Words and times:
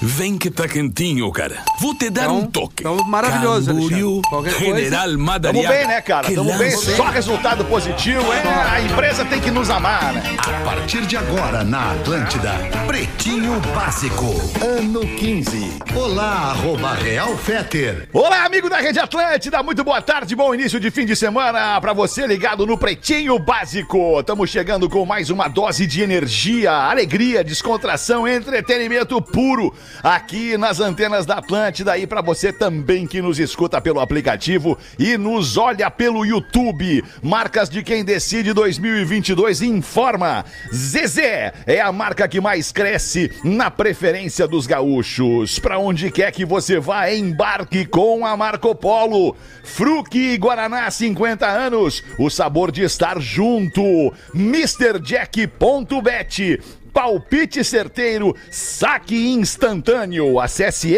Vem 0.00 0.36
que 0.36 0.50
tá 0.50 0.68
quentinho, 0.68 1.30
cara. 1.32 1.56
Vou 1.80 1.94
te 1.94 2.10
dar 2.10 2.24
Então- 2.24 2.38
um 2.38 2.46
toque. 2.46 2.74
então, 2.80 2.96
maravilhoso, 3.08 3.66
Camboriú, 3.72 4.22
General 4.58 5.06
Tamo 5.10 5.18
Madariaga. 5.18 5.68
bem, 5.76 5.86
né, 5.86 6.00
cara? 6.02 6.30
Tamo 6.34 6.56
bem. 6.58 6.70
Só 6.70 7.04
resultado 7.04 7.64
positivo, 7.64 8.22
é. 8.32 8.42
A 8.70 8.80
empresa 8.80 9.24
tem 9.24 9.40
que 9.40 9.50
nos 9.50 9.70
amar, 9.70 10.12
né? 10.12 10.22
A 10.38 10.64
partir 10.64 11.02
de 11.06 11.16
agora 11.16 11.64
na 11.64 11.92
Atlântida, 11.92 12.52
Pretinho 12.86 13.58
Básico, 13.74 14.24
ano 14.62 15.00
15. 15.00 15.72
Olá, 15.94 16.50
arroba 16.50 16.92
Real 16.94 17.36
Feter. 17.38 18.08
Olá, 18.12 18.44
amigo 18.44 18.68
da 18.68 18.76
Rede 18.78 18.98
Atlântida, 18.98 19.62
muito 19.62 19.82
boa 19.82 20.02
tarde, 20.02 20.36
bom 20.36 20.54
início 20.54 20.78
de 20.78 20.90
fim 20.90 21.06
de 21.06 21.16
semana 21.16 21.80
pra 21.80 21.92
você 21.94 22.26
ligado 22.26 22.66
no 22.66 22.76
Pretinho 22.76 23.38
Básico. 23.38 24.20
Estamos 24.20 24.50
chegando 24.50 24.88
com 24.90 25.04
mais 25.06 25.30
uma 25.30 25.48
dose 25.48 25.86
de 25.86 26.02
energia, 26.02 26.70
alegria, 26.70 27.42
descontração, 27.42 28.28
entretenimento 28.28 29.20
puro 29.22 29.74
aqui 30.02 30.56
nas 30.56 30.80
antenas 30.80 31.26
da 31.26 31.36
Atlântida 31.36 31.96
e 31.98 32.06
pra 32.06 32.20
você 32.20 32.52
também 32.52 33.06
que 33.06 33.22
nos 33.22 33.38
escuta 33.38 33.80
pelo 33.80 34.00
aplicativo 34.00 34.78
e 34.98 35.16
nos 35.16 35.56
olha 35.56 35.90
pelo 35.90 36.24
YouTube. 36.24 37.04
Marcas 37.22 37.68
de 37.68 37.82
quem 37.82 38.04
decide 38.04 38.52
2022 38.52 39.62
informa. 39.62 40.44
Zezé 40.74 41.52
é 41.66 41.80
a 41.80 41.90
marca 41.92 42.28
que 42.28 42.40
mais 42.40 42.72
cresce 42.72 43.30
na 43.44 43.70
preferência 43.70 44.46
dos 44.46 44.66
gaúchos. 44.66 45.58
Pra 45.58 45.78
onde 45.78 46.10
quer 46.10 46.32
que 46.32 46.44
você 46.44 46.78
vá, 46.78 47.12
embarque 47.12 47.84
com 47.86 48.26
a 48.26 48.36
Marco 48.36 48.74
Polo. 48.74 49.36
Fruque 49.64 50.36
Guaraná 50.38 50.90
50 50.90 51.46
anos, 51.46 52.02
o 52.18 52.28
sabor 52.30 52.70
de 52.70 52.82
estar 52.82 53.20
junto. 53.20 54.12
MrJack.bet. 54.34 55.56
Palpite 56.96 57.62
certeiro, 57.62 58.34
saque 58.50 59.28
instantâneo. 59.28 60.40
Acesse 60.40 60.94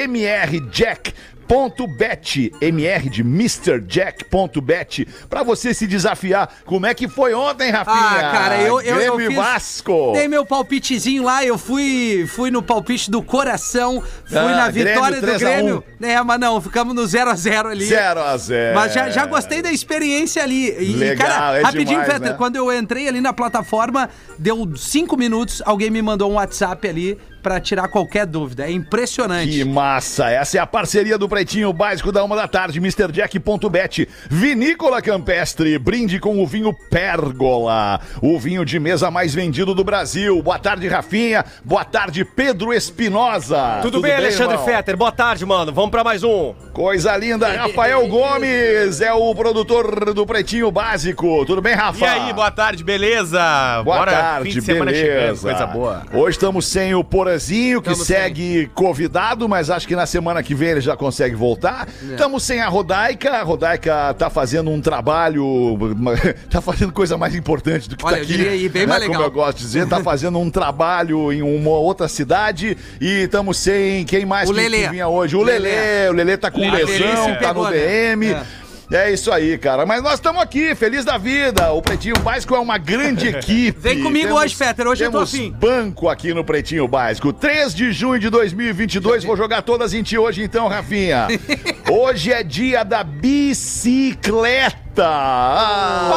mrjack.bet, 1.48 2.52
mr 2.60 3.08
de 3.08 3.22
MrJack.bet, 3.22 5.06
pra 5.28 5.42
você 5.42 5.72
se 5.72 5.86
desafiar. 5.86 6.48
Como 6.64 6.86
é 6.86 6.94
que 6.94 7.08
foi 7.08 7.32
ontem, 7.34 7.70
Rafinha? 7.70 7.96
Ah, 7.96 8.30
cara, 8.32 8.60
eu, 8.60 8.80
eu, 8.80 8.96
eu 9.00 9.16
Grêmio 9.16 9.20
e 9.22 9.26
fiz- 9.28 9.36
Vasco. 9.36 10.12
Dei 10.14 10.28
meu 10.28 10.44
palpitezinho 10.44 11.22
lá, 11.24 11.44
eu 11.44 11.56
fui, 11.56 12.26
fui 12.28 12.50
no 12.50 12.62
palpite 12.62 13.10
do 13.10 13.22
coração, 13.22 14.02
fui 14.26 14.36
Ah, 14.38 14.56
na 14.56 14.70
vitória 14.70 15.20
Grêmio 15.20 15.20
do 15.20 15.26
3 15.38 15.42
a 15.42 15.48
1. 15.48 15.50
Grêmio. 15.54 15.84
É, 16.00 16.22
mas 16.22 16.38
não, 16.40 16.60
ficamos 16.60 16.94
no 16.94 17.02
0x0 17.02 17.66
ali. 17.70 17.86
0 17.86 18.20
a 18.20 18.36
0 18.36 18.74
Mas 18.74 18.92
já, 18.92 19.10
já 19.10 19.26
gostei 19.26 19.62
da 19.62 19.72
experiência 19.72 20.42
ali. 20.42 20.68
E, 20.78 20.92
Legal, 20.94 21.28
cara, 21.28 21.58
é 21.58 21.62
rapidinho, 21.62 21.88
demais, 22.00 22.06
Fetter, 22.12 22.30
né? 22.30 22.36
quando 22.36 22.56
eu 22.56 22.72
entrei 22.72 23.08
ali 23.08 23.20
na 23.20 23.32
plataforma, 23.32 24.08
deu 24.38 24.70
cinco 24.76 25.16
minutos, 25.16 25.62
alguém 25.64 25.90
me 25.90 26.00
mandou 26.02 26.30
um 26.30 26.34
WhatsApp 26.34 26.86
ali 26.88 27.18
pra 27.48 27.58
tirar 27.58 27.88
qualquer 27.88 28.26
dúvida. 28.26 28.66
É 28.66 28.70
impressionante. 28.70 29.50
Que 29.50 29.64
massa! 29.64 30.28
Essa 30.28 30.58
é 30.58 30.60
a 30.60 30.66
parceria 30.66 31.16
do 31.16 31.26
Pretinho 31.26 31.72
Básico 31.72 32.12
da 32.12 32.22
Uma 32.22 32.36
da 32.36 32.46
Tarde, 32.46 32.78
MrJack.bet. 32.78 34.06
Vinícola 34.28 35.00
Campestre, 35.00 35.78
brinde 35.78 36.20
com 36.20 36.42
o 36.42 36.46
vinho 36.46 36.74
Pérgola, 36.90 38.02
o 38.20 38.38
vinho 38.38 38.66
de 38.66 38.78
mesa 38.78 39.10
mais 39.10 39.34
vendido 39.34 39.74
do 39.74 39.82
Brasil. 39.82 40.42
Boa 40.42 40.58
tarde, 40.58 40.86
Rafinha. 40.88 41.42
Boa 41.64 41.86
tarde, 41.86 42.22
Pedro 42.22 42.70
Espinosa. 42.70 43.78
Tudo, 43.80 44.02
bem, 44.02 44.12
Alexandre 44.12 44.52
irmão? 44.52 44.66
Fetter? 44.66 44.96
Boa 44.98 45.12
tarde, 45.12 45.46
mano. 45.46 45.72
Vamos 45.72 45.90
pra 45.90 46.04
mais 46.04 46.22
um. 46.22 46.52
Coisa 46.74 47.16
linda. 47.16 47.48
Rafael 47.56 48.06
Gomes 48.08 49.00
é 49.00 49.12
o 49.14 49.34
produtor 49.34 50.12
do 50.12 50.26
Pretinho 50.26 50.70
Básico. 50.70 51.46
Tudo 51.46 51.62
bem, 51.62 51.74
Rafa? 51.74 52.04
E 52.04 52.06
aí, 52.06 52.32
boa 52.34 52.50
tarde, 52.50 52.84
beleza? 52.84 53.40
Boa 53.84 54.00
Bora, 54.00 54.12
tarde, 54.12 54.50
fim 54.50 54.58
de 54.58 54.64
semana 54.66 54.92
chegando, 54.92 55.20
beleza. 55.20 55.48
coisa 55.48 55.66
boa. 55.66 56.02
Hoje 56.12 56.36
estamos 56.36 56.66
sem 56.66 56.94
o 56.94 57.02
Porazinho, 57.38 57.80
que 57.80 57.90
Tamo 57.90 58.04
segue 58.04 58.70
convidado, 58.74 59.48
mas 59.48 59.70
acho 59.70 59.86
que 59.86 59.94
na 59.94 60.06
semana 60.06 60.42
que 60.42 60.54
vem 60.54 60.70
ele 60.70 60.80
já 60.80 60.96
consegue 60.96 61.34
voltar. 61.34 61.88
É. 62.02 62.12
Estamos 62.12 62.42
sem 62.42 62.60
a 62.60 62.68
Rodaica. 62.68 63.30
A 63.30 63.42
Rodaica 63.42 64.14
tá 64.18 64.28
fazendo 64.28 64.70
um 64.70 64.80
trabalho, 64.80 65.78
tá 66.50 66.60
fazendo 66.60 66.92
coisa 66.92 67.16
mais 67.16 67.34
importante 67.34 67.88
do 67.88 67.96
que 67.96 68.04
Olha, 68.04 68.16
tá 68.16 68.20
eu 68.20 68.24
aqui. 68.24 68.32
diria 68.36 68.50
aí, 68.50 68.68
bem 68.68 68.82
né, 68.82 68.88
mais 68.88 69.02
Como 69.04 69.12
legal. 69.12 69.28
eu 69.28 69.32
gosto 69.32 69.58
de 69.58 69.64
dizer, 69.64 69.86
tá 69.88 70.02
fazendo 70.02 70.38
um 70.38 70.50
trabalho 70.50 71.32
em 71.32 71.42
uma 71.42 71.70
outra 71.70 72.08
cidade 72.08 72.76
e 73.00 73.22
estamos 73.24 73.56
sem 73.58 74.04
quem 74.04 74.26
mais 74.26 74.50
O 74.50 74.52
que, 74.52 74.60
Lelê. 74.60 74.82
que 74.84 74.90
vinha 74.90 75.08
hoje? 75.08 75.36
O 75.36 75.42
Lelê. 75.42 75.68
Lelê. 75.70 76.08
O 76.10 76.12
Lelê 76.12 76.36
tá 76.36 76.50
com 76.50 76.60
Lelê. 76.60 76.84
lesão, 76.98 77.36
tá 77.40 77.54
no 77.54 77.64
né? 77.70 77.70
DM. 77.70 78.26
É. 78.32 78.42
É 78.90 79.12
isso 79.12 79.30
aí, 79.30 79.58
cara. 79.58 79.84
Mas 79.84 80.02
nós 80.02 80.14
estamos 80.14 80.40
aqui, 80.42 80.74
feliz 80.74 81.04
da 81.04 81.18
vida. 81.18 81.70
O 81.72 81.82
Pretinho 81.82 82.18
Básico 82.20 82.54
é 82.54 82.58
uma 82.58 82.78
grande 82.78 83.28
equipe. 83.36 83.78
Vem 83.78 84.02
comigo 84.02 84.32
hoje, 84.34 84.54
Fetter. 84.56 84.86
Hoje 84.86 85.04
eu 85.04 85.10
tô 85.10 85.18
temos 85.18 85.34
afim. 85.34 85.50
banco 85.52 86.08
aqui 86.08 86.32
no 86.32 86.42
Pretinho 86.42 86.88
Básico. 86.88 87.30
3 87.32 87.74
de 87.74 87.92
junho 87.92 88.18
de 88.18 88.30
2022. 88.30 89.24
Vou 89.24 89.36
jogar 89.36 89.60
todas 89.60 89.92
em 89.92 90.02
ti 90.02 90.16
hoje, 90.16 90.42
então, 90.42 90.68
Rafinha. 90.68 91.28
Hoje 91.90 92.32
é 92.32 92.42
dia 92.42 92.82
da 92.84 93.02
bicicleta. 93.04 94.78
Ah, 95.06 96.08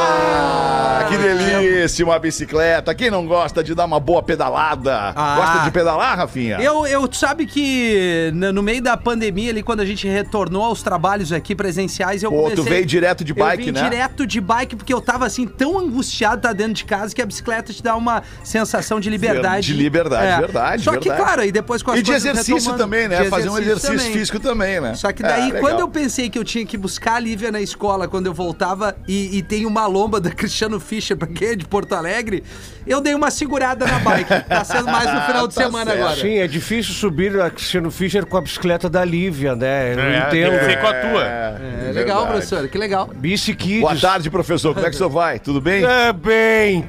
que 1.12 1.18
delícia 1.18 2.06
uma 2.06 2.20
bicicleta. 2.20 2.94
Quem 2.96 3.10
não 3.10 3.26
gosta 3.26 3.64
de 3.64 3.76
dar 3.76 3.86
uma 3.86 4.00
boa 4.00 4.24
pedalada? 4.24 5.14
Ah. 5.16 5.36
Gosta 5.36 5.60
de 5.66 5.72
pedalar, 5.72 6.18
Rafinha? 6.18 6.58
Eu, 6.60 6.86
eu 6.88 7.08
tu 7.08 7.18
sabe 7.18 7.46
que 7.46 8.32
no 8.34 8.64
meio 8.64 8.82
da 8.82 8.96
pandemia 8.98 9.52
ali, 9.52 9.64
quando 9.64 9.82
a 9.82 9.86
gente 9.86 10.08
retornou 10.08 10.64
aos 10.64 10.82
trabalhos 10.84 11.32
aqui 11.32 11.56
presenciais, 11.56 12.24
eu 12.24 12.32
Pô, 12.32 12.44
tu 12.44 12.58
comecei... 12.58 12.64
veio 12.74 12.86
direto 12.86 13.24
de 13.24 13.34
bike, 13.34 13.68
eu 13.68 13.74
vim 13.74 13.80
né? 13.80 13.90
direto 13.90 14.26
de 14.26 14.42
bike, 14.42 14.76
porque 14.76 14.94
eu 14.94 15.02
tava 15.02 15.26
assim, 15.26 15.46
tão 15.48 15.78
angustiado 15.78 16.38
estar 16.38 16.54
dentro 16.54 16.74
de 16.74 16.86
casa, 16.86 17.14
que 17.14 17.22
a 17.22 17.26
bicicleta 17.26 17.74
te 17.74 17.84
dá 17.84 17.96
uma 17.96 18.24
sensação 18.44 19.00
de 19.00 19.10
liberdade. 19.10 19.72
É. 19.72 19.76
De 19.76 19.82
liberdade, 19.82 20.42
verdade, 20.42 20.84
Só 20.84 20.92
que, 20.98 21.10
verdade. 21.10 21.24
claro, 21.24 21.44
e 21.46 21.52
depois 21.52 21.84
com 21.84 21.92
as 21.92 22.00
E 22.00 22.04
de 22.04 22.12
exercício 22.12 22.74
também, 22.76 23.08
né? 23.08 23.26
Fazer 23.26 23.50
um 23.50 23.58
exercício 23.58 23.98
também. 23.98 24.14
físico 24.14 24.40
também, 24.40 24.80
né? 24.80 24.96
Só 24.96 25.12
que 25.12 25.24
É, 25.24 25.28
daí, 25.28 25.46
legal. 25.48 25.62
quando 25.62 25.80
eu 25.80 25.88
pensei 25.88 26.30
que 26.30 26.38
eu 26.38 26.44
tinha 26.44 26.66
que 26.66 26.78
buscar 26.78 27.16
a 27.16 27.20
Lívia 27.20 27.52
na 27.52 27.62
escola 27.62 28.08
quando 28.08 28.28
eu 28.28 28.34
voltava 28.34 28.96
e, 29.08 29.38
e 29.38 29.42
tem 29.42 29.66
uma 29.66 29.86
lomba 29.88 30.20
da 30.20 30.32
Cristiano 30.32 30.80
Fischer, 30.80 31.01
pra 31.16 31.28
quem 31.28 31.50
é 31.50 31.56
de 31.56 31.66
Porto 31.66 31.94
Alegre, 31.94 32.44
eu 32.86 33.02
dei 33.02 33.14
uma 33.14 33.30
segurada 33.32 33.86
na 33.86 34.00
bike. 34.00 34.30
Tá 34.48 34.64
sendo 34.64 34.86
mais 34.86 35.14
no 35.14 35.22
final 35.22 35.48
de 35.48 35.56
Tá 35.56 35.64
semana 35.64 35.92
certo. 35.92 36.04
agora. 36.04 36.16
Sim, 36.22 36.38
é 36.38 36.48
difícil 36.48 36.94
subir 36.94 37.40
a 37.40 37.50
Cristiano 37.50 37.90
Fischer 37.92 38.26
com 38.26 38.38
a 38.38 38.42
bicicleta 38.42 38.90
da 38.90 39.04
Lívia, 39.04 39.56
né? 39.56 39.94
Eu 39.94 39.98
não 39.98 40.04
É, 40.04 40.18
entendo. 40.20 40.50
tem 40.52 40.60
que 40.60 40.66
ser 40.66 40.80
com 40.82 40.88
a 40.88 40.94
tua. 40.94 41.24
É 41.24 41.92
legal, 41.94 42.28
professor, 42.28 42.68
que 42.68 42.78
legal. 42.78 43.10
Bici 43.16 43.54
Kids. 43.56 43.82
Boa 43.82 43.96
tarde, 43.96 44.30
professor. 44.30 44.74
Como 44.74 44.86
é 44.86 44.90
que 44.90 44.96
o 44.96 44.98
senhor 44.98 45.10
vai? 45.10 45.40
Tudo 45.40 45.60
bem? 45.62 45.84
É 45.84 46.12
bem, 46.14 46.88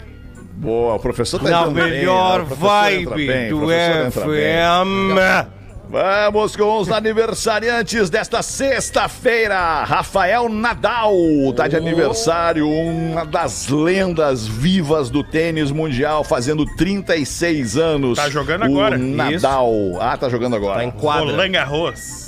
Boa, 0.55 0.95
o 0.95 0.99
professor 1.01 1.41
tá 1.43 1.51
na 1.51 1.67
bem, 1.67 1.75
melhor 1.91 2.41
né? 2.41 2.57
Vibe 2.57 3.27
bem, 3.27 3.53
o 3.53 3.61
do. 3.61 3.67
FM. 4.13 5.62
Vamos 5.93 6.57
com 6.57 6.79
os 6.81 6.91
aniversariantes 6.91 8.09
desta 8.09 8.41
sexta-feira. 8.41 9.85
Rafael 9.85 10.49
Nadal 10.49 11.13
tá 11.55 11.69
de 11.69 11.77
aniversário, 11.77 12.67
uma 12.67 13.27
das 13.27 13.69
lendas 13.69 14.47
vivas 14.47 15.11
do 15.11 15.23
tênis 15.23 15.71
mundial, 15.71 16.25
fazendo 16.25 16.65
36 16.65 17.77
anos. 17.77 18.17
Tá 18.17 18.31
jogando 18.31 18.63
O 18.63 18.65
agora. 18.65 18.97
Nadal. 18.97 19.71
Ah, 20.01 20.17
tá 20.17 20.31
jogando 20.31 20.57
agora. 20.57 20.79
Tá 20.79 20.85
em 20.87 20.91
quadra. 20.93 21.27
Roland 21.27 21.51
Garros. 21.51 22.22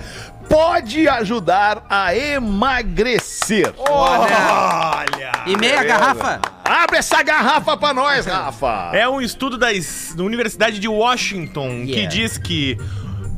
Pode 0.48 1.08
ajudar 1.08 1.86
a 1.88 2.14
emagrecer. 2.14 3.72
Olha! 3.78 5.32
E 5.46 5.56
meia 5.56 5.82
garrafa? 5.82 6.40
Abre 6.64 6.98
essa 6.98 7.22
garrafa 7.22 7.76
pra 7.76 7.94
nós, 7.94 8.26
Rafa. 8.26 8.90
É 8.92 9.08
um 9.08 9.20
estudo 9.20 9.56
das, 9.56 10.12
da 10.14 10.22
Universidade 10.22 10.78
de 10.78 10.88
Washington 10.88 11.84
que 11.86 11.92
Yeah. 11.92 12.10
diz 12.10 12.38
que 12.38 12.76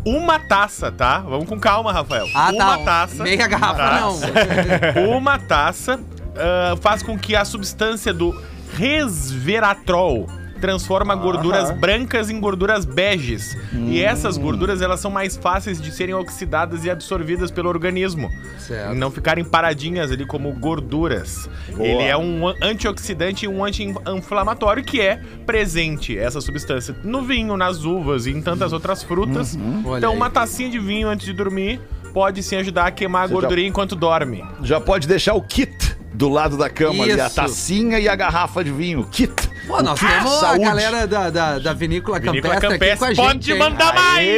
uma 0.05 0.39
taça, 0.39 0.91
tá? 0.91 1.19
Vamos 1.21 1.49
com 1.49 1.59
calma, 1.59 1.93
Rafael. 1.93 2.27
Ah, 2.35 2.51
uma 2.53 2.79
tá. 2.79 2.85
taça. 2.85 3.23
Meia 3.23 3.47
garrafa 3.47 3.75
Tá. 3.77 4.01
não. 4.01 5.17
Uma 5.17 5.39
taça 5.39 6.01
ah, 6.37 6.77
faz 6.81 7.03
com 7.03 7.17
que 7.19 7.37
a 7.37 7.45
substância 7.45 8.13
do 8.13 8.35
resveratrol 8.77 10.29
transforma 10.61 11.15
gorduras 11.15 11.71
brancas 11.73 12.31
em 12.31 12.41
gorduras 12.41 12.85
beges. 12.85 13.57
E 13.73 14.01
essas 14.03 14.37
gorduras 14.39 14.81
elas 14.81 15.01
são 15.01 15.11
mais 15.11 15.37
fáceis 15.37 15.81
de 15.81 15.91
serem 15.91 16.15
oxidadas 16.15 16.85
e 16.85 16.91
absorvidas 16.91 17.51
pelo 17.51 17.69
organismo. 17.69 18.31
Certo. 18.59 18.95
E 18.95 18.99
não 18.99 19.11
ficarem 19.11 19.45
paradinhas 19.45 20.11
ali 20.11 20.25
como 20.25 20.51
gorduras. 20.53 21.49
Ele 21.79 22.03
é 22.03 22.17
um 22.17 22.49
an- 22.49 22.55
antioxidante 22.63 23.45
e 23.45 23.49
um 23.49 23.65
anti-inflamatório 23.65 24.83
que 24.85 25.01
é 25.01 25.21
presente, 25.47 26.17
essa 26.19 26.41
substância, 26.41 26.95
no 27.05 27.23
vinho, 27.23 27.57
nas 27.57 27.85
uvas 27.85 28.27
e 28.27 28.31
em 28.31 28.41
tantas 28.41 28.73
outras 28.73 29.03
frutas. 29.03 29.59
Olha 29.85 29.99
Então 29.99 30.15
uma 30.15 30.31
tacinha 30.31 30.71
de 30.71 30.79
vinho 30.79 31.09
antes 31.09 31.27
de 31.27 31.33
dormir 31.33 31.81
pode 32.13 32.43
sim 32.43 32.57
ajudar 32.57 32.87
a 32.87 32.91
queimar 32.91 33.25
a 33.25 33.27
Você 33.27 33.35
já- 33.35 33.41
gordurinha 33.41 33.69
enquanto 33.69 33.95
dorme. 33.97 34.45
Já 34.63 34.81
pode 34.81 35.07
deixar 35.09 35.35
o 35.35 35.43
kit 35.43 35.95
do 36.15 36.29
lado 36.29 36.57
da 36.57 36.71
cama 36.71 37.03
ali, 37.03 37.21
a 37.21 37.27
Isso. 37.27 37.35
tacinha 37.37 37.99
e 37.99 38.09
a 38.09 38.15
garrafa 38.15 38.63
de 38.63 38.71
vinho. 38.71 39.05
Kit. 39.11 39.44
Pô, 39.67 39.83
nós 39.83 39.99
temos 39.99 40.33
saúde. 40.41 40.63
a 40.63 40.67
galera 40.69 41.07
da, 41.07 41.31
da, 41.31 41.59
da 41.59 41.73
Vinícola, 41.73 42.19
Vinícola 42.21 42.55
Campestre, 42.57 42.69
aqui 42.69 42.99
com 42.99 43.05
a 43.05 43.09
Campestre, 43.09 43.15
gente. 43.15 43.25
pode 43.27 43.53
hein? 43.53 43.59
mandar 43.59 43.95
mais! 43.95 44.29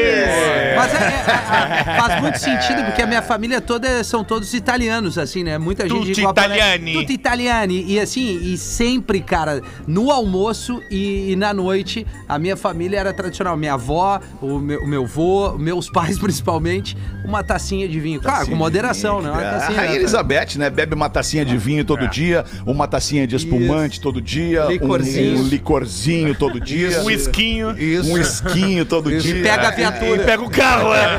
Mas 0.76 0.94
é- 0.94 1.04
é- 1.04 1.80
é- 1.80 2.00
faz 2.00 2.20
muito 2.22 2.38
sentido, 2.40 2.84
porque 2.84 3.02
a 3.02 3.06
minha 3.06 3.22
família 3.22 3.60
toda 3.60 4.02
são 4.04 4.22
todos 4.22 4.54
italianos, 4.54 5.18
assim, 5.18 5.42
né? 5.42 5.58
Muita 5.58 5.88
gente 5.88 6.06
Tutti 6.14 6.26
a 6.26 6.30
italiani. 6.30 6.92
Tutti 6.92 7.12
italiani. 7.12 7.84
E 7.86 7.98
assim, 8.00 8.38
e 8.42 8.56
sempre, 8.56 9.20
cara, 9.20 9.62
no 9.86 10.10
almoço 10.10 10.80
e, 10.90 11.32
e 11.32 11.36
na 11.36 11.52
noite, 11.52 12.06
a 12.28 12.38
minha 12.38 12.56
família 12.56 12.98
era 12.98 13.12
tradicional. 13.12 13.56
Minha 13.56 13.74
avó, 13.74 14.20
o 14.40 14.58
meu, 14.58 14.80
o 14.82 14.86
meu 14.86 15.06
vô, 15.06 15.56
meus 15.58 15.90
pais 15.90 16.18
principalmente, 16.20 16.96
uma 17.24 17.42
tacinha 17.42 17.88
de 17.88 17.98
vinho. 18.00 18.20
Claro, 18.20 18.46
com 18.48 18.54
moderação, 18.54 19.20
né? 19.20 19.30
Uma 19.30 19.40
A 19.40 19.50
tacinha, 19.58 19.76
Rainha 19.78 19.92
né? 19.92 19.98
Elizabeth, 19.98 20.56
né? 20.56 20.70
Bebe 20.70 20.94
uma 20.94 21.08
tacinha 21.08 21.44
de 21.44 21.56
vinho 21.56 21.84
todo 21.84 22.06
dia, 22.08 22.44
uma 22.64 22.86
tacinha 22.86 23.26
de 23.26 23.34
espumante 23.36 24.00
todo 24.00 24.20
dia, 24.20 24.66
um- 24.66 25.15
Licorzinho. 25.20 25.38
um 25.38 25.48
licorzinho 25.48 26.34
todo 26.34 26.60
dia. 26.60 27.00
Um 27.02 27.10
esquinho. 27.10 27.78
Isso. 27.78 28.10
Um 28.10 28.18
esquinho 28.18 28.84
todo 28.84 29.16
dia. 29.18 29.42
Pega 29.42 29.68
a 29.68 29.70
viatura. 29.70 30.24
Pega 30.24 30.42
o 30.42 30.50
carro, 30.50 30.94
é. 30.94 31.18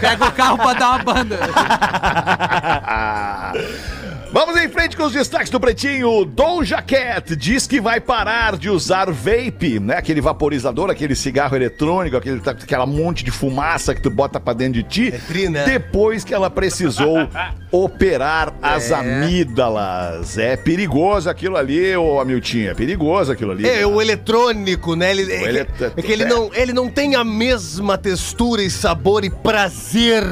Pega 0.00 0.26
o 0.26 0.32
carro 0.32 0.58
pra 0.58 0.74
dar 0.74 0.90
uma 0.90 0.98
banda. 1.04 1.38
Vamos 4.34 4.60
em 4.60 4.68
frente 4.68 4.96
com 4.96 5.04
os 5.04 5.12
destaques 5.12 5.48
do 5.48 5.60
Pretinho. 5.60 6.24
Dom 6.24 6.64
Jaquette 6.64 7.36
diz 7.36 7.68
que 7.68 7.80
vai 7.80 8.00
parar 8.00 8.56
de 8.56 8.68
usar 8.68 9.08
vape, 9.08 9.78
né? 9.78 9.96
Aquele 9.96 10.20
vaporizador, 10.20 10.90
aquele 10.90 11.14
cigarro 11.14 11.54
eletrônico, 11.54 12.16
aquele, 12.16 12.42
aquela 12.44 12.84
monte 12.84 13.22
de 13.22 13.30
fumaça 13.30 13.94
que 13.94 14.02
tu 14.02 14.10
bota 14.10 14.40
pra 14.40 14.52
dentro 14.52 14.82
de 14.82 14.82
ti. 14.82 15.12
tri, 15.28 15.48
né? 15.48 15.64
Depois 15.66 16.24
que 16.24 16.34
ela 16.34 16.50
precisou 16.50 17.28
operar 17.70 18.52
as 18.60 18.90
É. 18.90 18.94
amígdalas. 18.96 20.36
É 20.36 20.56
perigoso 20.56 21.30
aquilo 21.30 21.56
ali, 21.56 21.96
ô 21.96 22.18
Amiltinho. 22.18 22.72
É 22.72 22.74
perigoso 22.74 23.30
aquilo 23.30 23.52
ali. 23.52 23.68
É, 23.68 23.86
o 23.86 24.02
eletrônico, 24.02 24.96
né? 24.96 25.12
Ele, 25.12 25.32
é, 25.32 25.42
elet- 25.44 25.70
é 25.96 26.02
que 26.02 26.10
ele 26.10 26.24
não, 26.24 26.50
ele 26.52 26.72
não 26.72 26.88
tem 26.90 27.14
a 27.14 27.22
mesma 27.22 27.96
textura 27.96 28.64
e 28.64 28.68
sabor 28.68 29.24
e 29.24 29.30
prazer 29.30 30.24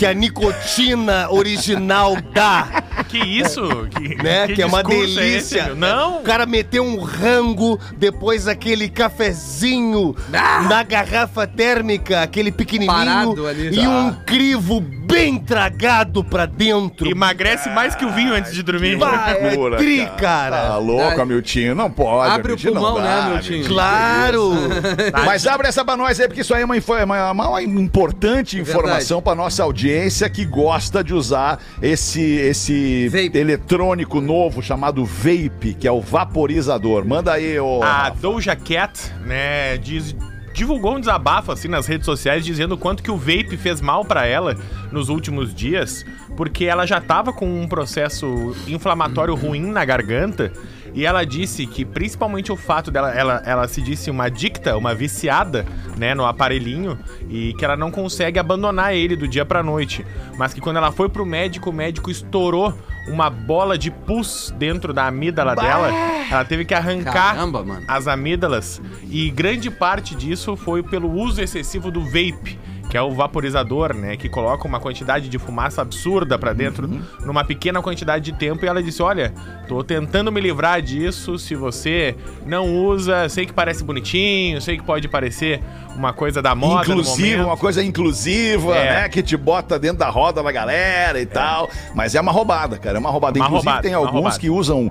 que 0.00 0.06
a 0.06 0.14
nicotina 0.14 1.30
original 1.30 2.16
dá, 2.32 2.82
Que 3.06 3.18
isso? 3.18 3.60
Que, 3.90 4.14
né? 4.14 4.48
Que, 4.48 4.62
é 4.62 4.66
uma 4.66 4.82
discurso 4.82 5.14
delícia. 5.16 5.58
esse, 5.58 5.66
meu? 5.66 5.76
não. 5.76 6.20
O 6.20 6.22
cara 6.22 6.46
meteu 6.46 6.82
um 6.82 6.98
rango, 7.00 7.78
depois 7.98 8.48
aquele 8.48 8.88
cafezinho 8.88 10.16
Ah! 10.32 10.62
na 10.62 10.82
garrafa 10.82 11.46
térmica, 11.46 12.22
aquele 12.22 12.50
pequenininho, 12.50 12.90
Parado 12.90 13.46
ali, 13.46 13.74
e 13.76 13.86
um 13.86 14.10
crivo 14.24 14.80
bem 15.10 15.38
tragado 15.38 16.22
pra 16.24 16.46
dentro. 16.46 17.08
Emagrece 17.10 17.68
mais 17.70 17.94
que 17.94 18.04
o 18.04 18.10
vinho 18.12 18.32
antes 18.34 18.52
de 18.52 18.62
dormir. 18.62 18.96
Bah, 18.96 19.30
é 19.30 19.48
Loucura, 19.50 19.76
tri, 19.78 20.06
cara. 20.18 20.56
Tá 20.68 20.76
louco, 20.78 21.20
Amiltinho. 21.20 21.74
Não 21.74 21.90
pode. 21.90 22.30
Abre 22.32 22.52
o 22.52 22.54
Amiltinho, 22.54 22.74
não 22.74 22.82
pulmão, 22.82 23.02
dá, 23.02 23.02
né, 23.24 23.30
Amiltinho? 23.32 23.66
Claro! 23.66 24.52
Mas 25.26 25.46
abre 25.46 25.68
essa 25.68 25.84
pra 25.84 25.96
nós 25.96 26.18
aí, 26.20 26.26
porque 26.28 26.40
isso 26.42 26.54
aí 26.54 26.62
é 26.62 26.64
uma, 26.64 26.76
é 26.76 27.04
uma- 27.32 27.48
uma 27.50 27.62
importante 27.62 28.58
informação 28.58 29.20
pra 29.22 29.34
nossa 29.34 29.62
audiência 29.62 30.28
que 30.30 30.44
gosta 30.44 31.02
de 31.02 31.14
usar 31.14 31.58
esse, 31.82 32.20
esse 32.22 33.08
Vape. 33.08 33.36
eletrônico 33.38 34.20
novo 34.20 34.62
chamado 34.62 35.04
vape, 35.04 35.74
que 35.74 35.86
é 35.86 35.92
o 35.92 36.00
vaporizador. 36.00 37.04
Manda 37.06 37.32
aí, 37.32 37.58
ô. 37.58 37.82
A 37.82 38.10
Doja 38.10 38.54
Cat, 38.56 39.12
né, 39.24 39.76
diz, 39.78 40.14
divulgou 40.60 40.96
um 40.96 41.00
desabafo 41.00 41.50
assim 41.50 41.68
nas 41.68 41.86
redes 41.86 42.04
sociais 42.04 42.44
dizendo 42.44 42.76
quanto 42.76 43.02
que 43.02 43.10
o 43.10 43.16
vape 43.16 43.56
fez 43.56 43.80
mal 43.80 44.04
pra 44.04 44.26
ela 44.26 44.58
nos 44.92 45.08
últimos 45.08 45.54
dias, 45.54 46.04
porque 46.36 46.66
ela 46.66 46.84
já 46.84 47.00
tava 47.00 47.32
com 47.32 47.62
um 47.62 47.66
processo 47.66 48.54
inflamatório 48.68 49.34
ruim 49.34 49.62
na 49.62 49.82
garganta. 49.86 50.52
E 50.94 51.06
ela 51.06 51.24
disse 51.24 51.66
que 51.66 51.84
principalmente 51.84 52.50
o 52.50 52.56
fato 52.56 52.90
dela, 52.90 53.10
ela, 53.12 53.42
ela 53.44 53.68
se 53.68 53.80
disse 53.80 54.10
uma 54.10 54.24
adicta, 54.24 54.76
uma 54.76 54.94
viciada, 54.94 55.64
né, 55.96 56.14
no 56.14 56.24
aparelhinho, 56.24 56.98
e 57.28 57.54
que 57.54 57.64
ela 57.64 57.76
não 57.76 57.90
consegue 57.90 58.38
abandonar 58.38 58.94
ele 58.94 59.16
do 59.16 59.28
dia 59.28 59.44
pra 59.44 59.62
noite. 59.62 60.04
Mas 60.36 60.52
que 60.52 60.60
quando 60.60 60.78
ela 60.78 60.90
foi 60.90 61.08
pro 61.08 61.24
médico, 61.24 61.70
o 61.70 61.72
médico 61.72 62.10
estourou 62.10 62.74
uma 63.08 63.30
bola 63.30 63.76
de 63.78 63.90
pus 63.90 64.54
dentro 64.58 64.92
da 64.92 65.06
amígdala 65.06 65.54
dela. 65.54 65.90
Ela 66.30 66.44
teve 66.44 66.64
que 66.64 66.74
arrancar 66.74 67.34
Caramba, 67.34 67.64
as 67.88 68.06
amígdalas 68.06 68.80
e 69.08 69.30
grande 69.30 69.70
parte 69.70 70.14
disso 70.14 70.56
foi 70.56 70.82
pelo 70.82 71.10
uso 71.10 71.40
excessivo 71.40 71.90
do 71.90 72.04
vape, 72.04 72.58
que 72.90 72.96
é 72.96 73.02
o 73.02 73.12
vaporizador, 73.12 73.94
né, 73.94 74.16
que 74.16 74.28
coloca 74.28 74.66
uma 74.68 74.80
quantidade 74.80 75.28
de 75.28 75.38
fumaça 75.38 75.80
absurda 75.80 76.36
pra 76.38 76.52
dentro 76.52 76.90
numa 77.24 77.44
pequena 77.44 77.80
quantidade 77.80 78.24
de 78.24 78.32
tempo 78.36 78.64
e 78.64 78.68
ela 78.68 78.82
disse: 78.82 79.00
"Olha, 79.02 79.32
tô 79.68 79.82
tentando 79.82 80.30
me 80.32 80.40
livrar 80.40 80.82
disso, 80.82 81.38
se 81.38 81.54
você 81.54 82.14
não 82.44 82.76
usa, 82.84 83.28
sei 83.28 83.46
que 83.46 83.52
parece 83.52 83.84
bonitinho, 83.84 84.60
sei 84.60 84.76
que 84.76 84.82
pode 84.82 85.06
parecer 85.08 85.62
uma 85.96 86.12
coisa 86.12 86.40
da 86.42 86.54
moda 86.54 86.82
Inclusiva, 86.90 87.44
uma 87.44 87.56
coisa 87.56 87.82
inclusiva, 87.82 88.74
É. 88.76 88.84
né? 89.02 89.08
Que 89.08 89.22
te 89.22 89.36
bota 89.36 89.78
dentro 89.78 89.98
da 89.98 90.08
roda 90.08 90.42
da 90.42 90.50
galera 90.50 91.20
e 91.20 91.26
tal. 91.26 91.68
Mas 91.94 92.14
é 92.14 92.20
uma 92.20 92.32
roubada, 92.32 92.78
cara. 92.78 92.96
É 92.96 93.00
uma 93.00 93.10
roubada. 93.10 93.38
Uma 93.38 93.46
Inclusive, 93.46 93.66
roubada, 93.68 93.82
tem 93.82 93.94
alguns 93.94 94.12
roubada. 94.12 94.38
que 94.38 94.48
usam 94.50 94.90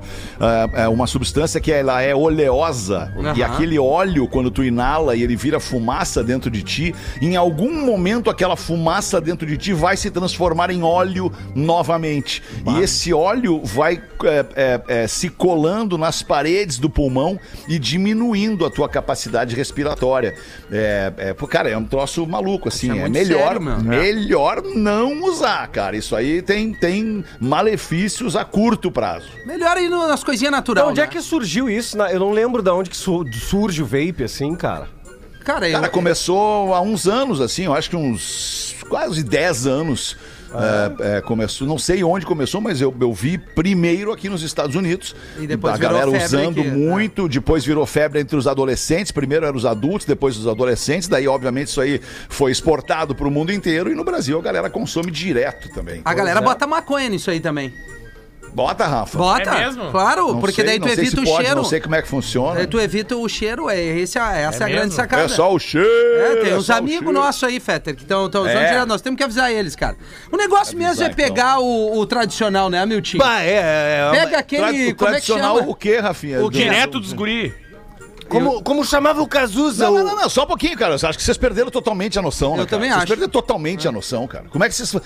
é, 0.74 0.88
uma 0.88 1.07
substância 1.07 1.60
que 1.60 1.72
ela 1.72 2.02
é 2.02 2.13
oleosa. 2.13 3.12
E 3.35 3.42
Aham. 3.42 3.54
aquele 3.54 3.80
óleo, 3.80 4.28
quando 4.28 4.52
tu 4.52 4.64
inala 4.64 5.16
e 5.16 5.23
ele 5.23 5.35
vira 5.35 5.59
fumaça 5.59 6.23
dentro 6.23 6.50
de 6.52 6.62
ti, 6.64 6.94
em 7.21 7.35
algum 7.35 7.89
momento 7.90 8.30
aquela 8.30 8.56
fumaça 8.56 9.19
dentro 9.19 9.46
de 9.48 9.58
ti 9.58 9.74
vai 9.74 9.98
se 9.98 10.10
transformar 10.12 10.69
em 10.69 10.84
óleo 10.84 11.31
novamente. 11.56 12.42
E 12.68 12.81
esse 12.81 13.14
óleo 13.14 13.62
vai 13.64 14.02
é, 14.24 14.46
é, 14.56 14.81
é, 15.04 15.08
se 15.08 15.30
colando 15.30 15.98
nas 15.98 16.22
paredes 16.22 16.78
do 16.78 16.90
pulmão 16.90 17.40
e 17.68 17.80
diminuindo 17.80 18.66
a 18.66 18.69
tua 18.69 18.88
capacidade 18.90 19.56
respiratória. 19.56 20.36
É, 20.72 21.14
é, 21.18 21.34
cara, 21.48 21.69
é 21.69 21.78
um 21.78 21.86
troço 21.86 22.26
maluco, 22.28 22.68
assim. 22.68 22.88
Isso 22.92 22.98
é 23.02 23.06
É, 23.06 23.10
melhor, 23.10 23.48
sério, 23.48 23.62
meu. 23.62 23.78
melhor 23.80 24.62
não 24.76 25.24
usar, 25.24 25.68
cara. 25.68 25.96
Isso 25.98 26.16
aí 26.16 26.42
tem, 26.42 26.74
tem 26.74 27.24
malefícios 27.40 28.36
a 28.36 28.44
curto 28.46 28.92
prazo. 28.92 29.28
Melhor 29.46 29.78
ir 29.78 29.90
nas 29.90 30.24
coisinhas 30.24 30.52
naturais. 30.52 30.81
Então, 30.84 30.92
onde 30.92 31.02
é 31.02 31.06
né? 31.06 31.10
que 31.12 31.22
surgiu 31.22 31.69
isso? 31.69 31.98
Na- 31.98 32.12
Eu 32.12 32.19
não 32.19 32.31
lembro 32.31 32.62
de 32.62 32.69
onde 32.69 32.90
que 32.90 32.98
su- 32.98 33.26
surge 33.34 33.81
o 33.81 33.86
vape, 33.86 34.24
assim, 34.24 34.56
cara. 34.56 34.88
Cara, 35.49 35.68
eu, 35.68 35.73
Cara, 35.73 35.89
começou 35.89 36.75
há 36.75 36.81
uns 36.81 37.07
anos, 37.07 37.41
assim, 37.41 37.65
eu 37.65 37.73
acho 37.73 37.89
que 37.89 37.95
uns 37.95 38.75
quase 38.87 39.23
10 39.23 39.65
anos. 39.65 40.15
é, 41.01 41.18
é, 41.18 41.21
começou, 41.21 41.68
não 41.68 41.79
sei 41.79 42.03
onde 42.03 42.23
começou, 42.23 42.61
mas 42.61 42.81
eu, 42.81 42.95
eu 43.01 43.11
vi 43.11 43.39
primeiro 43.39 44.11
aqui 44.11 44.29
nos 44.29 44.44
Estados 44.44 44.75
Unidos. 44.75 45.15
E 45.39 45.47
depois 45.47 45.73
a 45.73 45.77
virou 45.77 45.94
galera 45.94 46.11
febre 46.11 46.25
usando 46.25 46.59
aqui, 46.59 46.69
né? 46.69 46.75
muito, 46.75 47.27
depois 47.27 47.65
virou 47.65 47.83
febre 47.87 48.19
entre 48.19 48.37
os 48.37 48.45
adolescentes. 48.45 49.11
Primeiro 49.11 49.44
eram 49.44 49.57
os 49.57 49.65
adultos, 49.65 50.06
depois 50.06 50.37
os 50.37 50.45
adolescentes. 50.47 51.07
Daí, 51.07 51.27
obviamente, 51.27 51.69
isso 51.69 51.81
aí 51.81 51.99
foi 52.29 52.51
exportado 52.51 53.15
para 53.15 53.27
o 53.27 53.31
mundo 53.31 53.51
inteiro 53.51 53.91
e 53.91 53.95
no 53.95 54.03
Brasil 54.03 54.37
a 54.37 54.44
galera 54.44 54.69
consome 54.69 55.09
direto 55.09 55.68
também. 55.69 56.01
a 56.06 56.13
galera 56.13 56.41
é. 56.41 56.44
bota 56.44 56.68
maconha 56.68 57.09
nisso 57.09 57.31
aí 57.31 57.39
também. 57.39 57.73
Bota, 58.53 58.85
Rafa. 58.85 59.18
Bota. 59.18 59.49
É 59.51 59.65
mesmo? 59.65 59.91
Claro, 59.91 60.27
Não 60.33 60.39
porque 60.39 60.56
sei, 60.56 60.65
daí 60.65 60.79
tu 60.79 60.87
não 60.87 60.87
sei 60.95 61.03
evita 61.06 61.15
se 61.15 61.21
o 61.21 61.25
pode, 61.25 61.44
cheiro. 61.45 61.56
Não 61.61 61.63
sei 61.69 61.79
como 61.79 61.95
é 61.95 62.01
que 62.01 62.07
funciona. 62.07 62.56
Daí 62.56 62.68
tu 62.68 62.79
evita 62.79 63.15
o 63.15 63.29
cheiro, 63.29 63.69
é, 63.69 63.79
esse, 63.79 64.18
é- 64.18 64.41
essa 64.41 64.63
é, 64.63 64.68
a 64.68 64.69
É 64.69 64.71
grande 64.71 64.85
mesmo? 64.87 64.91
sacada. 64.95 65.23
É 65.23 65.27
só 65.27 65.53
o 65.53 65.59
cheiro. 65.59 65.87
É, 65.87 66.35
tem 66.41 66.51
é 66.51 66.56
uns 66.56 66.69
o 66.69 66.73
amigos 66.73 67.13
nossos 67.13 67.44
aí, 67.44 67.59
Fetter, 67.59 67.95
que 67.95 68.01
estão 68.03 68.23
usando 68.25 68.47
É. 68.47 68.68
direto. 68.68 68.87
Nós 68.87 69.01
temos 69.01 69.18
que 69.18 69.23
avisar 69.23 69.51
eles, 69.51 69.75
cara. 69.75 69.95
O 70.31 70.37
negócio 70.37 70.77
mesmo 70.77 71.03
é 71.03 71.06
então. 71.07 71.15
pegar 71.15 71.59
o, 71.59 71.97
o 71.99 72.06
tradicional, 72.06 72.69
né, 72.69 72.85
Miltinho? 72.85 73.23
Bah, 73.23 73.41
é, 73.41 73.51
é, 73.53 74.07
é, 74.07 74.11
Pega 74.11 74.29
Tra- 74.29 74.39
aquele. 74.39 74.61
o 74.63 74.65
Como 74.68 74.81
é 74.81 74.94
que 74.94 74.95
tradicional 74.95 75.57
chama? 75.57 75.69
o 75.69 75.75
quê, 75.75 75.97
Rafinha? 75.99 76.44
O? 76.44 76.49
Direto 76.49 76.99
dos 76.99 77.13
guri. 77.13 77.53
Como, 78.30 78.62
como 78.64 78.86
chamava 78.86 79.21
o 79.21 79.28
Cazuza? 79.28 79.86
Não, 79.86 79.94
o- 79.94 79.98
não, 80.00 80.06
não, 80.06 80.16
não, 80.16 80.30
só 80.30 80.44
um 80.44 80.48
pouquinho, 80.48 80.78
cara. 80.78 80.92
Eu 81.02 81.09
acho 81.09 81.18
que 81.18 81.24
vocês 81.24 81.38
perderam 81.38 81.69
totalmente 81.71 82.18
a 82.18 82.21
noção, 82.21 82.50
né? 82.56 82.64
Eu 82.64 82.68
cara? 82.68 82.69
também 82.69 82.90
vocês 82.90 82.98
acho. 83.04 83.07
perderam 83.07 83.30
totalmente 83.31 83.88
a 83.88 83.92
noção, 83.92 84.28
cara. 84.28 84.45
Como 84.50 84.64
é 84.64 84.69
que 84.69 84.76
vocês. 84.76 84.92
tá- 84.92 85.00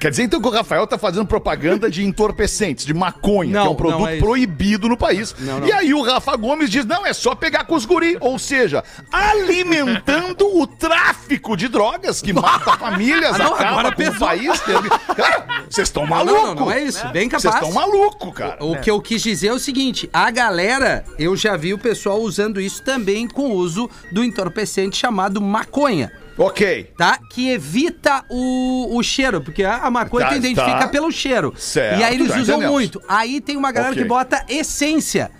Quer 0.00 0.10
dizer 0.10 0.24
então 0.24 0.40
que 0.40 0.48
o 0.48 0.50
Rafael 0.50 0.86
tá 0.86 0.98
fazendo 0.98 1.26
propaganda 1.26 1.90
de 1.90 2.04
entorpecentes, 2.04 2.84
de 2.84 2.92
maconha, 2.94 3.52
Não, 3.52 3.60
que 3.62 3.66
é 3.66 3.70
um 3.70 3.72
não 3.72 3.74
produto 3.76 4.08
é 4.08 4.18
proibido 4.18 4.88
no 4.88 4.96
país. 4.96 5.34
Não, 5.38 5.60
não. 5.60 5.66
E 5.66 5.72
aí 5.72 5.94
o 5.94 6.02
Rafa 6.02 6.34
Gomes 6.36 6.70
diz: 6.70 6.84
não, 6.84 7.06
é 7.06 7.12
só 7.12 7.34
pegar 7.34 7.64
com 7.64 7.74
os 7.74 7.84
guri. 7.84 8.16
Ou 8.20 8.38
seja, 8.38 8.82
alimentando 9.12 10.46
o 10.58 10.66
tráfico 10.66 11.56
de 11.56 11.68
drogas 11.68 12.20
que 12.20 12.32
mata 12.32 12.76
famílias, 12.76 13.34
Ah, 13.34 13.38
não, 13.38 13.54
acaba 13.54 13.70
agora 13.80 13.94
com 13.94 14.02
o 14.02 14.18
país. 14.18 14.60
Cara, 14.60 15.46
vocês 15.68 15.88
estão 15.88 16.06
malucos. 16.06 16.40
não, 16.42 16.46
não, 16.54 16.54
não 16.66 16.70
é 16.72 16.82
isso. 16.82 17.06
Bem 17.08 17.28
Vocês 17.28 17.42
capaz. 17.42 17.66
estão 17.66 17.72
malucos, 17.80 18.32
cara. 18.34 18.56
O 18.64 18.78
que 18.80 18.90
eu 18.90 19.00
quis 19.00 19.22
dizer 19.22 19.48
é 19.48 19.52
o 19.52 19.58
seguinte: 19.58 20.08
a 20.12 20.30
galera, 20.30 21.04
eu 21.18 21.36
já 21.36 21.56
vi 21.56 21.72
o 21.74 21.78
pessoal 21.78 22.18
usando 22.20 22.39
isso 22.60 22.82
também 22.82 23.26
com 23.26 23.48
o 23.50 23.54
uso 23.54 23.90
do 24.12 24.22
entorpecente 24.24 24.96
chamado 24.96 25.40
maconha. 25.42 26.12
Ok. 26.38 26.90
Tá? 26.96 27.18
Que 27.30 27.50
evita 27.50 28.24
o, 28.30 28.96
o 28.96 29.02
cheiro, 29.02 29.42
porque 29.42 29.62
a, 29.62 29.78
a 29.78 29.90
maconha 29.90 30.26
Tá, 30.26 30.32
tu 30.32 30.38
identifica 30.38 30.78
tá. 30.78 30.88
pelo 30.88 31.10
cheiro. 31.12 31.52
Certo, 31.56 32.00
e 32.00 32.02
aí 32.04 32.14
eles 32.14 32.28
tá, 32.28 32.34
usam 32.38 32.56
entendemos. 32.56 32.72
muito. 32.72 33.02
Aí 33.06 33.40
tem 33.42 33.56
uma 33.58 33.70
galera 33.70 33.92
Ok. 33.92 34.02
que 34.02 34.08
bota 34.08 34.44
essência. 34.48 35.30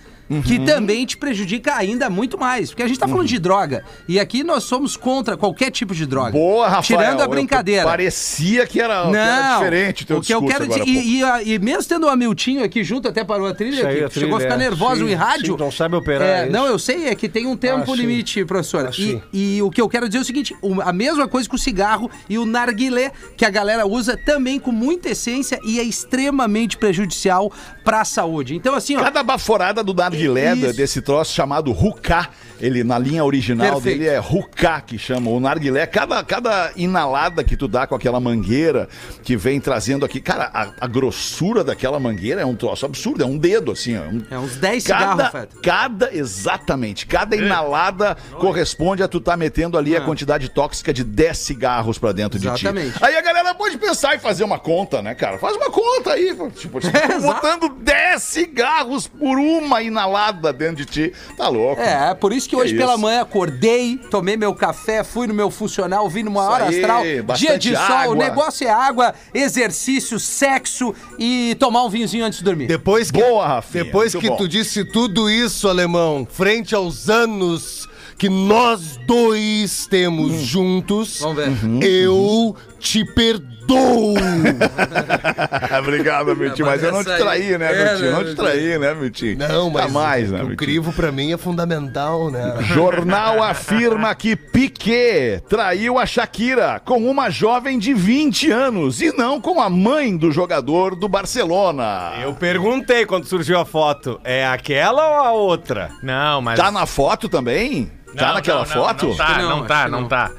Que 0.45 0.61
também 0.61 1.05
te 1.05 1.17
prejudica 1.17 1.75
ainda 1.77 2.09
muito 2.09 2.39
mais. 2.39 2.71
Porque 2.71 2.83
a 2.83 2.87
gente 2.89 3.01
tá 3.01 3.09
falando 3.09 3.27
de 3.27 3.39
droga. 3.39 3.85
E 4.07 4.21
aqui 4.21 4.45
nós 4.45 4.63
somos 4.65 4.97
contra 4.97 5.37
qualquer 5.37 5.71
tipo 5.71 5.95
de 5.95 6.07
droga. 6.07 6.31
Boa, 6.31 6.69
Rafael. 6.69 6.83
Tirando 7.01 7.21
a 7.21 7.25
Eu- 7.25 7.29
brincadeira. 7.31 7.85
Parecia 7.85 8.67
que 8.67 8.81
era, 8.81 9.03
que 9.11 9.17
era 9.17 9.43
Não, 9.51 9.59
diferente 9.59 10.03
o 10.05 10.07
teu 10.07 10.19
o 10.19 10.21
que 10.23 10.33
eu 10.35 10.43
quero 10.45 10.65
agora 10.65 10.85
dizer, 10.85 10.99
e, 11.01 11.19
e 11.19 11.25
a- 11.25 11.43
e 11.43 11.59
mesmo 11.59 11.85
tendo 11.89 12.07
o 12.07 12.09
Hamiltinho 12.09 12.63
aqui 12.63 12.85
junto, 12.85 13.09
até 13.09 13.25
parou 13.25 13.47
a 13.49 13.55
trilha, 13.55 13.81
que 13.83 13.87
a 14.05 14.09
trilha, 14.09 14.11
chegou 14.11 14.37
a 14.37 14.41
ficar 14.41 14.55
é. 14.55 14.59
nervoso 14.59 15.05
Sim, 15.05 15.11
em 15.11 15.15
rádio. 15.15 15.55
sim, 15.57 15.63
não 15.65 15.71
sabe 15.73 15.97
operar, 15.97 16.29
É, 16.29 16.43
é 16.43 16.49
não, 16.49 16.65
eu 16.67 16.79
sei, 16.79 17.09
é 17.09 17.15
que 17.17 17.29
tem 17.29 17.47
um 17.47 17.57
tempo 17.57 17.93
Ah, 17.93 17.97
limite, 17.97 18.45
professor. 18.45 18.87
Ah, 18.87 18.91
e, 19.33 19.57
e 19.57 19.63
o 19.63 19.71
que 19.71 19.81
eu 19.81 19.89
quero 19.89 20.07
dizer 20.09 20.19
é 20.19 20.23
o 20.23 20.25
seguinte: 20.25 20.55
a 20.85 20.93
mesma 20.93 21.27
coisa 21.27 21.49
com 21.49 21.57
o 21.57 21.59
cigarro 21.59 22.09
e 22.29 22.39
o 22.39 22.47
narguilé, 22.47 23.11
que 23.37 23.45
a 23.45 23.51
galera 23.51 23.85
usa 23.87 24.17
também 24.17 24.61
com 24.61 24.71
muita 24.71 25.09
essência 25.11 25.59
e 25.65 25.81
é 25.81 25.83
extremamente 25.83 26.77
prejudicial 26.77 27.51
pra 27.85 28.05
saúde. 28.05 28.55
Então, 28.55 28.75
assim, 28.77 28.97
ó. 28.97 29.01
Cada 29.03 29.23
baforada 29.25 29.83
do 29.83 29.93
narguilé 29.93 30.20
Isso. 30.69 30.77
desse 30.77 31.01
troço 31.03 31.33
chamado 31.33 31.73
Ruká, 31.73 32.31
ele 32.61 32.85
na 32.85 32.99
linha 32.99 33.25
original 33.25 33.75
Perfeito. 33.75 33.99
dele 33.99 34.11
é 34.11 34.19
Ruká 34.19 34.81
que 34.81 34.99
chama 34.99 35.31
o 35.31 35.41
narguilé. 35.41 35.87
Cada, 35.87 36.23
cada 36.25 36.73
inalada 36.77 37.43
que 37.43 37.57
tu 37.57 37.67
dá 37.67 37.87
com 37.87 37.95
aquela 37.95 38.21
mangueira 38.21 38.89
que 39.23 39.37
vem 39.37 39.61
trazendo 39.61 40.05
aqui, 40.05 40.21
cara, 40.21 40.51
a, 40.53 40.69
a 40.81 40.87
grossura 40.87 41.65
daquela 41.65 41.99
mangueira 41.99 42.41
é 42.41 42.45
um 42.47 42.55
troço 42.55 42.85
absurdo, 42.87 43.23
é 43.23 43.27
um 43.27 43.39
dedo 43.39 43.73
assim, 43.73 43.97
ó. 43.97 44.03
Um- 44.03 44.23
É 44.31 44.39
uns 44.39 44.57
10 44.57 44.83
cigarros, 44.85 45.09
Cada, 45.17 45.31
Feto. 45.31 45.61
cada, 45.63 46.15
exatamente, 46.15 47.07
cada 47.07 47.35
inalada 47.37 48.17
corresponde 48.39 49.03
a 49.03 49.09
tu 49.09 49.21
tá 49.21 49.37
metendo 49.37 49.79
ali 49.79 49.97
a 49.97 50.01
quantidade 50.01 50.49
tóxica 50.49 50.93
de 50.93 51.03
10 51.05 51.39
cigarros 51.39 51.99
pra 51.99 52.13
dentro 52.13 52.39
de 52.39 52.47
ti. 52.55 52.67
Exatamente. 52.67 52.95
Aí 53.03 53.17
a 53.17 53.23
galera 53.23 53.55
pode 53.55 53.79
pensar 53.79 54.15
em 54.15 54.19
fazer 54.19 54.45
uma 54.45 54.59
conta, 54.59 55.01
né, 55.01 55.15
cara? 55.15 55.39
Faz 55.39 55.57
uma 55.57 55.71
conta 55.71 56.13
aí, 56.13 56.37
tipo, 56.57 56.81
você 56.81 56.91
tá 56.93 57.07
exato. 57.17 57.23
botando 57.35 57.69
10 57.83 58.23
cigarros 58.23 59.07
por 59.07 59.39
uma 59.39 59.83
inalada 59.83 60.53
dentro 60.53 60.77
de 60.77 60.87
ti. 60.87 61.13
Tá 61.37 61.49
louco. 61.49 61.81
É, 61.81 62.15
por 62.15 62.33
isso 62.33 62.50
que, 62.51 62.57
Que 62.57 62.63
hoje 62.63 62.75
pela 62.77 62.93
isso. 62.95 63.01
manhã 63.03 63.23
acordei, 63.23 63.97
tomei 64.11 64.37
meu 64.37 64.55
café, 64.55 65.03
fui 65.05 65.27
no 65.27 65.33
meu 65.35 65.51
funcional, 65.51 66.09
vim 66.09 66.23
numa 66.25 66.43
Isso 66.43 66.51
hora 66.51 66.65
aí, 66.67 66.81
astral, 66.81 67.03
dia 67.37 67.59
de 67.59 67.75
sol, 67.75 67.85
água. 67.85 68.15
o 68.15 68.19
negócio 68.19 68.67
é 68.67 68.71
água, 68.71 69.15
exercício, 69.33 70.19
sexo 70.19 70.95
e 71.19 71.57
tomar 71.59 71.85
um 71.85 71.89
vinhozinho 71.89 72.25
antes 72.25 72.39
de 72.41 72.45
dormir. 72.45 72.67
Depois 72.67 73.11
que, 73.11 73.21
Boa, 73.23 73.47
Rafinha, 73.47 73.85
depois 73.85 74.15
que 74.15 74.29
bom. 74.29 74.37
tu 74.37 74.49
disse 74.49 74.85
tudo 74.85 75.31
isso, 75.31 75.69
alemão, 75.69 76.27
frente 76.31 76.75
aos 76.75 77.09
anos 77.09 77.89
que 78.19 78.29
nós 78.29 78.99
dois 79.07 79.87
temos 79.87 80.33
Hum. 80.33 80.45
juntos, 80.45 81.21
Vamos 81.21 81.37
ver. 81.37 81.49
Uhum. 81.49 81.81
eu 81.83 82.57
te 82.79 83.05
perdoo. 83.05 83.60
Obrigado, 85.79 86.35
Miltinho. 86.37 86.67
Mas 86.67 86.83
eu 86.83 86.93
não 86.93 87.05
te 87.05 87.11
aí- 87.11 87.19
traí, 87.21 87.59
né, 87.59 87.73
É, 87.73 87.89
Miltinho? 87.91 88.11
Não 88.13 88.19
não, 88.21 88.25
te 88.29 88.35
traí, 88.35 88.79
né, 88.79 88.95
Miltinho? 88.95 89.39
Não, 89.39 89.71
mas 89.71 89.83
Jamais, 89.85 90.31
né, 90.31 90.37
o 90.39 90.41
Miltinho? 90.41 90.57
crivo 90.57 90.93
pra 90.93 91.13
mim 91.13 91.33
é 91.33 91.37
fundamental, 91.37 92.31
né? 92.31 92.57
Jornal 92.75 93.43
afirma 93.43 94.15
que 94.15 94.35
Piquet 94.37 95.43
traiu 95.49 95.99
a 95.99 96.07
Shakira 96.07 96.81
com 96.85 96.99
uma 97.09 97.31
jovem 97.31 97.79
de 97.79 97.95
20 97.95 98.51
anos 98.51 99.01
e 99.01 99.13
não 99.17 99.41
com 99.41 99.61
a 99.61 99.69
mãe 99.71 100.17
do 100.17 100.31
jogador 100.33 100.95
do 100.95 101.09
Barcelona. 101.09 102.13
Eu 102.23 102.35
perguntei 102.35 103.07
quando 103.07 103.27
surgiu 103.27 103.59
a 103.59 103.65
foto, 103.65 104.21
é 104.25 104.47
aquela 104.47 105.09
ou 105.09 105.25
a 105.27 105.33
outra? 105.33 105.91
Não, 106.03 106.41
mas. 106.43 106.59
Tá 106.59 106.71
na 106.71 106.87
foto 106.87 107.29
também? 107.29 107.91
Tá 108.17 108.29
Não, 108.29 108.35
naquela 108.35 108.61
não, 108.61 108.67
foto? 108.67 109.07
Não, 109.09 109.17
tá, 109.17 109.39
não, 109.39 109.49
não, 109.61 109.67
tá, 109.67 109.89
não 109.89 110.01
não. 110.03 110.09
tá. 110.09 110.31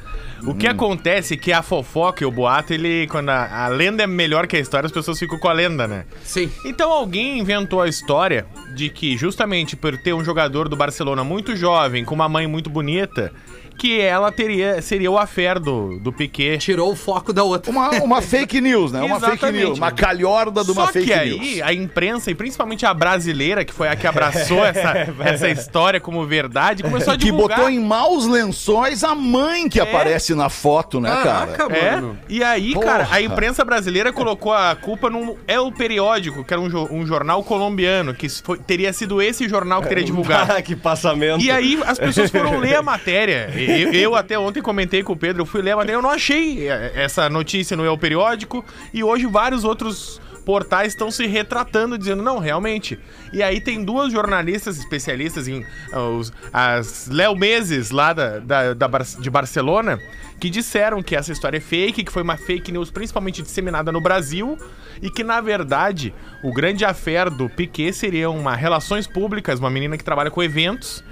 O 0.45 0.55
que 0.55 0.67
acontece 0.67 1.35
é 1.35 1.37
que 1.37 1.51
a 1.53 1.61
fofoca 1.61 2.23
e 2.23 2.27
o 2.27 2.31
boato, 2.31 2.73
ele. 2.73 3.07
Quando 3.07 3.29
a, 3.29 3.65
a 3.65 3.67
lenda 3.67 4.03
é 4.03 4.07
melhor 4.07 4.47
que 4.47 4.55
a 4.55 4.59
história, 4.59 4.85
as 4.87 4.91
pessoas 4.91 5.19
ficam 5.19 5.37
com 5.37 5.47
a 5.47 5.53
lenda, 5.53 5.87
né? 5.87 6.05
Sim. 6.23 6.51
Então 6.65 6.91
alguém 6.91 7.39
inventou 7.39 7.81
a 7.81 7.87
história 7.87 8.45
de 8.75 8.89
que, 8.89 9.17
justamente 9.17 9.75
por 9.75 9.97
ter 9.97 10.13
um 10.13 10.23
jogador 10.23 10.67
do 10.67 10.75
Barcelona 10.75 11.23
muito 11.23 11.55
jovem, 11.55 12.03
com 12.03 12.15
uma 12.15 12.27
mãe 12.27 12.47
muito 12.47 12.69
bonita, 12.69 13.31
que 13.77 13.99
ela 13.99 14.31
teria 14.31 14.81
seria 14.81 15.09
o 15.11 15.17
affair 15.17 15.59
do, 15.59 15.99
do 15.99 16.11
Piquet. 16.11 16.57
Tirou 16.59 16.91
o 16.91 16.95
foco 16.95 17.33
da 17.33 17.43
outra. 17.43 17.71
Uma, 17.71 17.89
uma 18.03 18.21
fake 18.21 18.59
news, 18.61 18.91
né? 18.91 19.01
Uma 19.01 19.19
fake 19.19 19.51
news. 19.51 19.77
Uma 19.77 19.91
calhorda 19.91 20.63
de 20.63 20.71
uma 20.71 20.85
Só 20.87 20.91
fake 20.93 21.05
que 21.07 21.13
aí, 21.13 21.39
news. 21.39 21.61
a 21.63 21.73
imprensa, 21.73 22.29
e 22.31 22.35
principalmente 22.35 22.85
a 22.85 22.93
brasileira, 22.93 23.63
que 23.65 23.73
foi 23.73 23.87
a 23.87 23.95
que 23.95 24.05
abraçou 24.07 24.63
essa, 24.65 24.93
essa 25.23 25.49
história 25.49 25.99
como 25.99 26.25
verdade, 26.25 26.83
começou 26.83 27.13
a 27.13 27.17
Que 27.17 27.25
divulgar. 27.25 27.57
botou 27.59 27.71
em 27.71 27.79
maus 27.79 28.25
lençóis 28.27 29.03
a 29.03 29.15
mãe 29.15 29.67
que 29.69 29.79
aparece 29.79 30.33
na 30.35 30.49
foto, 30.49 30.99
né, 30.99 31.09
cara? 31.23 31.47
Caraca, 31.53 31.75
É, 31.75 31.91
mano. 31.95 32.17
e 32.29 32.43
aí, 32.43 32.73
Porra. 32.73 32.85
cara, 32.85 33.07
a 33.11 33.21
imprensa 33.21 33.63
brasileira 33.65 34.11
colocou 34.13 34.53
a 34.53 34.75
culpa 34.75 35.09
num 35.09 35.35
El 35.47 35.71
Periódico, 35.71 36.43
que 36.43 36.53
era 36.53 36.61
um, 36.61 36.69
jo- 36.69 36.87
um 36.91 37.05
jornal 37.05 37.43
colombiano, 37.43 38.13
que 38.13 38.27
foi- 38.29 38.57
teria 38.59 38.91
sido 38.93 39.21
esse 39.21 39.47
jornal 39.47 39.81
que 39.81 39.89
teria 39.89 40.03
divulgado. 40.03 40.51
Ah, 40.51 40.61
que 40.61 40.75
passamento. 40.75 41.43
E 41.43 41.49
aí 41.51 41.79
as 41.85 41.97
pessoas 41.99 42.29
foram 42.31 42.57
ler 42.59 42.75
a 42.75 42.81
matéria. 42.81 43.49
Eu, 43.63 43.93
eu 43.93 44.15
até 44.15 44.37
ontem 44.37 44.61
comentei 44.61 45.03
com 45.03 45.13
o 45.13 45.17
Pedro, 45.17 45.41
eu 45.41 45.45
fui 45.45 45.61
ler 45.61 45.75
matéria, 45.75 45.97
eu 45.97 46.01
não 46.01 46.09
achei 46.09 46.67
eh, 46.69 46.91
essa 46.95 47.29
notícia 47.29 47.75
no 47.77 47.85
El 47.85 47.97
Periódico 47.97 48.63
e 48.93 49.03
hoje 49.03 49.25
vários 49.25 49.63
outros 49.63 50.21
portais 50.45 50.93
estão 50.93 51.11
se 51.11 51.27
retratando, 51.27 51.97
dizendo, 51.97 52.23
não, 52.23 52.39
realmente. 52.39 52.97
E 53.31 53.43
aí 53.43 53.61
tem 53.61 53.83
duas 53.83 54.11
jornalistas 54.11 54.79
especialistas 54.79 55.47
em 55.47 55.63
ah, 55.93 56.01
os, 56.01 56.33
as 56.51 57.07
Léo 57.07 57.35
Meses, 57.35 57.91
lá 57.91 58.11
da, 58.11 58.39
da, 58.39 58.73
da 58.73 58.87
Bar- 58.87 59.05
de 59.19 59.29
Barcelona, 59.29 59.99
que 60.39 60.49
disseram 60.49 61.03
que 61.03 61.15
essa 61.15 61.31
história 61.31 61.57
é 61.57 61.61
fake, 61.61 62.03
que 62.03 62.11
foi 62.11 62.23
uma 62.23 62.37
fake 62.37 62.71
news 62.71 62.89
principalmente 62.89 63.43
disseminada 63.43 63.91
no 63.91 64.01
Brasil 64.01 64.57
e 64.99 65.11
que, 65.11 65.23
na 65.23 65.39
verdade, 65.39 66.11
o 66.43 66.51
grande 66.51 66.83
affair 66.83 67.29
do 67.29 67.47
Piquet 67.47 67.93
seria 67.93 68.27
uma 68.29 68.55
relações 68.55 69.05
públicas, 69.05 69.59
uma 69.59 69.69
menina 69.69 69.95
que 69.95 70.03
trabalha 70.03 70.31
com 70.31 70.41
eventos, 70.41 71.03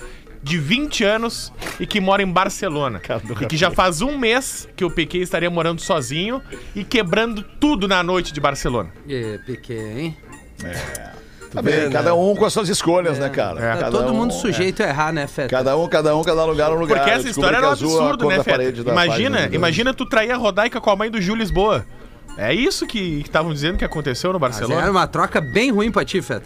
de 0.41 0.57
20 0.57 1.03
anos 1.03 1.51
e 1.79 1.85
que 1.85 1.99
mora 1.99 2.21
em 2.23 2.31
Barcelona. 2.31 3.01
E 3.41 3.45
que 3.45 3.57
já 3.57 3.69
faz 3.71 4.01
um 4.01 4.17
mês 4.17 4.67
que 4.75 4.85
o 4.85 4.89
Piquet 4.91 5.21
estaria 5.21 5.49
morando 5.49 5.81
sozinho 5.81 6.41
e 6.75 6.83
quebrando 6.83 7.43
tudo 7.43 7.87
na 7.87 8.01
noite 8.01 8.31
de 8.33 8.39
Barcelona. 8.39 8.89
É, 9.07 9.37
Piquet, 9.45 9.77
hein? 9.79 10.17
Tá 11.51 11.61
bem, 11.63 11.89
cada 11.89 12.13
um 12.13 12.35
com 12.35 12.45
as 12.45 12.53
suas 12.53 12.69
escolhas, 12.69 13.17
né, 13.17 13.27
cara? 13.27 13.59
Tá 13.59 13.77
Cada 13.85 13.91
todo 13.91 14.11
um- 14.11 14.15
mundo 14.15 14.31
sujeito 14.33 14.83
a 14.83 14.87
errar, 14.87 15.11
né, 15.11 15.25
Feta? 15.25 15.49
Cada 15.49 15.75
um, 15.75 15.87
cada 15.87 16.15
um, 16.15 16.23
cada 16.23 16.45
lugar, 16.45 16.71
um 16.71 16.75
lugar. 16.79 16.99
Porque 16.99 17.09
essa 17.11 17.27
história 17.27 17.57
era 17.57 17.65
um 17.65 17.69
é 17.71 17.73
absurdo, 17.73 18.27
né, 18.27 18.43
Feta? 18.43 18.63
Imagina, 18.91 19.47
do- 19.47 19.55
imagina 19.55 19.93
tu 19.93 20.05
trair 20.05 20.31
a 20.31 20.37
Rodaica 20.37 20.79
com 20.79 20.91
a 20.91 20.95
mãe 20.95 21.09
do 21.09 21.19
Júlio 21.19 21.39
Lisboa. 21.41 21.85
É 22.37 22.53
isso 22.53 22.85
que 22.85 23.21
estavam 23.25 23.51
dizendo 23.51 23.77
que 23.79 23.83
aconteceu 23.83 24.31
no 24.31 24.39
Mas 24.39 24.51
Barcelona. 24.51 24.81
era 24.83 24.91
uma 24.91 25.07
troca 25.07 25.41
bem 25.41 25.71
ruim 25.71 25.91
pra 25.91 26.05
ti, 26.05 26.21
Feta. 26.21 26.45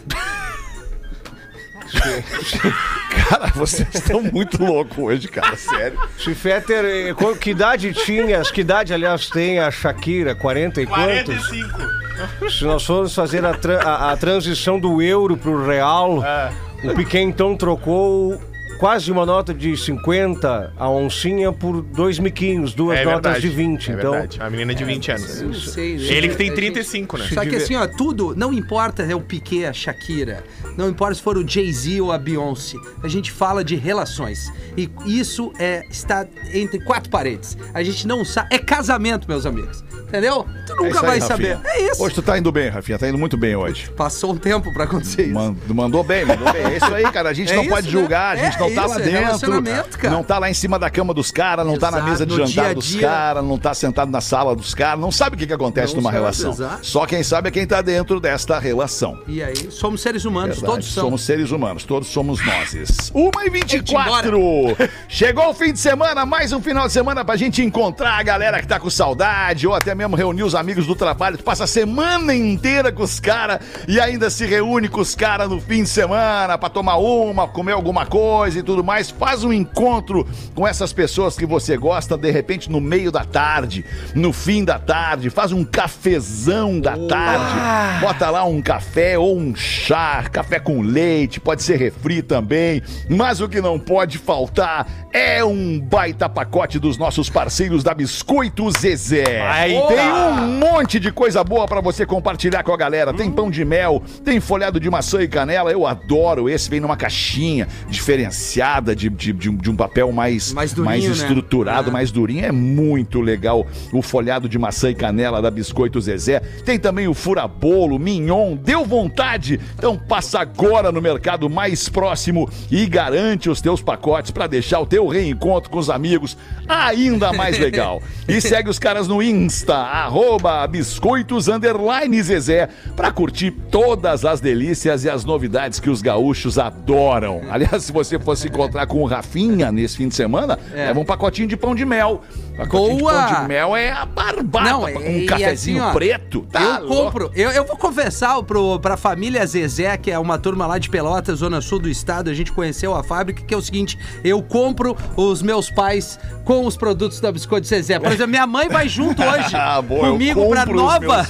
Cara, 3.28 3.46
vocês 3.54 3.88
estão 3.94 4.22
muito 4.22 4.62
loucos 4.62 4.98
hoje, 4.98 5.28
cara, 5.28 5.56
sério. 5.56 5.98
Se 6.18 6.34
Fetter, 6.34 6.84
eh, 6.84 7.14
que 7.40 7.50
idade 7.50 7.92
tinhas? 7.92 8.50
Que 8.50 8.60
idade, 8.60 8.92
aliás, 8.92 9.28
tem 9.28 9.58
a 9.60 9.70
Shakira? 9.70 10.34
40 10.34 10.82
e 10.82 10.86
quantos? 10.86 11.48
45. 11.48 12.48
Se 12.50 12.64
nós 12.64 12.84
formos 12.84 13.14
fazer 13.14 13.44
a, 13.44 13.54
tra- 13.54 13.82
a- 13.82 14.12
a 14.12 14.16
transição 14.16 14.78
do 14.78 15.00
euro 15.02 15.36
pro 15.36 15.66
real, 15.66 16.22
É. 16.24 16.52
o 16.84 16.94
Piquet 16.94 17.20
então 17.22 17.56
trocou 17.56 18.40
quase 18.78 19.10
uma 19.10 19.24
nota 19.26 19.52
de 19.54 19.76
50 19.76 20.72
a 20.76 20.88
oncinha 20.90 21.52
por 21.52 21.82
dois 21.82 22.18
miquinhos, 22.18 22.74
duas 22.74 22.98
É 22.98 23.04
notas 23.04 23.32
verdade. 23.34 23.40
de 23.40 23.48
20. 23.48 23.90
É 23.90 23.94
então, 23.94 24.10
verdade. 24.12 24.38
A 24.40 24.50
menina 24.50 24.74
de 24.74 24.84
20 24.84 25.10
anos. 25.10 25.40
Não 25.42 25.54
sei, 25.54 25.96
né? 25.96 26.02
Ele 26.04 26.28
que 26.28 26.36
tem 26.36 26.46
A 26.46 26.50
gente- 26.50 26.56
35, 26.56 27.18
né? 27.18 27.28
Só 27.32 27.40
que 27.44 27.56
assim, 27.56 27.74
ó, 27.76 27.86
tudo, 27.86 28.34
não 28.36 28.52
importa 28.52 29.02
é 29.02 29.14
o 29.14 29.20
Piquet, 29.20 29.64
a 29.66 29.72
Shakira, 29.72 30.44
não 30.76 30.88
importa 30.88 31.14
se 31.14 31.22
for 31.22 31.36
o 31.36 31.46
Jay-Z 31.46 32.00
ou 32.00 32.12
a 32.12 32.18
Beyoncé, 32.18 32.76
a 33.02 33.08
gente 33.08 33.30
fala 33.32 33.64
de 33.64 33.76
relações. 33.76 34.52
E 34.76 34.90
isso 35.06 35.52
é 35.58 35.82
está 35.90 36.26
entre 36.52 36.80
quatro 36.80 37.10
paredes. 37.10 37.56
A 37.72 37.82
gente 37.82 38.06
não 38.06 38.24
sabe. 38.24 38.48
É 38.54 38.58
casamento, 38.58 39.26
meus 39.28 39.46
amigos. 39.46 39.84
Entendeu? 40.08 40.46
Tu 40.66 40.72
É 40.72 40.76
nunca 40.76 40.88
isso 40.88 40.98
aí, 40.98 41.06
vai 41.06 41.18
Rafinha. 41.18 41.56
saber. 41.56 41.58
É 41.64 41.90
isso. 41.90 42.02
Hoje 42.02 42.14
tu 42.14 42.22
tá 42.22 42.38
indo 42.38 42.52
bem, 42.52 42.68
Rafinha, 42.68 42.96
tá 42.98 43.08
indo 43.08 43.18
muito 43.18 43.36
bem 43.36 43.56
hoje. 43.56 43.90
Passou 43.96 44.32
um 44.32 44.36
tempo 44.36 44.72
pra 44.72 44.84
acontecer 44.84 45.22
isso. 45.24 45.34
Man- 45.34 45.56
mandou 45.68 46.04
bem, 46.04 46.24
mandou 46.24 46.52
bem. 46.52 46.62
É 46.64 46.76
isso 46.76 46.94
aí, 46.94 47.02
cara. 47.10 47.30
A 47.30 47.32
gente 47.32 47.50
É 47.52 47.56
não 47.56 47.62
isso, 47.62 47.70
pode 47.72 47.86
né? 47.86 47.92
julgar, 47.92 48.36
a 48.36 48.36
gente 48.36 48.54
É, 48.54 48.58
não 48.68 48.74
tá 48.74 48.82
isso, 48.84 48.90
lá 48.90 49.00
é 49.00 49.60
dentro. 49.60 49.98
cara. 49.98 50.14
Não 50.14 50.22
tá 50.22 50.38
lá 50.38 50.50
em 50.50 50.54
cima 50.54 50.78
da 50.78 50.90
cama 50.90 51.14
dos 51.14 51.30
caras, 51.30 51.66
não 51.66 51.78
tá 51.78 51.90
na 51.90 51.98
Exato, 51.98 52.10
mesa 52.10 52.26
de 52.26 52.36
jantar 52.36 52.64
dia 52.66 52.74
dos 52.74 52.86
dia. 52.86 53.00
caras, 53.08 53.44
não 53.44 53.58
tá 53.58 53.74
sentado 53.74 54.10
na 54.10 54.20
sala 54.20 54.54
dos 54.56 54.74
caras, 54.74 55.00
não 55.00 55.10
sabe 55.12 55.36
o 55.36 55.38
que, 55.38 55.46
que 55.46 55.52
acontece 55.52 55.94
Não 55.94 56.00
numa 56.02 56.10
sabe, 56.10 56.20
relação. 56.22 56.50
exato. 56.52 56.86
Só 56.86 57.06
quem 57.06 57.22
sabe 57.22 57.48
é 57.48 57.50
quem 57.50 57.66
tá 57.66 57.80
dentro 57.82 58.20
desta 58.20 58.58
relação. 58.58 59.18
E 59.26 59.42
aí, 59.42 59.70
somos 59.70 60.00
seres 60.00 60.24
humanos, 60.24 60.56
Verdade, 60.56 60.72
todos 60.72 60.92
são. 60.92 61.04
Somos 61.04 61.22
seres 61.22 61.50
humanos, 61.50 61.84
todos 61.84 62.08
somos 62.08 62.44
nós. 62.44 63.12
1 63.14 63.30
e 63.46 63.50
24 63.50 64.76
Chegou 65.08 65.48
o 65.50 65.54
fim 65.54 65.72
de 65.72 65.78
semana, 65.78 66.24
mais 66.26 66.52
um 66.52 66.60
final 66.60 66.86
de 66.86 66.92
semana 66.92 67.24
pra 67.24 67.36
gente 67.36 67.62
encontrar 67.62 68.18
a 68.18 68.22
galera 68.22 68.60
que 68.60 68.66
tá 68.66 68.78
com 68.80 68.90
saudade, 68.90 69.66
ou 69.66 69.74
até 69.74 69.94
mesmo 69.94 70.16
reunir 70.16 70.42
os 70.42 70.54
amigos 70.54 70.86
do 70.86 70.94
trabalho. 70.94 71.36
Tu 71.38 71.44
passa 71.44 71.64
a 71.64 71.66
semana 71.66 72.34
inteira 72.34 72.92
com 72.92 73.02
os 73.02 73.20
caras 73.20 73.60
e 73.86 74.00
ainda 74.00 74.30
se 74.30 74.46
reúne 74.46 74.88
com 74.88 75.00
os 75.00 75.14
caras 75.14 75.48
no 75.48 75.60
fim 75.60 75.82
de 75.82 75.88
semana 75.88 76.56
pra 76.58 76.68
tomar 76.68 76.96
uma, 76.96 77.46
comer 77.48 77.72
alguma 77.72 78.06
coisa 78.06 78.53
e 78.56 78.62
tudo 78.62 78.82
mais. 78.82 79.10
Faz 79.10 79.44
um 79.44 79.52
encontro 79.52 80.26
com 80.54 80.66
essas 80.66 80.92
pessoas 80.92 81.36
que 81.36 81.46
você 81.46 81.76
gosta, 81.76 82.16
de 82.16 82.30
repente, 82.30 82.70
no 82.70 82.80
meio 82.80 83.10
da 83.10 83.24
tarde, 83.24 83.84
no 84.14 84.32
fim 84.32 84.64
da 84.64 84.78
tarde. 84.78 85.30
Faz 85.30 85.52
um 85.52 85.64
cafezão 85.64 86.80
da 86.80 86.96
tarde. 86.96 88.00
Bota 88.00 88.30
lá 88.30 88.44
um 88.44 88.60
café 88.60 89.18
ou 89.18 89.38
um 89.38 89.54
chá, 89.54 90.24
café 90.30 90.58
com 90.58 90.80
leite, 90.80 91.40
pode 91.40 91.62
ser 91.62 91.76
refri 91.76 92.22
também. 92.22 92.82
Mas 93.08 93.40
o 93.40 93.48
que 93.48 93.60
não 93.60 93.78
pode 93.78 94.18
faltar 94.18 94.86
é 95.16 95.44
um 95.44 95.78
baita 95.78 96.28
pacote 96.28 96.76
dos 96.80 96.98
nossos 96.98 97.30
parceiros 97.30 97.84
da 97.84 97.94
Biscoito 97.94 98.68
Zezé. 98.72 99.40
Aí 99.48 99.80
Tem 99.86 100.10
um 100.10 100.58
monte 100.58 100.98
de 100.98 101.12
coisa 101.12 101.44
boa 101.44 101.68
pra 101.68 101.80
você 101.80 102.04
compartilhar 102.04 102.64
com 102.64 102.72
a 102.72 102.76
galera. 102.76 103.14
Tem 103.14 103.30
pão 103.30 103.48
de 103.48 103.64
mel, 103.64 104.02
tem 104.24 104.40
folhado 104.40 104.80
de 104.80 104.90
maçã 104.90 105.22
e 105.22 105.28
canela. 105.28 105.70
Eu 105.70 105.86
adoro 105.86 106.48
esse. 106.48 106.68
Vem 106.68 106.80
numa 106.80 106.96
caixinha 106.96 107.68
diferenciada 107.88 108.94
de, 108.96 109.08
de, 109.08 109.32
de 109.32 109.48
um, 109.50 109.56
de 109.56 109.70
um 109.70 109.76
papel 109.76 110.10
mais, 110.10 110.52
Mais 110.52 110.72
durinho, 110.72 111.06
né? 111.10 111.12
estruturado, 111.12 111.90
É. 111.90 111.92
mais 111.92 112.10
durinho. 112.10 112.44
É 112.44 112.50
muito 112.52 113.20
legal 113.20 113.64
o 113.92 114.02
folhado 114.02 114.48
de 114.48 114.58
maçã 114.58 114.90
e 114.90 114.94
canela 114.96 115.40
da 115.40 115.50
Biscoito 115.50 116.00
Zezé. 116.00 116.40
Tem 116.64 116.76
também 116.76 117.06
o 117.06 117.14
furabolo, 117.14 118.00
mignon. 118.00 118.56
Deu 118.56 118.84
vontade? 118.84 119.60
Então 119.78 119.96
passa 119.96 120.40
agora 120.40 120.90
no 120.90 121.00
mercado 121.00 121.48
mais 121.48 121.88
próximo 121.88 122.50
e 122.68 122.84
garante 122.86 123.48
os 123.48 123.60
teus 123.60 123.80
pacotes 123.80 124.32
pra 124.32 124.48
deixar 124.48 124.80
o 124.80 124.86
teu 124.86 125.03
reencontro 125.08 125.70
com 125.70 125.78
os 125.78 125.90
amigos 125.90 126.36
ainda 126.68 127.32
mais 127.32 127.58
legal. 127.58 128.02
E 128.28 128.40
segue 128.42 128.68
os 128.70 128.78
caras 128.78 129.06
no 129.08 129.22
Insta, 129.22 129.74
arroba 129.76 130.66
biscoitos 130.66 131.48
underline 131.48 132.22
Zezé, 132.22 132.68
pra 132.96 133.10
curtir 133.10 133.50
todas 133.50 134.24
as 134.24 134.40
delícias 134.40 135.04
e 135.04 135.10
as 135.10 135.24
novidades 135.24 135.80
que 135.80 135.90
os 135.90 136.00
gaúchos 136.02 136.58
adoram. 136.58 137.42
Aliás, 137.50 137.84
se 137.84 137.92
você 137.92 138.18
fosse 138.18 138.48
encontrar 138.48 138.86
com 138.86 139.02
o 139.02 139.06
Rafinha 139.06 139.70
nesse 139.70 139.96
fim 139.96 140.08
de 140.08 140.14
semana, 140.14 140.58
É. 140.74 140.86
leva 140.86 141.00
um 141.00 141.04
pacotinho 141.04 141.48
de 141.48 141.56
pão 141.56 141.74
de 141.74 141.84
mel. 141.84 142.22
Pacotinho 142.56 142.98
Boa! 142.98 143.26
de 143.26 143.32
pão 143.34 143.42
de 143.42 143.48
mel 143.48 143.76
é 143.76 143.90
a 143.90 144.04
barbada. 144.04 144.70
Não, 144.70 144.84
um 144.84 145.18
e 145.18 145.26
cafezinho 145.26 145.82
assim, 145.82 145.90
ó, 145.90 145.92
preto. 145.92 146.46
Tá 146.52 146.60
eu 146.60 146.86
louco. 146.86 146.94
compro, 147.04 147.30
eu, 147.34 147.50
eu 147.50 147.64
vou 147.64 147.76
confessar 147.76 148.40
pro, 148.42 148.78
pra 148.78 148.96
família 148.96 149.44
Zezé, 149.46 149.96
que 149.96 150.10
é 150.10 150.18
uma 150.18 150.38
turma 150.38 150.66
lá 150.66 150.78
de 150.78 150.88
Pelotas, 150.88 151.40
zona 151.40 151.60
sul 151.60 151.80
do 151.80 151.88
estado, 151.88 152.30
a 152.30 152.34
gente 152.34 152.52
conheceu 152.52 152.94
a 152.94 153.02
fábrica, 153.02 153.42
que 153.42 153.52
é 153.52 153.56
o 153.56 153.62
seguinte, 153.62 153.98
eu 154.22 154.40
compro 154.42 154.96
os 155.16 155.42
meus 155.42 155.68
pais 155.70 156.18
com 156.44 156.64
os 156.64 156.76
produtos 156.76 157.20
da 157.20 157.32
Biscoito 157.32 157.66
Zezé. 157.66 157.98
Por 157.98 158.12
exemplo, 158.12 158.28
minha 158.30 158.46
mãe 158.46 158.68
vai 158.68 158.88
junto 158.88 159.20
hoje 159.24 159.54
Ah, 159.56 159.82
boa, 159.82 160.10
comigo 160.10 160.48
pra 160.48 160.64
Nova. 160.66 161.26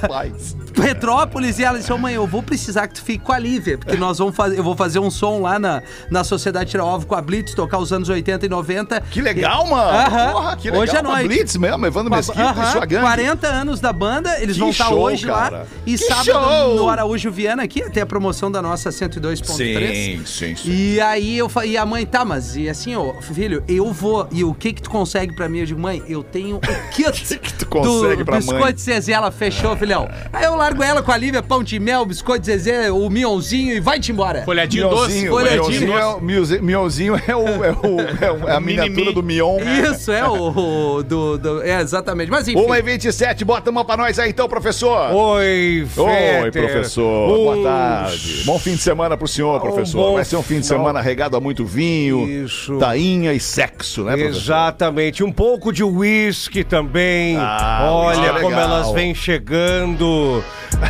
Petrópolis 0.74 1.58
e 1.60 1.64
ela 1.64 1.78
disse, 1.78 1.92
ô 1.92 1.96
mãe, 1.98 2.14
eu 2.14 2.26
vou 2.26 2.42
precisar 2.42 2.88
que 2.88 2.94
tu 2.94 3.02
fique 3.02 3.24
com 3.24 3.32
a 3.32 3.38
Lívia, 3.38 3.78
porque 3.78 3.96
nós 3.96 4.18
vamos 4.18 4.34
fazer, 4.34 4.58
eu 4.58 4.64
vou 4.64 4.76
fazer 4.76 4.98
um 4.98 5.08
som 5.10 5.40
lá 5.40 5.56
na, 5.56 5.82
na 6.10 6.24
Sociedade 6.24 6.70
Tira 6.70 6.84
Ovo 6.84 7.06
com 7.06 7.14
a 7.14 7.22
Blitz, 7.22 7.54
tocar 7.54 7.78
os 7.78 7.92
anos 7.92 8.08
80 8.08 8.46
e 8.46 8.48
90. 8.48 9.00
Que 9.02 9.20
legal, 9.20 9.66
mano. 9.66 9.88
Aham. 9.96 10.32
Porra, 10.32 10.56
que 10.56 10.70
legal. 10.70 10.82
Hoje 10.82 10.96
à 10.96 11.02
Com 11.02 11.13
a 11.14 11.18
noite. 11.20 11.28
Blitz 11.34 11.56
mesmo, 11.56 11.86
Evandro 11.86 12.10
Mesquita 12.14 12.42
Aham, 12.42 12.62
e 12.68 12.72
sua 12.72 12.86
gangue. 12.86 13.02
40 13.02 13.46
anos 13.46 13.80
da 13.80 13.92
banda, 13.92 14.40
eles 14.40 14.54
Que 14.54 14.60
vão 14.60 14.70
estar 14.70 14.86
show, 14.86 14.98
hoje 15.00 15.26
cara. 15.26 15.58
lá. 15.58 15.64
E 15.86 15.92
Que 15.92 15.98
sábado 15.98 16.24
show! 16.24 16.76
no 16.76 16.88
Araújo 16.88 17.30
Viana 17.30 17.62
aqui, 17.62 17.88
tem 17.90 18.02
a 18.02 18.06
promoção 18.06 18.50
da 18.50 18.60
nossa 18.62 18.90
102.3. 18.90 19.46
Sim, 19.94 20.22
sim, 20.26 20.56
sim. 20.56 20.70
E 20.70 21.00
aí 21.00 21.38
eu 21.38 21.50
e 21.64 21.76
a 21.76 21.86
mãe, 21.86 22.04
tá, 22.06 22.24
mas 22.24 22.56
e 22.56 22.68
assim, 22.68 22.94
ó, 22.96 23.14
filho, 23.20 23.62
eu 23.68 23.92
vou. 23.92 24.28
E 24.32 24.44
o 24.44 24.52
que 24.54 24.72
que 24.72 24.82
tu 24.82 24.90
consegue 24.90 25.34
pra 25.34 25.48
mim? 25.48 25.60
Eu 25.60 25.66
digo, 25.66 25.80
mãe, 25.80 26.02
eu 26.08 26.22
tenho 26.22 26.56
o 26.56 26.60
kit 26.94 27.38
que 27.38 27.52
tu 27.54 27.66
consegue 27.66 28.16
do 28.16 28.24
pra 28.24 28.36
biscoito 28.36 28.60
mãe? 28.62 28.74
Zezé. 28.76 29.12
Ela 29.12 29.30
fechou, 29.30 29.76
filhão. 29.76 30.08
Aí 30.32 30.44
eu 30.44 30.56
largo 30.56 30.82
ela 30.82 31.02
com 31.02 31.12
a 31.12 31.16
Lívia, 31.16 31.42
pão 31.42 31.62
de 31.62 31.78
mel, 31.78 32.04
biscoito 32.04 32.46
Zezé, 32.46 32.90
o 32.90 33.08
mionzinho 33.08 33.74
e 33.76 33.80
vai-te 33.80 34.10
embora. 34.12 34.42
Folhadinho 34.44 34.88
doce. 34.90 35.12
Mionzinho, 35.12 35.30
folhadinho 35.32 35.98
é, 35.98 36.06
o- 36.06 36.20
miose- 36.20 36.60
mionzinho 36.60 37.14
é, 37.26 37.36
o, 37.36 37.64
é, 37.64 37.70
o, 37.72 38.00
é 38.24 38.32
o- 38.32 38.48
é 38.48 38.56
a 38.56 38.60
miniatura 38.60 39.12
do 39.12 39.22
Mion. 39.22 39.58
Isso, 39.92 40.10
é 40.10 40.26
o, 40.28 40.96
o 40.98 41.02
do, 41.04 41.38
do- 41.38 41.62
É, 41.62 41.80
exatamente. 41.80 42.30
Mas 42.30 42.48
enfim. 42.48 42.58
1 42.60 42.74
e 42.74 42.82
27 42.82 43.44
bota 43.44 43.70
uma 43.70 43.84
pra 43.84 43.96
nós 43.96 44.18
aí 44.18 44.30
então, 44.30 44.48
professor. 44.48 45.12
Oi, 45.12 45.86
Oi, 45.96 46.12
Fetter. 46.44 46.52
professor. 46.64 47.30
Um- 47.30 47.34
Boa 47.36 47.62
tarde. 47.62 48.42
Bom 48.44 48.58
fim 48.58 48.72
de 48.72 48.78
semana 48.82 49.16
pro 49.16 49.28
senhor, 49.28 49.60
professor. 49.60 49.98
bom 49.98 50.14
Vai 50.14 50.24
ser 50.24 50.36
um 50.36 50.42
fim 50.42 50.60
de 50.60 50.66
final. 50.66 50.78
semana 50.80 51.00
regado 51.00 51.36
a 51.36 51.40
muito 51.40 51.64
vinho, 51.64 52.26
Isso. 52.28 52.78
tainha 52.78 53.32
e 53.32 53.38
sexo, 53.40 54.02
né, 54.04 54.16
professor? 54.16 54.36
Exatamente, 54.40 55.22
um 55.22 55.30
pouco 55.32 55.72
de 55.72 55.84
uísque 55.84 56.64
também. 56.64 57.36
Ah, 57.38 57.88
Olha 57.90 58.26
é 58.26 58.40
como 58.40 58.54
elas 58.56 58.90
vêm 58.92 59.14
chegando. 59.14 60.42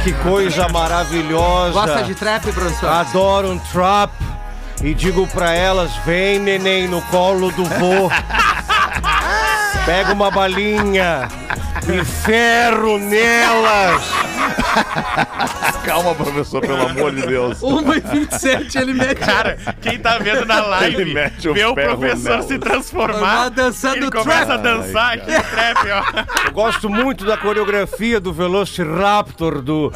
Que 0.03 0.12
coisa 0.14 0.68
maravilhosa. 0.68 1.72
Gosta 1.72 2.03
de 2.05 2.14
trap, 2.14 2.42
professor? 2.53 2.88
Adoro 2.88 3.50
um 3.53 3.59
trap. 3.59 4.12
E 4.83 4.92
digo 4.94 5.27
pra 5.29 5.53
elas: 5.55 5.90
vem, 6.05 6.38
neném, 6.38 6.88
no 6.88 7.00
colo 7.03 7.50
do 7.53 7.64
vô. 7.64 8.11
Pega 9.85 10.14
uma 10.14 10.31
balinha 10.31 11.29
e 11.87 12.05
ferro 12.05 12.99
nelas. 12.99 14.03
Calma, 15.85 16.15
professor, 16.15 16.61
pelo 16.61 16.87
amor 16.87 17.15
de 17.15 17.27
Deus. 17.27 17.63
1 17.63 17.93
e 17.93 18.01
27 18.01 18.79
ele 18.79 18.95
mete. 18.95 19.19
Cara, 19.21 19.57
quem 19.81 19.99
tá 19.99 20.19
vendo 20.19 20.45
na 20.47 20.61
live 20.65 21.03
Ele 21.03 21.15
mete 21.15 21.49
o 21.49 21.55
vê 21.55 21.65
o 21.65 21.75
ferro 21.75 21.99
professor 21.99 22.31
nelas. 22.31 22.47
se 22.47 22.59
transformar. 22.59 23.19
Vai 23.21 23.51
dançando 23.51 23.97
ele 23.97 24.11
trap. 24.11 24.23
começa 24.25 24.55
a 24.55 24.57
dançar 24.57 25.15
aqui 25.15 25.31
no 25.31 25.43
trap, 25.43 25.79
ó. 25.91 26.47
Eu 26.49 26.53
gosto 26.53 26.89
muito 26.89 27.25
da 27.25 27.37
coreografia 27.37 28.19
do 28.19 28.33
Velociraptor 28.33 29.61
do 29.61 29.93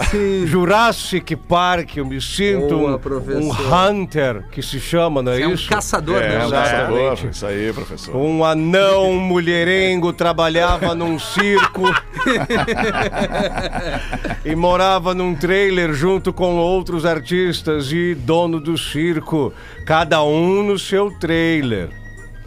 Jurassic 0.47 1.35
Park. 1.37 1.97
Eu 1.97 2.07
me 2.07 2.21
sinto 2.21 2.77
Boa, 2.79 3.01
um, 3.41 3.49
um 3.49 3.91
hunter, 3.91 4.45
que 4.51 4.63
se 4.63 4.79
chama, 4.79 5.23
não 5.23 5.33
é, 5.33 5.41
É 5.43 5.47
um 5.49 5.55
isso? 5.55 5.69
caçador, 5.69 6.23
É, 6.23 6.29
né? 6.29 6.45
um 6.45 6.49
Exatamente. 6.49 6.71
caçador. 6.71 7.19
Isso 7.31 7.47
aí, 7.47 7.73
professor. 7.73 8.15
Um 8.17 8.45
anão 8.45 9.15
mulherengo 9.15 10.13
trabalhava 10.13 10.95
num 10.95 11.19
circo 11.19 11.83
e 14.45 14.55
morava 14.69 15.15
num 15.15 15.35
trailer 15.35 15.95
junto 15.95 16.31
com 16.31 16.59
outros 16.59 17.07
artistas 17.07 17.91
e 17.91 18.15
dono 18.15 18.61
do 18.61 18.77
circo, 18.77 19.51
cada 19.87 20.23
um 20.23 20.63
no 20.63 20.79
seu 20.79 21.11
trailer. 21.19 21.89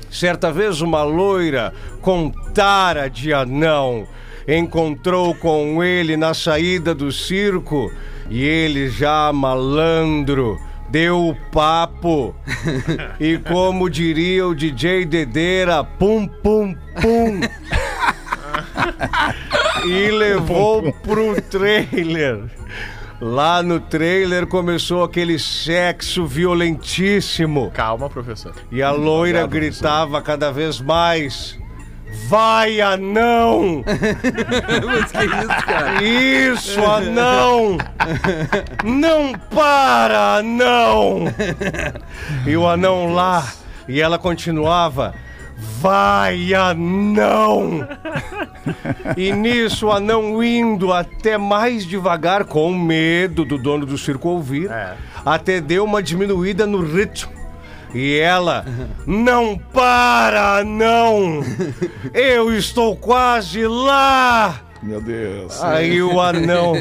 Certa 0.08 0.52
vez 0.52 0.82
uma 0.82 1.02
loira 1.02 1.74
com 2.00 2.30
tara 2.54 3.10
de 3.10 3.34
anão 3.34 4.08
encontrou 4.48 5.34
com 5.34 5.84
ele 5.84 6.16
na 6.16 6.36
saída 6.36 6.94
do 6.94 7.12
circo 7.12 7.92
e 8.30 8.44
ele 8.44 8.88
já 8.88 9.34
malandro 9.34 10.60
deu 10.92 11.30
o 11.30 11.36
papo. 11.52 12.36
E 13.20 13.40
como 13.40 13.90
diria 13.90 14.48
o 14.48 14.54
DJ 14.54 15.06
Dedeira, 15.06 15.84
pum 15.84 16.28
pum 16.28 16.76
pum. 17.02 17.42
e 19.86 20.12
levou 20.12 20.92
pro 20.94 21.42
trailer. 21.42 22.44
Lá 23.20 23.62
no 23.62 23.80
trailer 23.80 24.48
começou 24.48 25.04
aquele 25.04 25.38
sexo 25.38 26.26
violentíssimo. 26.26 27.70
Calma, 27.72 28.10
professor. 28.10 28.56
E 28.72 28.82
a 28.82 28.92
loira 28.92 29.46
gritava 29.46 30.22
cada 30.22 30.52
vez 30.52 30.82
mais: 30.82 31.60
Vai, 32.28 32.82
anão! 32.82 33.84
Mas 33.86 35.12
que 35.12 35.26
isso, 35.26 35.66
cara? 35.66 36.04
Isso, 36.04 36.86
anão! 36.86 37.78
Não 38.84 39.34
para, 39.34 40.38
anão! 40.38 41.26
E 42.46 42.58
o 42.58 42.68
anão 42.68 43.14
lá, 43.14 43.48
e 43.88 44.02
ela 44.02 44.18
continuava: 44.18 45.14
Vai, 45.62 46.56
anão! 46.56 47.88
E 49.16 49.32
nisso, 49.32 49.88
o 49.88 49.92
anão 49.92 50.44
indo 50.44 50.92
até 50.92 51.38
mais 51.38 51.86
devagar, 51.86 52.46
com 52.46 52.74
medo 52.74 53.46
do 53.46 53.60
dono 53.60 53.86
do 53.86 53.98
circo 53.98 54.30
ouvir, 54.30 54.70
até 55.24 55.62
deu 55.62 55.84
uma 55.86 56.02
diminuída 56.02 56.66
no 56.66 56.82
ritmo. 56.82 57.32
E 57.94 58.18
ela, 58.18 58.66
não 59.06 59.56
para, 59.56 60.64
não! 60.64 61.44
Eu 62.14 62.56
estou 62.56 62.96
quase 62.96 63.68
lá! 63.68 64.62
Meu 64.82 65.00
Deus. 65.00 65.62
Aí 65.64 66.02
o 66.02 66.20
anão. 66.20 66.74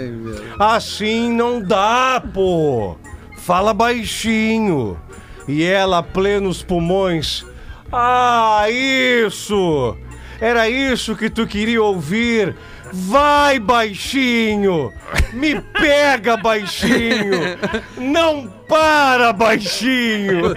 Assim 0.58 1.30
não 1.30 1.60
dá, 1.60 2.22
pô. 2.32 2.96
Fala 3.36 3.74
baixinho. 3.74 4.98
E 5.46 5.62
ela, 5.62 6.02
plenos 6.02 6.62
pulmões. 6.62 7.44
Ah, 7.92 8.66
isso! 8.70 9.96
Era 10.40 10.68
isso 10.68 11.16
que 11.16 11.30
tu 11.30 11.46
queria 11.46 11.82
ouvir. 11.82 12.54
Vai, 12.92 13.58
baixinho! 13.58 14.92
Me 15.32 15.60
pega, 15.60 16.36
baixinho! 16.36 17.58
Não 17.96 18.46
para, 18.68 19.32
baixinho! 19.32 20.54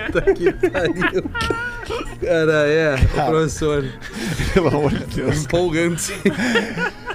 Cara, 2.21 2.67
é, 2.67 2.95
o 2.95 3.25
professor. 3.25 3.85
Pelo 4.53 4.67
amor 4.67 4.91
de 4.91 5.05
Deus. 5.15 5.45
Empolgante. 5.45 6.13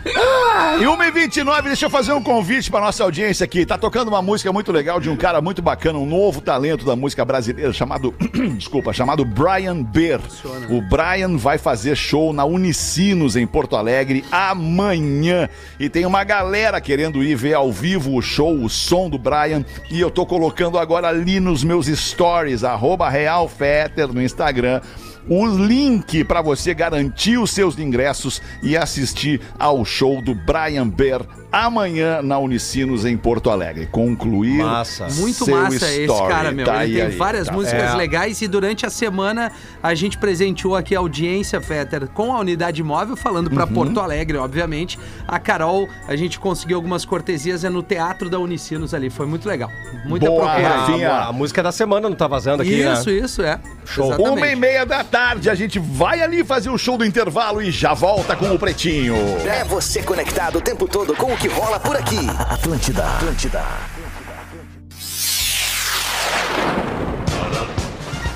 E 0.05 0.85
1h29, 0.85 1.63
deixa 1.63 1.87
eu 1.87 1.91
fazer 1.91 2.13
um 2.13 2.23
convite 2.23 2.71
pra 2.71 2.81
nossa 2.81 3.05
audiência 3.05 3.45
aqui. 3.45 3.65
Tá 3.65 3.79
tocando 3.79 4.09
uma 4.09 4.21
música 4.21 4.53
muito 4.53 4.73
legal 4.73 4.99
de 4.99 5.09
um 5.09 5.17
cara 5.17 5.41
muito 5.41 5.63
bacana, 5.63 5.99
um 5.99 6.07
novo 6.07 6.41
talento 6.41 6.85
da 6.85 6.97
música 6.97 7.25
brasileira, 7.25 7.73
chamado. 7.73 8.13
Desculpa, 8.57 8.93
chamado 8.93 9.25
Brian 9.25 9.81
Beer. 9.83 10.21
O 10.69 10.81
Brian 10.81 11.37
vai 11.37 11.57
fazer 11.57 11.97
show 11.97 12.33
na 12.33 12.45
Unicinos, 12.45 13.37
em 13.37 13.47
Porto 13.47 13.77
Alegre, 13.77 14.25
amanhã. 14.31 15.49
E 15.79 15.89
tem 15.89 16.05
uma 16.05 16.25
galera 16.25 16.81
querendo 16.81 17.23
ir 17.23 17.37
ver 17.37 17.55
ao 17.55 17.71
vivo 17.71 18.17
o 18.17 18.23
show, 18.23 18.53
o 18.53 18.69
som 18.69 19.09
do 19.09 19.19
Brian. 19.19 19.65
E 19.89 20.01
eu 20.01 20.11
tô 20.11 20.27
colocando 20.27 20.79
agora 20.79 21.09
ali 21.09 21.39
nos 21.39 21.63
meus 21.63 21.87
stories, 21.87 22.65
arroba 22.65 23.09
RealFetter 23.09 24.13
no 24.13 24.21
Instagram 24.21 24.81
o 25.29 25.47
link 25.47 26.25
para 26.25 26.43
você 26.43 26.75
garantir 26.75 27.39
os 27.39 27.51
seus 27.51 27.79
ingressos 27.79 28.41
e 28.63 28.77
assistir 28.77 29.41
ao 29.59 29.85
show 29.85 30.21
do 30.21 30.35
Brian 30.35 30.89
Bear 30.89 31.42
amanhã 31.53 32.23
na 32.23 32.39
Unicinos 32.39 33.05
em 33.05 33.17
Porto 33.17 33.51
Alegre. 33.51 33.87
Concluir 33.87 34.57
Massa. 34.57 35.09
Muito 35.17 35.45
seu 35.45 35.55
massa 35.57 35.77
esse 35.77 36.03
story. 36.03 36.29
cara, 36.33 36.51
meu. 36.51 36.65
Tá 36.65 36.85
Ele 36.85 36.95
aí, 36.95 37.01
tem 37.03 37.13
aí, 37.13 37.17
várias 37.17 37.47
tá. 37.49 37.53
músicas 37.53 37.93
É. 37.93 37.95
legais 37.95 38.41
e 38.41 38.49
durante 38.49 38.87
a 38.87 38.91
semana 38.91 39.53
a 39.83 39.95
gente 39.95 40.17
presenteou 40.17 40.75
aqui 40.75 40.97
a 40.97 40.99
audiência, 40.99 41.61
Fetter, 41.61 42.09
com 42.09 42.33
a 42.33 42.41
unidade 42.41 42.83
móvel, 42.83 43.17
falando 43.17 43.51
pra 43.51 43.65
Uhum. 43.67 43.73
Porto 43.73 44.01
Alegre, 44.01 44.39
obviamente. 44.39 44.99
A 45.29 45.39
Carol, 45.39 45.89
a 46.09 46.17
gente 46.17 46.39
conseguiu 46.41 46.77
algumas 46.77 47.05
cortesias 47.05 47.65
é 47.65 47.69
no 47.69 47.83
Teatro 47.83 48.31
da 48.31 48.39
Unicinos 48.39 48.95
ali. 48.95 49.11
Foi 49.11 49.27
muito 49.27 49.47
legal. 49.47 49.71
Muita 50.07 50.27
Boa, 50.27 50.45
procura. 50.47 50.69
Rafinha. 50.69 51.11
A, 51.11 51.27
a 51.29 51.33
música 51.33 51.63
da 51.63 51.71
semana 51.73 52.09
não 52.09 52.17
tá 52.17 52.27
vazando 52.27 52.63
aqui, 52.63 52.81
Isso, 52.81 53.11
né? 53.11 53.17
isso, 53.19 53.43
é. 53.43 53.61
Show. 53.85 54.07
Exatamente. 54.09 54.39
Uma 54.39 54.47
e 54.49 54.57
meia 54.57 54.87
da 54.87 55.05
tarde, 55.05 55.51
a 55.51 55.55
gente 55.55 55.79
vai 55.79 56.23
ali 56.23 56.43
fazer 56.43 56.71
o 56.71 56.79
show 56.79 56.97
do 56.97 57.05
intervalo 57.05 57.61
e 57.61 57.71
já 57.71 57.93
volta 57.93 58.35
com 58.35 58.51
o 58.55 58.59
Pretinho. 58.59 59.15
É 59.47 59.65
você 59.65 60.03
conectado 60.03 60.57
o 60.57 60.61
tempo 60.61 60.87
todo 60.89 61.15
com 61.15 61.33
o 61.33 61.37
que 61.43 61.49
rola 61.49 61.81
por 61.81 61.97
aqui. 61.97 62.25
Atlântida. 62.49 63.17
Atlântida. 63.17 63.65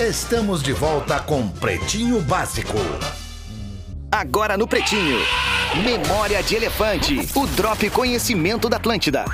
Estamos 0.00 0.60
de 0.60 0.72
volta 0.72 1.20
com 1.20 1.48
Pretinho 1.48 2.20
Básico. 2.20 2.74
Agora 4.10 4.56
no 4.56 4.66
Pretinho. 4.66 5.20
Memória 5.84 6.42
de 6.42 6.54
Elefante. 6.54 7.28
O 7.34 7.46
Drop 7.48 7.90
Conhecimento 7.90 8.66
da 8.68 8.78
Atlântida. 8.78 9.26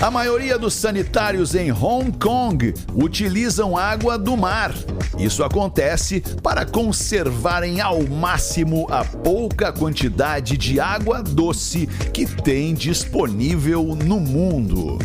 A 0.00 0.10
maioria 0.10 0.58
dos 0.58 0.72
sanitários 0.72 1.54
em 1.54 1.70
Hong 1.70 2.10
Kong 2.18 2.72
utilizam 2.94 3.76
água 3.76 4.16
do 4.16 4.34
mar. 4.34 4.72
Isso 5.18 5.44
acontece 5.44 6.22
para 6.42 6.64
conservarem 6.64 7.82
ao 7.82 8.02
máximo 8.02 8.86
a 8.90 9.04
pouca 9.04 9.70
quantidade 9.72 10.56
de 10.56 10.80
água 10.80 11.22
doce 11.22 11.86
que 12.14 12.24
tem 12.24 12.72
disponível 12.72 13.94
no 13.94 14.18
mundo. 14.18 14.98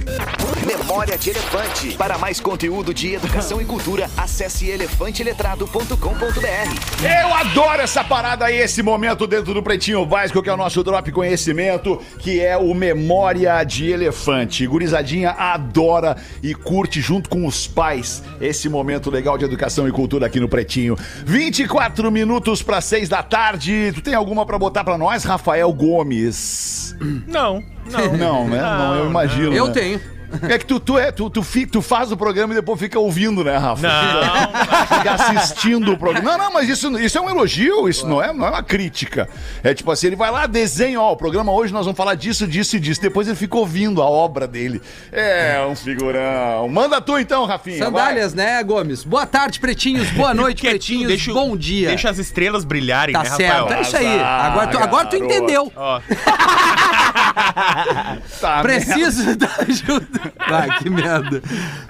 Memória 0.66 1.18
de 1.18 1.32
Elefante. 1.32 1.92
Para 1.98 2.18
mais 2.18 2.40
conteúdo 2.40 2.94
de 2.94 3.14
educação 3.14 3.62
e 3.62 3.66
cultura, 3.66 4.10
acesse 4.16 4.70
elefanteletrado.com.br. 4.70 7.04
Eu 7.04 7.34
adoro 7.34 7.82
essa 7.82 8.04
parada 8.04 8.46
aí, 8.46 8.58
esse 8.58 8.82
momento 8.82 9.28
dentro 9.28 9.54
do 9.54 9.62
Pretinho 9.62 10.06
Básico, 10.06 10.42
que 10.42 10.50
é 10.50 10.54
o 10.54 10.58
nosso 10.58 10.85
Drop 10.86 11.12
Conhecimento, 11.12 12.00
que 12.20 12.40
é 12.40 12.56
o 12.56 12.74
Memória 12.74 13.64
de 13.64 13.92
Elefante. 13.92 14.66
Gurizadinha 14.68 15.32
adora 15.32 16.16
e 16.42 16.54
curte 16.54 17.02
junto 17.02 17.30
com 17.30 17.46
os 17.46 17.68
pais 17.68 18.24
esse 18.40 18.70
momento 18.70 19.10
legal 19.10 19.38
de 19.38 19.44
educação 19.44 19.88
e 19.88 19.92
cultura 19.92 20.28
aqui 20.28 20.40
no 20.40 20.48
Pretinho. 20.48 20.96
24 21.26 22.12
minutos 22.12 22.62
para 22.62 22.80
6 22.80 23.10
da 23.10 23.24
tarde. 23.24 23.92
Tu 23.94 24.02
tem 24.02 24.14
alguma 24.14 24.46
para 24.46 24.60
botar 24.60 24.84
para 24.84 24.98
nós, 24.98 25.24
Rafael 25.24 25.74
Gomes? 25.74 26.96
Não, 27.28 27.64
não. 27.92 28.18
Não, 28.18 28.48
né? 28.48 28.62
Não, 28.62 28.96
eu 28.96 29.10
imagino. 29.10 29.54
Eu 29.54 29.68
né? 29.68 29.74
tenho. 29.74 30.15
É 30.50 30.58
que 30.58 30.66
tu, 30.66 30.80
tu, 30.80 30.98
é, 30.98 31.12
tu, 31.12 31.30
tu, 31.30 31.42
fi- 31.44 31.66
tu 31.66 31.82
faz 31.82 32.12
o 32.12 32.18
programa 32.18 32.54
e 32.54 32.56
depois 32.56 32.80
fica 32.80 33.00
ouvindo, 33.00 33.44
né, 33.44 33.58
Rafa? 33.58 33.82
Não. 33.88 34.98
Fica 34.98 35.12
assistindo 35.14 35.92
o 35.94 35.98
programa. 35.98 36.32
Não, 36.32 36.38
não, 36.46 36.54
mas 36.54 36.70
isso, 36.70 36.98
isso 37.00 37.18
é 37.18 37.22
um 37.22 37.30
elogio, 37.30 37.88
isso 37.90 38.08
não 38.08 38.22
é, 38.22 38.32
não 38.34 38.46
é 38.46 38.50
uma 38.50 38.64
crítica. 38.64 39.28
É 39.64 39.74
tipo 39.74 39.92
assim, 39.92 40.08
ele 40.08 40.16
vai 40.16 40.30
lá, 40.32 40.46
desenha, 40.46 41.00
ó, 41.02 41.12
o 41.12 41.18
programa 41.18 41.52
hoje 41.52 41.74
nós 41.74 41.86
vamos 41.86 41.98
falar 41.98 42.16
disso, 42.16 42.48
disso 42.48 42.76
e 42.78 42.80
disso. 42.80 43.02
Depois 43.02 43.28
ele 43.28 43.36
fica 43.36 43.58
ouvindo 43.58 44.02
a 44.02 44.06
obra 44.06 44.48
dele. 44.48 44.82
É 45.12 45.66
um 45.70 45.76
figurão. 45.76 46.68
Manda 46.70 47.00
tu 47.02 47.18
então, 47.18 47.46
Rafinha. 47.46 47.78
Sandálias, 47.80 48.34
né, 48.34 48.64
Gomes? 48.64 49.04
Boa 49.04 49.26
tarde, 49.26 49.60
pretinhos. 49.60 50.10
Boa 50.12 50.34
noite, 50.34 50.62
Quietinho, 50.62 51.08
pretinhos. 51.08 51.08
deixa, 51.08 51.34
Bom 51.34 51.56
dia. 51.58 51.88
Deixa 51.90 52.10
as 52.10 52.18
estrelas 52.18 52.64
brilharem, 52.64 53.14
Tá 53.14 53.24
né, 53.24 53.30
certo, 53.32 53.64
Rafael? 53.64 53.78
é 53.78 53.82
isso 53.82 53.98
aí. 53.98 54.20
Agora 54.22 54.68
tu, 54.68 54.78
agora 54.78 55.06
tu 55.08 55.16
entendeu. 55.16 55.72
Ó, 55.76 56.00
Vai. 56.00 56.18
Tá, 58.40 58.62
Preciso 58.62 59.36
da 59.36 59.50
ajuda. 59.60 60.34
Ah, 60.40 60.78
que 60.80 60.90
merda. 60.90 61.42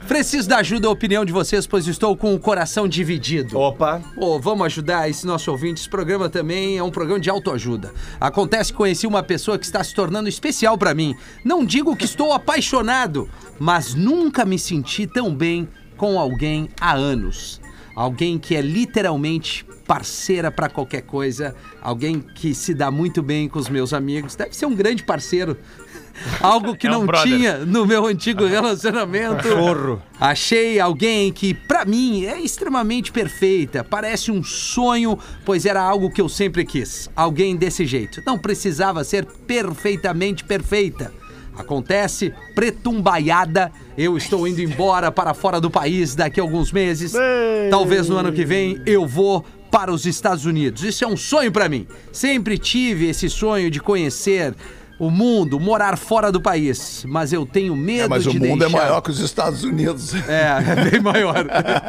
Preciso 0.07 0.47
da 0.47 0.57
ajuda 0.57 0.87
e 0.87 0.89
opinião 0.89 1.25
de 1.25 1.33
vocês, 1.33 1.65
pois 1.65 1.87
estou 1.87 2.15
com 2.15 2.33
o 2.33 2.39
coração 2.39 2.87
dividido. 2.87 3.57
Opa. 3.57 4.01
Vamos 4.41 4.65
ajudar 4.67 5.09
esse 5.09 5.25
nosso 5.25 5.51
ouvinte. 5.51 5.81
Esse 5.81 5.89
programa 5.89 6.29
também 6.29 6.77
é 6.77 6.83
um 6.83 6.91
programa 6.91 7.19
de 7.19 7.29
autoajuda. 7.29 7.93
Acontece 8.19 8.71
que 8.71 8.77
conheci 8.77 9.07
uma 9.07 9.23
pessoa 9.23 9.57
que 9.57 9.65
está 9.65 9.83
se 9.83 9.93
tornando 9.93 10.29
especial 10.29 10.77
pra 10.77 10.93
mim. 10.93 11.15
Não 11.43 11.65
digo 11.65 11.95
que 11.95 12.05
estou 12.05 12.31
apaixonado, 12.31 13.29
mas 13.59 13.93
nunca 13.93 14.45
me 14.45 14.59
senti 14.59 15.07
tão 15.07 15.33
bem 15.33 15.67
com 15.97 16.19
alguém 16.19 16.69
há 16.79 16.93
anos. 16.93 17.59
Alguém 17.95 18.37
que 18.37 18.55
é 18.55 18.61
literalmente 18.61 19.65
parceira 19.87 20.51
pra 20.51 20.67
qualquer 20.67 21.01
coisa, 21.03 21.55
alguém 21.81 22.19
que 22.19 22.53
se 22.55 22.73
dá 22.73 22.89
muito 22.91 23.21
bem 23.23 23.47
com 23.47 23.57
os 23.59 23.69
meus 23.69 23.93
amigos. 23.93 24.35
Deve 24.35 24.55
ser 24.55 24.65
um 24.65 24.75
grande 24.75 25.03
parceiro. 25.03 25.57
Algo 26.41 26.75
que 26.77 26.87
É 26.87 26.89
um 26.89 26.93
não 26.99 27.05
brother. 27.05 27.27
tinha 27.37 27.57
no 27.59 27.85
meu 27.85 28.05
antigo 28.05 28.43
relacionamento. 28.47 29.47
Chorro. 29.47 30.01
Achei 30.19 30.79
alguém 30.79 31.31
que, 31.31 31.53
pra 31.53 31.83
mim, 31.85 32.25
é 32.25 32.39
extremamente 32.39 33.11
perfeita. 33.11 33.83
Parece 33.83 34.31
um 34.31 34.41
sonho, 34.41 35.19
pois 35.43 35.65
era 35.65 35.81
algo 35.81 36.09
que 36.09 36.21
eu 36.21 36.29
sempre 36.29 36.63
quis. 36.65 37.09
Alguém 37.15 37.55
desse 37.55 37.85
jeito. 37.85 38.21
Não 38.25 38.37
precisava 38.37 39.03
ser 39.03 39.25
perfeitamente 39.25 40.43
perfeita. 40.45 41.13
Acontece, 41.57 42.33
pretumbaiada. 42.53 43.71
Eu 43.97 44.17
estou 44.17 44.47
indo 44.47 44.61
embora 44.61 45.11
para 45.11 45.33
fora 45.33 45.59
do 45.59 45.69
país 45.69 46.15
daqui 46.15 46.39
a 46.39 46.43
alguns 46.43 46.71
meses. 46.71 47.13
Talvez 47.69 48.09
no 48.09 48.17
ano 48.17 48.31
que 48.31 48.45
vem 48.45 48.81
eu 48.85 49.05
vou 49.05 49.45
para 49.71 49.91
os 49.91 50.05
Estados 50.05 50.45
Unidos. 50.45 50.83
Isso 50.83 51.03
é 51.03 51.07
um 51.07 51.17
sonho 51.17 51.51
pra 51.51 51.67
mim. 51.67 51.87
Sempre 52.11 52.57
tive 52.57 53.09
esse 53.09 53.29
sonho 53.29 53.69
de 53.69 53.79
conhecer 53.79 54.55
o 54.97 55.09
mundo, 55.09 55.59
morar 55.59 55.97
fora 55.97 56.31
do 56.31 56.41
país, 56.41 57.03
mas 57.07 57.33
eu 57.33 57.45
tenho 57.45 57.75
medo 57.75 58.05
É, 58.05 58.07
mas 58.07 58.25
o 58.25 58.31
de 58.31 58.39
mundo 58.39 58.63
é 58.63 58.67
deixar... 58.67 58.77
maior 58.77 59.01
que 59.01 59.11
os 59.11 59.19
Estados 59.19 59.63
Unidos. 59.63 60.13
É, 60.27 60.57
é 60.71 60.89
bem 60.89 61.01
maior. 61.01 61.45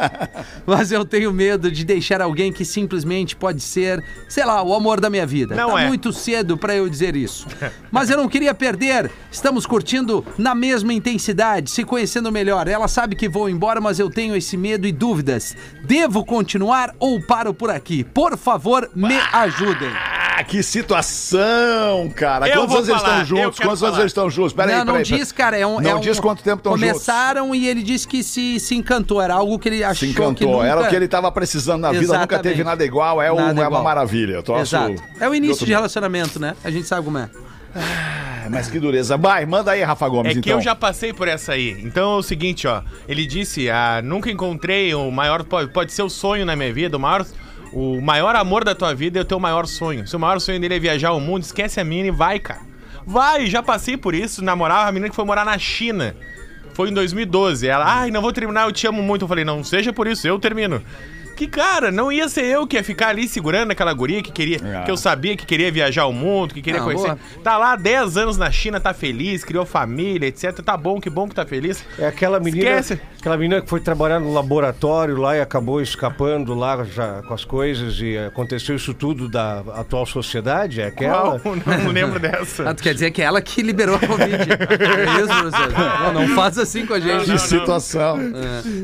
Mas 0.66 0.90
eu 0.90 1.04
tenho 1.04 1.32
medo 1.32 1.70
de 1.70 1.84
deixar 1.84 2.20
alguém 2.20 2.52
que 2.52 2.64
simplesmente 2.64 3.36
pode 3.36 3.60
ser, 3.60 4.02
sei 4.28 4.44
lá, 4.44 4.62
o 4.62 4.74
amor 4.74 5.00
da 5.00 5.08
minha 5.08 5.26
vida. 5.26 5.54
Não 5.54 5.72
tá 5.72 5.82
é. 5.82 5.86
muito 5.86 6.12
cedo 6.12 6.56
pra 6.56 6.74
eu 6.74 6.88
dizer 6.88 7.14
isso. 7.14 7.46
Mas 7.90 8.10
eu 8.10 8.16
não 8.16 8.28
queria 8.28 8.52
perder. 8.52 9.10
Estamos 9.30 9.64
curtindo 9.64 10.24
na 10.36 10.54
mesma 10.54 10.92
intensidade, 10.92 11.70
se 11.70 11.84
conhecendo 11.84 12.32
melhor. 12.32 12.66
Ela 12.66 12.88
sabe 12.88 13.14
que 13.14 13.28
vou 13.28 13.48
embora, 13.48 13.80
mas 13.80 13.98
eu 13.98 14.10
tenho 14.10 14.34
esse 14.34 14.56
medo 14.56 14.86
e 14.86 14.92
dúvidas. 14.92 15.56
Devo 15.84 16.24
continuar 16.24 16.94
ou 16.98 17.20
paro 17.20 17.54
por 17.54 17.70
aqui? 17.70 18.02
Por 18.02 18.36
favor, 18.36 18.90
me 18.94 19.16
ajudem. 19.32 20.15
Ah, 20.38 20.44
que 20.44 20.62
situação, 20.62 22.10
cara. 22.14 22.46
Eu 22.46 22.66
Quantos 22.66 22.74
anos 22.76 22.88
eles 22.88 23.02
estão 23.02 23.24
juntos? 23.24 23.58
Quantos 23.58 23.82
anos 23.82 23.98
eles 23.98 24.10
estão 24.10 24.28
juntos? 24.30 24.52
Pera 24.52 24.70
aí, 24.70 24.78
não, 24.78 24.84
não 24.84 24.92
peraí, 24.94 25.04
peraí. 25.06 25.20
diz, 25.20 25.32
cara. 25.32 25.56
É 25.58 25.66
um, 25.66 25.80
Não 25.80 25.90
é 25.90 25.94
um- 25.94 26.00
diz 26.00 26.20
quanto 26.20 26.42
tempo 26.42 26.58
estão 26.58 26.72
juntos. 26.76 26.88
Começaram 26.92 27.54
e 27.54 27.66
ele 27.66 27.82
disse 27.82 28.06
que 28.06 28.22
se, 28.22 28.60
se 28.60 28.74
encantou. 28.74 29.22
Era 29.22 29.34
algo 29.34 29.58
que 29.58 29.68
ele 29.68 29.82
achou 29.82 30.06
Se 30.06 30.06
que 30.14 30.20
encantou. 30.20 30.52
nunca... 30.58 30.66
Era 30.66 30.80
o 30.82 30.88
que 30.88 30.94
ele 30.94 31.08
tava 31.08 31.32
precisando 31.32 31.80
na 31.80 31.92
vida. 31.92 32.18
Nunca 32.18 32.38
teve 32.38 32.62
nada 32.62 32.84
igual. 32.84 33.22
É, 33.22 33.32
um- 33.32 33.36
Nada 33.36 33.50
é 33.52 33.62
uma 33.62 33.66
igual. 33.66 33.82
maravilha. 33.82 34.42
Troço 34.42 34.76
Exato. 34.76 35.02
É 35.18 35.26
o 35.28 35.34
início 35.34 35.52
outro 35.54 35.66
de 35.66 35.72
relacionamento, 35.72 36.38
né? 36.38 36.54
A 36.62 36.70
gente 36.70 36.86
sabe 36.86 37.04
como 37.04 37.16
é. 37.16 37.22
mundo. 37.22 37.46
Mas 38.50 38.68
que 38.68 38.78
dureza. 38.78 39.16
Vai, 39.16 39.44
manda 39.46 39.72
aí, 39.72 39.82
Rafa 39.82 40.08
Gomes, 40.08 40.30
É 40.30 40.34
que 40.34 40.38
então. 40.40 40.52
eu 40.58 40.60
já 40.60 40.74
passei 40.74 41.12
por 41.12 41.26
essa 41.28 41.52
aí. 41.52 41.80
Então 41.82 42.14
é 42.14 42.16
o 42.18 42.22
seguinte, 42.22 42.66
ó. 42.66 42.82
Ele 43.08 43.26
disse: 43.26 43.68
ah, 43.70 44.00
nunca 44.04 44.30
encontrei 44.30 44.94
o 44.94 45.10
maior. 45.10 45.42
Pode, 45.44 45.72
pode 45.72 45.92
ser 45.92 46.02
o 46.02 46.08
sonho 46.10 46.44
na 46.46 46.54
minha 46.54 46.72
vida, 46.72 46.96
o 46.96 47.00
maior. 47.00 47.24
O 47.78 48.00
maior 48.00 48.34
amor 48.34 48.64
da 48.64 48.74
tua 48.74 48.94
vida 48.94 49.18
é 49.18 49.22
o 49.22 49.24
teu 49.24 49.38
maior 49.38 49.66
sonho. 49.66 50.06
Se 50.06 50.16
o 50.16 50.18
maior 50.18 50.40
sonho 50.40 50.58
dele 50.58 50.76
é 50.76 50.78
viajar 50.78 51.12
o 51.12 51.20
mundo, 51.20 51.42
esquece 51.42 51.78
a 51.78 51.84
mina 51.84 52.08
e 52.08 52.10
vai, 52.10 52.38
cara. 52.38 52.62
Vai, 53.04 53.44
já 53.44 53.62
passei 53.62 53.98
por 53.98 54.14
isso. 54.14 54.42
Namorava 54.42 54.88
a 54.88 54.92
menina 54.92 55.10
que 55.10 55.14
foi 55.14 55.26
morar 55.26 55.44
na 55.44 55.58
China. 55.58 56.16
foi 56.72 56.88
em 56.88 56.94
2012. 56.94 57.68
Ela, 57.68 57.84
ai, 57.84 58.10
não 58.10 58.22
vou 58.22 58.32
terminar, 58.32 58.66
eu 58.66 58.72
te 58.72 58.86
amo 58.86 59.02
muito. 59.02 59.24
Eu 59.24 59.28
falei, 59.28 59.44
não 59.44 59.62
seja 59.62 59.92
por 59.92 60.06
isso, 60.06 60.26
eu 60.26 60.38
termino. 60.38 60.82
Que, 61.36 61.46
cara, 61.46 61.92
não 61.92 62.10
ia 62.10 62.28
ser 62.28 62.44
eu 62.44 62.66
que 62.66 62.76
ia 62.76 62.82
ficar 62.82 63.08
ali 63.08 63.28
segurando 63.28 63.70
aquela 63.70 63.92
guria 63.92 64.22
que 64.22 64.32
queria, 64.32 64.58
que 64.84 64.90
eu 64.90 64.96
sabia 64.96 65.36
que 65.36 65.44
queria 65.44 65.70
viajar 65.70 66.06
o 66.06 66.12
mundo, 66.12 66.54
que 66.54 66.62
queria 66.62 66.80
Não, 66.80 66.86
conhecer. 66.86 67.06
boa. 67.08 67.18
Tá 67.44 67.58
lá 67.58 67.76
10 67.76 68.16
anos 68.16 68.36
na 68.38 68.50
China, 68.50 68.80
tá 68.80 68.94
feliz, 68.94 69.44
criou 69.44 69.66
família, 69.66 70.26
etc. 70.28 70.52
Tá 70.62 70.76
bom, 70.76 71.00
que 71.00 71.10
bom 71.10 71.28
que 71.28 71.34
tá 71.34 71.44
feliz. 71.44 71.84
É 71.98 72.06
aquela 72.06 72.40
menina, 72.40 72.80
Esquece. 72.80 73.00
aquela 73.20 73.36
menina 73.36 73.60
que 73.60 73.68
foi 73.68 73.80
trabalhar 73.80 74.18
no 74.18 74.32
laboratório 74.32 75.16
lá 75.16 75.36
e 75.36 75.40
acabou 75.40 75.80
escapando 75.82 76.54
lá 76.54 76.82
já 76.84 77.22
com 77.22 77.34
as 77.34 77.44
coisas 77.44 78.00
e 78.00 78.16
aconteceu 78.16 78.74
isso 78.74 78.94
tudo 78.94 79.28
da 79.28 79.58
atual 79.74 80.06
sociedade, 80.06 80.80
é 80.80 80.86
aquela. 80.86 81.38
Não, 81.44 81.56
não 81.84 81.90
lembro 81.92 82.18
dessa. 82.18 82.70
Ah, 82.70 82.74
tu 82.74 82.82
quer 82.82 82.94
dizer 82.94 83.10
que 83.10 83.20
é 83.20 83.26
ela 83.26 83.40
que 83.42 83.60
liberou 83.62 83.96
a 83.96 83.98
Covid. 83.98 84.32
é 84.32 85.20
isso, 85.20 85.26
professor? 85.28 85.72
Não, 86.02 86.12
não 86.14 86.28
faz 86.34 86.56
assim 86.58 86.86
com 86.86 86.94
a 86.94 87.00
gente. 87.00 87.30
Que 87.30 87.38
situação. 87.38 88.16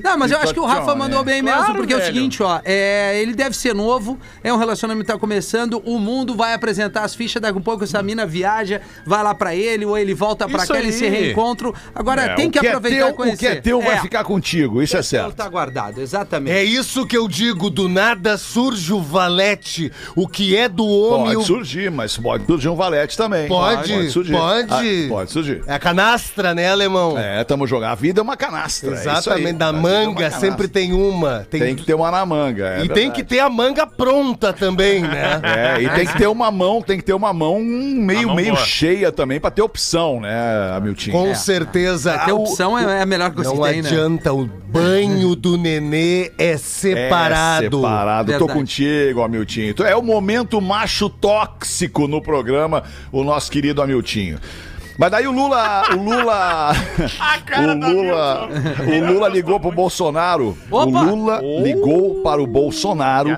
Não, 0.05 0.19
mas 0.19 0.31
eu 0.31 0.39
acho 0.39 0.53
que 0.53 0.61
o 0.61 0.67
Rafa 0.67 0.95
mandou 0.95 1.25
né? 1.25 1.33
bem 1.33 1.43
Claro, 1.43 1.61
mesmo, 1.63 1.75
porque 1.77 1.93
é 1.93 1.97
o 1.97 1.99
velho. 2.01 2.13
Seguinte, 2.43 2.45
ó, 2.45 2.61
é, 2.65 3.21
ele 3.21 3.35
deve 3.35 3.57
ser 3.57 3.75
novo, 3.75 4.19
é 4.43 4.53
um 4.53 4.57
relacionamento 4.57 5.07
que 5.07 5.13
tá 5.13 5.19
começando, 5.19 5.81
o 5.85 5.99
mundo 5.99 6.35
vai 6.35 6.55
apresentar 6.55 7.05
as 7.05 7.15
fichas, 7.15 7.41
daqui 7.41 7.59
a 7.59 7.61
pouco 7.61 7.85
essa 7.85 8.03
mina 8.03 8.27
viaja, 8.27 8.81
vai 9.07 9.23
lá 9.23 9.35
pra 9.35 9.55
ele, 9.55 9.85
ou 9.85 9.97
ele 9.97 10.15
volta 10.15 10.49
pra 10.49 10.63
Isso 10.65 10.73
cá, 10.73 10.79
eles 10.79 10.95
se 10.97 11.09
reencontram. 11.09 11.73
Agora, 11.95 12.23
É, 12.23 12.35
tem 12.35 12.49
o 12.49 12.51
que 12.51 12.59
é 12.59 12.69
aproveitar 12.69 12.99
teu, 12.99 13.09
e 13.09 13.13
conhecer. 13.13 13.35
O 13.37 13.39
que 13.39 13.47
é 13.47 13.61
teu 13.61 13.81
vai 13.81 14.01
ficar 14.01 14.25
contigo, 14.25 14.83
isso 14.83 14.97
é 14.97 15.03
certo. 15.03 15.35
tá 15.35 15.49
guardado, 15.49 16.01
exatamente. 16.01 16.55
É 16.57 16.63
isso 16.65 17.07
que 17.07 17.17
eu 17.17 17.29
digo, 17.29 17.71
do 17.71 17.89
nada 17.89 18.37
surge 18.37 18.93
o 18.93 19.01
valete. 19.01 19.93
O 20.17 20.27
que 20.29 20.57
é 20.57 20.69
do 20.69 20.87
homem... 20.87 21.35
Pode 21.35 21.37
o- 21.37 21.43
surgir, 21.43 21.91
mas 21.91 22.17
pode 22.17 22.45
surgir 22.47 22.69
um 22.69 22.77
valete 22.77 23.17
também. 23.17 23.49
Pode, 23.49 24.11
surgir. 24.11 24.33
pode. 24.33 24.73
Ah, 24.73 25.09
pode 25.09 25.31
surgir. 25.31 25.63
É 25.67 25.75
a 25.75 25.79
canastra, 25.79 26.55
né, 26.55 26.71
alemão? 26.71 27.19
É, 27.19 27.43
tamo 27.45 27.67
jogando. 27.67 27.91
A 27.93 27.95
vida 27.95 28.21
é 28.21 28.23
uma 28.23 28.37
canastra. 28.37 28.91
é 28.91 28.95
isso 28.95 29.09
aí. 29.09 29.17
Exatamente, 29.17 29.53
da 29.55 29.69
é 29.69 29.73
manga 29.73 30.31
sempre 30.31 30.69
tem 30.69 30.93
uma. 30.93 31.47
Tem, 31.51 31.61
Tem 31.61 31.77
que 31.77 31.85
ter 31.85 31.95
uma 31.95 32.11
na 32.11 32.25
manga. 32.35 32.67
é 32.69 32.77
e 32.77 32.89
tem 32.89 32.89
verdade. 32.89 33.11
que 33.13 33.23
ter 33.25 33.39
a 33.41 33.49
manga 33.49 33.87
pronta 33.87 34.53
também, 34.53 35.01
né? 35.03 35.41
É, 35.53 35.83
e 35.83 35.89
tem 35.91 36.07
que 36.07 36.17
ter 36.17 36.27
uma 36.27 36.51
mão, 36.51 36.81
tem 36.81 36.97
que 36.99 37.05
ter 37.05 37.13
uma 37.13 37.33
mão 37.33 37.61
meio, 37.61 38.29
mão 38.29 38.37
meio 38.37 38.55
boa. 38.55 38.65
cheia 38.65 39.13
também 39.13 39.39
pra 39.39 39.51
ter 39.51 39.63
opção, 39.63 40.21
né, 40.21 40.31
Hamilton? 40.77 41.11
Com 41.11 41.35
certeza. 41.35 42.15
A 42.15 42.33
opção 42.33 42.79
é, 42.79 42.99
é 42.99 43.03
a 43.03 43.07
melhor 43.07 43.31
coisa 43.33 43.51
Não 43.51 43.63
que 43.63 43.69
tem, 43.69 43.83
né? 43.83 43.89
adianta, 43.89 44.33
o 44.33 44.47
banho 44.47 45.35
do 45.37 45.57
nenê 45.57 46.33
é 46.39 46.57
separado. 46.57 47.67
É 47.67 47.71
separado. 47.71 48.33
Tô 48.33 48.39
Verdade. 48.39 48.59
contigo, 48.59 49.23
Hamiltinho. 49.23 49.75
Tu 49.75 49.85
É 49.85 49.95
o 49.95 50.03
momento 50.03 50.61
macho 50.61 51.09
tóxico 51.11 52.07
no 52.09 52.21
programa, 52.23 52.83
o 53.11 53.23
nosso 53.23 53.51
querido 53.51 53.83
Hamiltinho. 53.83 54.39
Mas 55.03 55.11
daí 55.11 55.27
o 55.27 55.33
Lula, 55.33 55.83
o 55.97 56.01
Lula, 56.01 56.71
o 57.59 57.93
Lula, 57.93 58.49
o 58.87 59.13
Lula 59.13 59.29
ligou 59.29 59.59
pro 59.59 59.73
Bolsonaro. 59.73 60.57
Opa! 60.71 60.87
O 60.87 61.05
Lula 61.05 61.41
ligou 61.61 62.23
para 62.23 62.41
o 62.41 62.47
Bolsonaro 62.47 63.37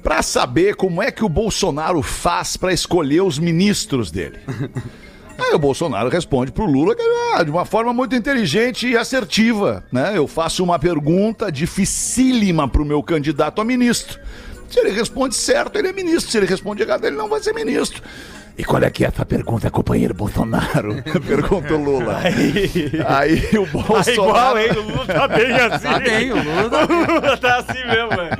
pra 0.00 0.22
saber 0.22 0.76
como 0.76 1.02
é 1.02 1.10
que 1.10 1.24
o 1.24 1.28
Bolsonaro 1.28 2.00
faz 2.02 2.56
pra 2.56 2.72
escolher 2.72 3.22
os 3.22 3.36
ministros 3.36 4.12
dele. 4.12 4.38
Aí 5.36 5.52
o 5.54 5.58
Bolsonaro 5.58 6.08
responde 6.08 6.52
pro 6.52 6.66
Lula 6.66 6.94
que, 6.94 7.02
ah, 7.34 7.42
de 7.42 7.50
uma 7.50 7.64
forma 7.64 7.92
muito 7.92 8.14
inteligente 8.14 8.86
e 8.86 8.96
assertiva, 8.96 9.82
né? 9.90 10.12
Eu 10.14 10.28
faço 10.28 10.62
uma 10.62 10.78
pergunta 10.78 11.50
dificílima 11.50 12.68
pro 12.68 12.84
meu 12.84 13.02
candidato 13.02 13.60
a 13.60 13.64
ministro. 13.64 14.20
Se 14.70 14.78
ele 14.78 14.90
responde 14.90 15.34
certo, 15.34 15.76
ele 15.76 15.88
é 15.88 15.92
ministro. 15.92 16.30
Se 16.30 16.38
ele 16.38 16.46
responde 16.46 16.84
errado, 16.84 17.04
ele 17.04 17.16
não 17.16 17.28
vai 17.28 17.40
ser 17.42 17.52
ministro. 17.52 18.00
E 18.56 18.62
qual 18.64 18.80
é 18.84 18.88
que 18.88 19.04
é 19.04 19.08
essa 19.08 19.26
pergunta, 19.26 19.68
companheiro 19.68 20.14
Bolsonaro? 20.14 21.02
Pergunta 21.26 21.74
o 21.74 21.82
Lula. 21.82 22.20
Aí, 23.08 23.42
o 23.58 23.66
Tá 23.66 23.72
Bolsonaro... 23.72 24.12
igual, 24.12 24.58
hein? 24.58 24.70
O 24.70 24.80
Lula 24.92 25.06
tá 25.06 25.28
bem 25.28 25.50
assim. 25.52 25.88
Tá 25.88 25.98
bem, 25.98 26.32
o 26.32 26.36
Lula 26.36 26.70
tá 26.70 26.84
O 26.84 27.14
Lula 27.14 27.36
tá 27.36 27.56
assim 27.58 27.84
mesmo, 27.84 28.10
velho. 28.10 28.38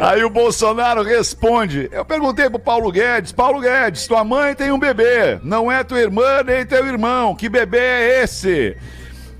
Aí 0.00 0.24
o 0.24 0.30
Bolsonaro 0.30 1.02
responde. 1.04 1.88
Eu 1.92 2.04
perguntei 2.04 2.50
pro 2.50 2.58
Paulo 2.58 2.90
Guedes: 2.90 3.30
Paulo 3.30 3.60
Guedes, 3.60 4.08
tua 4.08 4.24
mãe 4.24 4.54
tem 4.56 4.72
um 4.72 4.78
bebê. 4.78 5.38
Não 5.42 5.70
é 5.70 5.84
tua 5.84 6.00
irmã 6.00 6.42
nem 6.44 6.66
teu 6.66 6.84
irmão. 6.84 7.34
Que 7.36 7.48
bebê 7.48 7.78
é 7.78 8.22
esse? 8.24 8.76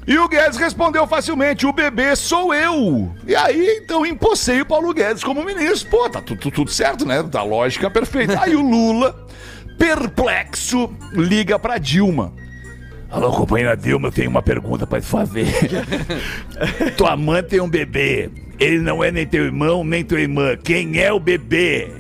E 0.06 0.16
o 0.16 0.28
Guedes 0.28 0.58
respondeu 0.58 1.04
facilmente: 1.08 1.66
o 1.66 1.72
bebê 1.72 2.14
sou 2.14 2.54
eu. 2.54 3.12
E 3.26 3.34
aí, 3.34 3.80
então, 3.82 4.06
empossei 4.06 4.60
o 4.60 4.66
Paulo 4.66 4.94
Guedes 4.94 5.24
como 5.24 5.44
ministro. 5.44 5.90
Pô, 5.90 6.08
tá 6.08 6.20
tudo, 6.20 6.52
tudo 6.52 6.70
certo, 6.70 7.04
né? 7.04 7.20
Da 7.24 7.42
lógica 7.42 7.90
perfeita. 7.90 8.40
Aí 8.40 8.54
o 8.54 8.62
Lula, 8.62 9.26
perplexo, 9.78 10.90
liga 11.12 11.58
pra 11.58 11.78
Dilma. 11.78 12.32
Alô, 13.10 13.30
companheira 13.30 13.76
Dilma, 13.76 14.08
eu 14.08 14.12
tenho 14.12 14.30
uma 14.30 14.42
pergunta 14.42 14.86
pra 14.86 15.00
te 15.00 15.06
fazer. 15.06 15.46
Tua 16.96 17.16
mãe 17.16 17.42
tem 17.42 17.60
um 17.60 17.68
bebê. 17.68 18.30
Ele 18.58 18.78
não 18.78 19.04
é 19.04 19.10
nem 19.10 19.26
teu 19.26 19.44
irmão, 19.44 19.84
nem 19.84 20.02
tua 20.02 20.20
irmã. 20.20 20.56
Quem 20.56 20.98
é 20.98 21.12
o 21.12 21.20
bebê? 21.20 21.90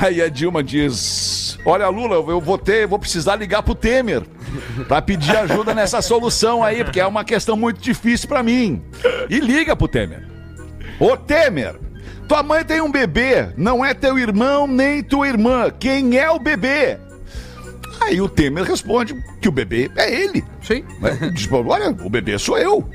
Aí 0.00 0.20
a 0.20 0.28
Dilma 0.28 0.62
diz: 0.62 1.58
Olha, 1.64 1.88
Lula, 1.88 2.16
eu 2.16 2.40
vou 2.40 2.58
ter, 2.58 2.86
vou 2.86 2.98
precisar 2.98 3.36
ligar 3.36 3.62
pro 3.62 3.74
Temer 3.74 4.22
pra 4.88 5.00
pedir 5.00 5.36
ajuda 5.36 5.74
nessa 5.74 6.02
solução 6.02 6.62
aí, 6.62 6.84
porque 6.84 7.00
é 7.00 7.06
uma 7.06 7.24
questão 7.24 7.56
muito 7.56 7.80
difícil 7.80 8.28
pra 8.28 8.42
mim. 8.42 8.82
E 9.30 9.38
liga 9.38 9.76
pro 9.76 9.88
Temer. 9.88 10.26
Ô 10.98 11.16
Temer, 11.16 11.76
tua 12.32 12.42
mãe 12.42 12.64
tem 12.64 12.80
um 12.80 12.90
bebê, 12.90 13.50
não 13.58 13.84
é 13.84 13.92
teu 13.92 14.18
irmão 14.18 14.66
nem 14.66 15.02
tua 15.02 15.28
irmã. 15.28 15.70
Quem 15.70 16.16
é 16.16 16.30
o 16.30 16.38
bebê? 16.38 16.96
Aí 18.00 18.22
o 18.22 18.28
Temer 18.28 18.64
responde 18.64 19.14
que 19.38 19.50
o 19.50 19.52
bebê 19.52 19.90
é 19.94 20.10
ele. 20.10 20.42
Sim. 20.62 20.82
Né? 20.98 21.30
Diz, 21.34 21.46
olha, 21.52 21.90
o 21.90 22.08
bebê 22.08 22.38
sou 22.38 22.56
eu. 22.56 22.88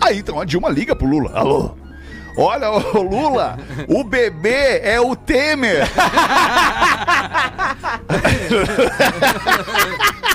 Aí 0.00 0.20
então 0.20 0.40
a 0.40 0.44
Dilma 0.46 0.70
liga 0.70 0.96
pro 0.96 1.06
Lula. 1.06 1.32
Alô? 1.34 1.76
Olha, 2.38 2.70
ô 2.70 3.02
Lula, 3.02 3.58
o 3.88 4.04
bebê 4.04 4.80
é 4.84 5.00
o 5.00 5.16
Temer. 5.16 5.88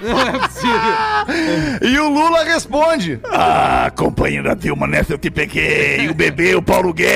Não 0.04 0.22
é 0.22 0.32
possível. 0.40 0.94
E 1.82 1.98
o 1.98 2.10
Lula 2.10 2.44
responde: 2.44 3.20
Ah, 3.32 3.90
companheira 3.96 4.54
Dilma, 4.54 4.86
nessa 4.86 5.14
eu 5.14 5.18
te 5.18 5.32
peguei. 5.32 6.10
O 6.10 6.14
bebê 6.14 6.52
é 6.52 6.58
o 6.58 6.62
Paulo 6.62 6.94
Guedes. 6.94 7.14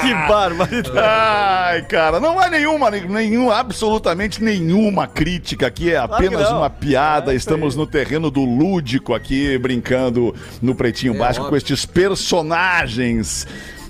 Que 0.00 0.14
barbaridade. 0.28 0.98
Ai, 0.98 1.82
cara, 1.82 2.20
não 2.20 2.38
há 2.38 2.48
nenhuma, 2.48 2.90
nenhum, 2.90 3.50
absolutamente 3.50 4.42
nenhuma 4.42 5.08
crítica 5.08 5.66
aqui, 5.66 5.92
é 5.92 5.96
apenas 5.96 6.50
uma 6.50 6.70
piada. 6.70 7.34
Estamos 7.34 7.74
no 7.74 7.86
terreno 7.86 8.30
do 8.30 8.44
lúdico 8.44 9.14
aqui, 9.14 9.58
brincando 9.58 10.34
no 10.62 10.74
Pretinho 10.74 11.07
Básico 11.14 11.48
com 11.48 11.56
estes 11.56 11.86
personagens 11.86 13.46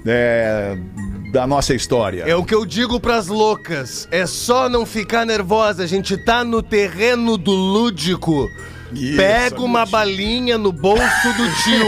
é, 0.07 0.77
da 1.33 1.47
nossa 1.47 1.75
história. 1.75 2.25
É 2.25 2.35
o 2.35 2.45
que 2.45 2.55
eu 2.55 2.65
digo 2.65 3.01
pras 3.01 3.29
loucas. 3.29 4.09
É 4.11 4.27
só 4.27 4.69
não 4.69 4.85
ficar 4.87 5.25
nervosa. 5.25 5.85
A 5.85 5.87
gente 5.87 6.17
tá 6.17 6.45
no 6.45 6.63
terreno 6.63 7.37
do 7.37 7.53
lúdico. 7.53 8.49
Isso, 8.93 9.17
Pega 9.17 9.61
uma 9.61 9.85
balinha 9.85 10.57
no 10.57 10.73
bolso 10.73 11.33
do 11.37 11.55
tio. 11.63 11.87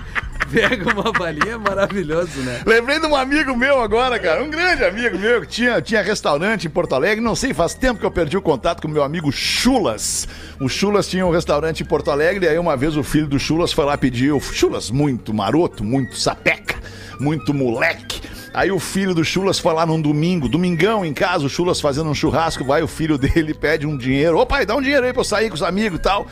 Pega 0.52 0.92
uma 0.92 1.12
balinha 1.12 1.58
maravilhoso, 1.58 2.40
né? 2.40 2.62
Lembrei 2.66 3.00
de 3.00 3.06
um 3.06 3.14
amigo 3.14 3.56
meu 3.56 3.80
agora, 3.80 4.18
cara. 4.18 4.42
Um 4.42 4.50
grande 4.50 4.84
amigo 4.84 5.18
meu 5.18 5.42
que 5.42 5.46
tinha, 5.46 5.80
tinha 5.80 6.02
restaurante 6.02 6.66
em 6.66 6.70
Porto 6.70 6.94
Alegre. 6.94 7.22
Não 7.22 7.34
sei, 7.34 7.52
faz 7.52 7.74
tempo 7.74 8.00
que 8.00 8.06
eu 8.06 8.10
perdi 8.10 8.36
o 8.36 8.42
contato 8.42 8.80
com 8.80 8.88
meu 8.88 9.02
amigo 9.02 9.30
Chulas. 9.30 10.26
O 10.60 10.68
Chulas 10.68 11.06
tinha 11.08 11.26
um 11.26 11.30
restaurante 11.30 11.82
em 11.82 11.86
Porto 11.86 12.10
Alegre. 12.10 12.46
E 12.46 12.48
aí 12.48 12.58
uma 12.58 12.76
vez 12.76 12.96
o 12.96 13.02
filho 13.02 13.26
do 13.26 13.38
Chulas 13.38 13.72
foi 13.72 13.84
lá 13.84 13.96
pedir. 13.96 14.32
O 14.32 14.40
Chulas, 14.40 14.90
muito 14.90 15.34
maroto, 15.34 15.84
muito 15.84 16.16
sapeca, 16.16 16.76
muito 17.20 17.52
moleque. 17.52 18.20
Aí 18.54 18.70
o 18.70 18.78
filho 18.78 19.14
do 19.14 19.24
Chulas 19.24 19.58
foi 19.58 19.72
lá 19.72 19.84
num 19.84 20.00
domingo, 20.00 20.48
domingão 20.48 21.04
em 21.04 21.12
casa, 21.12 21.46
o 21.46 21.48
Chulas 21.48 21.80
fazendo 21.80 22.10
um 22.10 22.14
churrasco, 22.14 22.64
vai 22.64 22.82
o 22.82 22.88
filho 22.88 23.16
dele 23.18 23.54
pede 23.54 23.86
um 23.86 23.96
dinheiro. 23.96 24.38
Ô 24.38 24.46
pai, 24.46 24.66
dá 24.66 24.74
um 24.74 24.82
dinheiro 24.82 25.06
aí 25.06 25.12
pra 25.12 25.20
eu 25.20 25.24
sair 25.24 25.48
com 25.48 25.54
os 25.54 25.62
amigos 25.62 25.98
e 25.98 26.02
tal. 26.02 26.26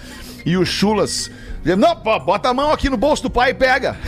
E 0.45 0.57
o 0.57 0.65
Chulas, 0.65 1.31
não, 1.75 1.97
pô, 1.97 2.19
bota 2.21 2.51
a 2.51 2.55
mão 2.55 2.71
aqui 2.71 2.89
no 2.91 2.97
bolso 2.97 3.23
do 3.25 3.31
pai 3.31 3.51
e 3.51 3.55
pega. 3.55 3.97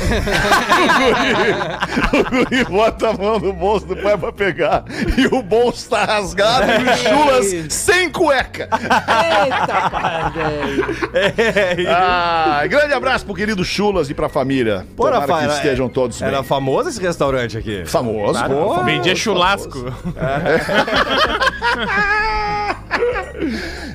o, 2.13 2.21
guri, 2.21 2.21
o 2.21 2.45
guri 2.45 2.65
bota 2.65 3.09
a 3.09 3.13
mão 3.15 3.39
no 3.39 3.53
bolso 3.53 3.87
do 3.87 3.97
pai 3.97 4.17
pra 4.17 4.31
pegar. 4.33 4.85
E 5.17 5.27
o 5.35 5.43
bolso 5.43 5.89
tá 5.91 6.05
rasgado 6.05 6.67
e 6.71 6.85
o 6.89 6.97
Chulas 6.97 7.73
sem 7.73 8.11
cueca. 8.11 8.69
Eita, 8.73 9.91
cara, 9.91 10.29
velho. 10.29 11.89
Ah, 11.91 12.63
grande 12.69 12.93
abraço 12.95 13.25
pro 13.25 13.35
querido 13.35 13.65
Chulas 13.65 14.11
e 14.11 14.15
pra 14.15 14.29
família. 14.29 14.87
Pô, 14.97 15.05
Tomara 15.05 15.21
Rafael, 15.21 15.39
que 15.39 15.45
era- 15.47 15.55
estejam 15.55 15.89
todos 15.89 16.19
bem. 16.21 16.29
Era 16.29 16.43
famoso 16.43 16.91
esse 16.91 17.01
restaurante 17.01 17.57
aqui. 17.57 17.85
Famoso. 17.87 18.45
pô. 18.45 18.85
Vendia 18.85 19.17
churrasco. 19.17 19.79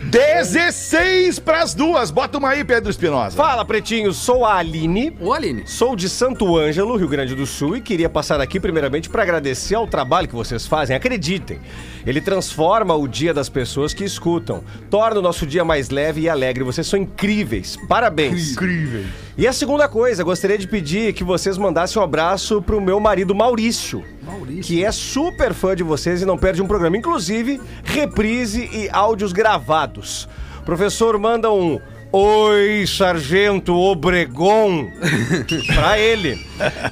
16 0.03 1.39
pras 1.39 1.73
duas. 1.73 2.11
Bota 2.11 2.37
uma 2.37 2.49
aí, 2.49 2.63
Pedro 2.63 2.89
Espinosa. 2.89 3.35
Fala, 3.35 3.65
pretinho, 3.65 4.13
sou 4.13 4.45
a 4.45 4.55
Aline. 4.55 5.15
Ô, 5.19 5.33
Aline. 5.33 5.63
Sou 5.65 5.95
de 5.95 6.07
Santo 6.07 6.57
Ângelo, 6.57 6.95
Rio 6.95 7.07
Grande 7.07 7.35
do 7.35 7.45
Sul, 7.45 7.77
e 7.77 7.81
queria 7.81 8.09
passar 8.09 8.39
aqui 8.39 8.59
primeiramente 8.59 9.09
para 9.09 9.23
agradecer 9.23 9.75
ao 9.75 9.87
trabalho 9.87 10.27
que 10.27 10.35
vocês 10.35 10.65
fazem. 10.65 10.95
Acreditem, 10.95 11.59
ele 12.05 12.21
transforma 12.21 12.95
o 12.95 13.07
dia 13.07 13.33
das 13.33 13.49
pessoas 13.49 13.93
que 13.93 14.03
escutam, 14.03 14.63
torna 14.89 15.19
o 15.19 15.23
nosso 15.23 15.45
dia 15.45 15.65
mais 15.65 15.89
leve 15.89 16.21
e 16.21 16.29
alegre. 16.29 16.63
Vocês 16.63 16.87
são 16.87 16.99
incríveis. 16.99 17.77
Parabéns. 17.87 18.53
Incríveis. 18.53 19.07
E 19.35 19.47
a 19.47 19.53
segunda 19.53 19.87
coisa, 19.87 20.23
gostaria 20.23 20.59
de 20.59 20.67
pedir 20.67 21.11
que 21.11 21.23
vocês 21.23 21.57
mandassem 21.57 21.99
um 21.99 22.05
abraço 22.05 22.61
pro 22.61 22.79
meu 22.79 22.99
marido 22.99 23.33
Maurício. 23.33 24.03
Maurício. 24.21 24.63
Que 24.63 24.85
é 24.85 24.91
super 24.91 25.55
fã 25.55 25.75
de 25.75 25.81
vocês 25.81 26.21
e 26.21 26.25
não 26.25 26.37
perde 26.37 26.61
um 26.61 26.67
programa, 26.67 26.97
inclusive 26.97 27.59
reprise 27.83 28.69
e 28.71 28.87
áudios 28.91 29.33
gravados. 29.33 30.29
Professor 30.63 31.17
manda 31.17 31.51
um 31.51 31.79
Oi, 32.15 32.85
Sargento 32.85 33.73
Obregon 33.75 34.87
pra 35.73 35.97
ele. 35.97 36.39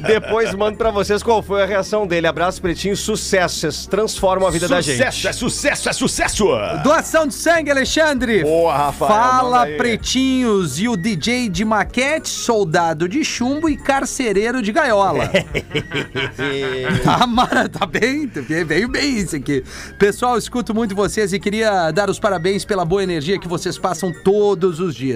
Depois 0.08 0.52
mando 0.56 0.80
pra 0.80 0.90
vocês 0.90 1.22
qual 1.22 1.44
foi 1.44 1.62
a 1.62 1.66
reação 1.68 2.08
dele. 2.08 2.26
Abraço, 2.26 2.60
pretinho, 2.60 2.98
sucesso. 2.98 3.60
Vocês 3.60 3.86
transformam 3.86 4.48
a 4.48 4.52
vida 4.52 4.68
da 4.68 4.82
gente. 4.82 4.98
Sucesso, 4.98 5.28
é 5.28 5.32
sucesso, 5.34 5.90
é 5.90 5.94
sucesso. 5.94 6.46
Doação 6.84 7.28
de 7.28 7.36
sangue, 7.36 7.70
Alexandre. 7.70 8.42
Boa, 8.42 8.76
Rafael, 8.76 9.12
Fala, 9.12 9.68
pretinhos. 9.78 10.80
E 10.80 10.88
o 10.90 10.98
DJ 10.98 11.50
de 11.50 11.64
maquete, 11.64 12.28
soldado 12.28 13.08
de 13.08 13.24
chumbo 13.24 13.70
e 13.70 13.78
carcereiro 13.78 14.60
de 14.60 14.72
gaiola. 14.72 15.30
tá, 17.04 17.28
mara- 17.28 17.70
tá 17.70 17.86
bem, 17.86 18.28
tá 18.28 18.42
bem- 18.42 18.66
veio 18.66 18.90
bem 18.90 19.18
isso 19.20 19.36
aqui. 19.36 19.64
Pessoal, 20.00 20.36
escuto 20.36 20.74
muito 20.74 20.96
vocês 20.96 21.32
e 21.32 21.40
queria 21.40 21.92
dar 21.92 22.10
os 22.10 22.18
parabéns 22.20 22.66
pela 22.66 22.84
boa 22.84 23.04
energia 23.04 23.38
que 23.40 23.48
vocês 23.48 23.78
passam 23.78 24.12
todos 24.24 24.80
os 24.80 24.96
dias. 24.96 25.11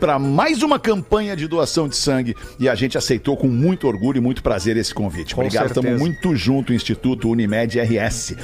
para 0.00 0.18
mais 0.18 0.62
uma 0.62 0.78
campanha 0.78 1.36
de 1.36 1.46
doação 1.46 1.88
de 1.88 1.96
sangue 1.96 2.34
e 2.58 2.68
a 2.68 2.74
gente 2.74 2.98
aceitou 2.98 3.36
com 3.36 3.48
muito 3.48 3.86
orgulho 3.86 4.18
e 4.18 4.20
muito 4.20 4.42
prazer 4.42 4.76
esse 4.76 4.94
convite. 4.94 5.34
Com 5.34 5.42
Obrigado, 5.42 5.68
estamos 5.68 5.98
muito 5.98 6.34
junto 6.34 6.72
Instituto 6.72 7.28
Unimed 7.28 7.78
RS. 7.80 8.36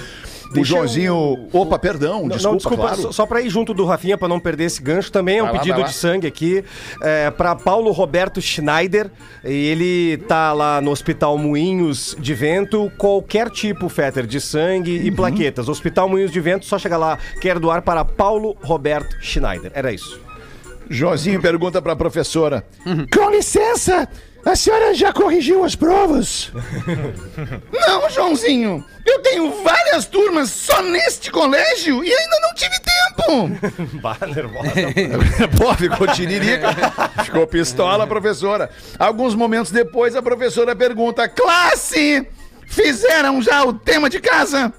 O 0.51 0.55
Deixa 0.55 0.71
Joãozinho, 0.75 1.49
opa, 1.53 1.79
perdão, 1.79 2.23
Não, 2.23 2.29
desculpa, 2.29 2.49
não, 2.49 2.57
desculpa, 2.57 2.83
claro. 2.83 3.03
só, 3.03 3.13
só 3.13 3.27
pra 3.27 3.41
ir 3.41 3.49
junto 3.49 3.73
do 3.73 3.85
Rafinha, 3.85 4.19
pra 4.19 4.27
não 4.27 4.41
perder 4.41 4.65
esse 4.65 4.83
gancho, 4.83 5.13
também 5.13 5.39
é 5.39 5.43
um 5.45 5.47
Vai 5.47 5.59
pedido 5.61 5.81
lá. 5.81 5.87
de 5.87 5.93
sangue 5.95 6.27
aqui 6.27 6.65
é, 7.03 7.31
para 7.31 7.55
Paulo 7.55 7.93
Roberto 7.93 8.41
Schneider. 8.43 9.11
E 9.45 9.49
ele 9.53 10.17
tá 10.27 10.53
lá 10.53 10.81
no 10.81 10.91
Hospital 10.91 11.39
Moinhos 11.39 12.17
de 12.19 12.35
Vento, 12.35 12.91
qualquer 12.99 13.49
tipo, 13.49 13.89
Fetter, 13.89 14.27
de 14.27 14.41
sangue 14.41 14.99
Uhum. 14.99 15.05
e 15.07 15.11
plaquetas. 15.13 15.69
Hospital 15.69 16.09
Moinhos 16.09 16.33
de 16.33 16.41
Vento, 16.41 16.65
só 16.67 16.79
chega 16.79 16.97
lá, 16.97 17.17
quer 17.41 17.57
doar 17.61 17.83
para 17.83 18.05
Paulo 18.05 18.57
Roberto 18.61 19.17
Schneider. 19.23 19.71
Era 19.73 19.93
isso. 19.93 20.21
Joãozinho 20.89 21.41
pergunta 21.41 21.81
para 21.81 21.93
a 21.93 21.97
professora. 21.97 22.65
Uhum. 22.85 23.07
Com 23.17 23.31
licença, 23.31 24.09
a 24.45 24.57
senhora 24.57 24.95
já 24.95 25.13
corrigiu 25.13 25.65
as 25.65 25.75
provas? 25.75 26.51
Não, 27.73 28.11
Joãozinho. 28.11 28.85
Eu 29.05 29.19
tenho 29.21 29.63
várias 29.63 30.07
turmas 30.07 30.51
só 30.51 30.83
neste 30.83 31.31
colégio 31.31 32.05
e 32.05 32.13
ainda 32.13 32.41
não 32.41 32.55
tive 32.55 32.77
tempo. 32.81 33.99
Bah, 34.01 34.17
nervosa. 34.27 34.71
Pô, 35.59 35.75
ficou 35.75 36.07
tiririca. 36.09 36.69
Ficou 37.25 37.47
pistola, 37.47 38.07
professora. 38.07 38.71
Alguns 38.99 39.35
momentos 39.35 39.73
depois, 39.73 40.15
a 40.15 40.23
professora 40.23 40.77
pergunta: 40.77 41.29
Classe, 41.29 42.27
fizeram 42.67 43.43
já 43.43 43.65
o 43.65 43.73
tema 43.73 44.09
de 44.09 44.21
casa? 44.21 44.73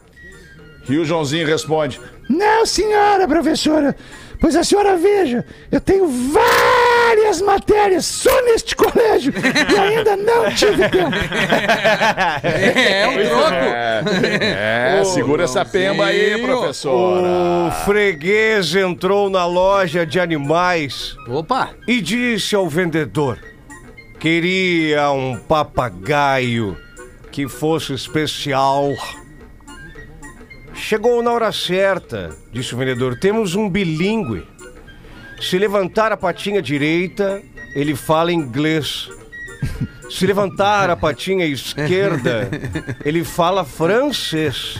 E 0.87 0.97
o 0.97 1.05
Joãozinho 1.05 1.47
responde: 1.47 1.99
Não, 2.29 2.65
senhora, 2.65 3.27
professora. 3.27 3.95
Pois 4.39 4.55
a 4.55 4.63
senhora 4.63 4.97
veja, 4.97 5.45
eu 5.71 5.79
tenho 5.79 6.07
várias 6.07 6.90
matérias 7.41 8.05
só 8.05 8.41
neste 8.43 8.75
colégio 8.75 9.33
e 9.35 9.79
ainda 9.79 10.15
não 10.15 10.49
tive 10.53 10.89
tempo. 10.89 11.11
É, 12.43 13.01
é 13.01 13.07
um 13.07 13.13
troco. 13.13 13.53
É, 14.41 15.03
segura 15.05 15.43
essa 15.43 15.63
pemba 15.65 16.05
aí, 16.05 16.41
professora. 16.41 17.27
O 17.67 17.71
freguês 17.85 18.75
entrou 18.75 19.29
na 19.29 19.45
loja 19.45 20.05
de 20.05 20.19
animais 20.19 21.15
Opa! 21.27 21.69
e 21.87 22.01
disse 22.01 22.55
ao 22.55 22.67
vendedor: 22.67 23.39
queria 24.19 25.11
um 25.11 25.37
papagaio 25.37 26.77
que 27.31 27.47
fosse 27.47 27.93
especial. 27.93 28.93
Chegou 30.73 31.21
na 31.21 31.31
hora 31.31 31.51
certa, 31.51 32.35
disse 32.51 32.73
o 32.73 32.77
vendedor. 32.77 33.19
Temos 33.19 33.55
um 33.55 33.69
bilíngue. 33.69 34.45
Se 35.41 35.57
levantar 35.57 36.11
a 36.11 36.17
patinha 36.17 36.61
direita, 36.61 37.41
ele 37.75 37.95
fala 37.95 38.31
inglês. 38.31 39.09
Se 40.09 40.25
levantar 40.25 40.89
a 40.89 40.95
patinha 40.95 41.45
esquerda, 41.45 42.49
ele 43.03 43.23
fala 43.23 43.63
francês. 43.63 44.77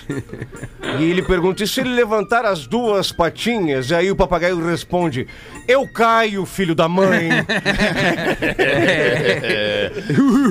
E 1.00 1.04
ele 1.04 1.22
pergunta: 1.22 1.64
e 1.64 1.68
se 1.68 1.80
ele 1.82 1.90
levantar 1.92 2.46
as 2.46 2.68
duas 2.68 3.12
patinhas? 3.12 3.92
Aí 3.92 4.12
o 4.12 4.16
papagaio 4.16 4.64
responde: 4.64 5.28
Eu 5.68 5.88
caio, 5.88 6.46
filho 6.46 6.76
da 6.76 6.88
mãe. 6.88 7.30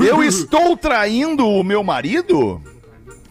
Eu 0.07 0.23
estou 0.25 0.77
traindo 0.77 1.47
o 1.47 1.63
meu 1.63 1.85
marido? 1.85 2.61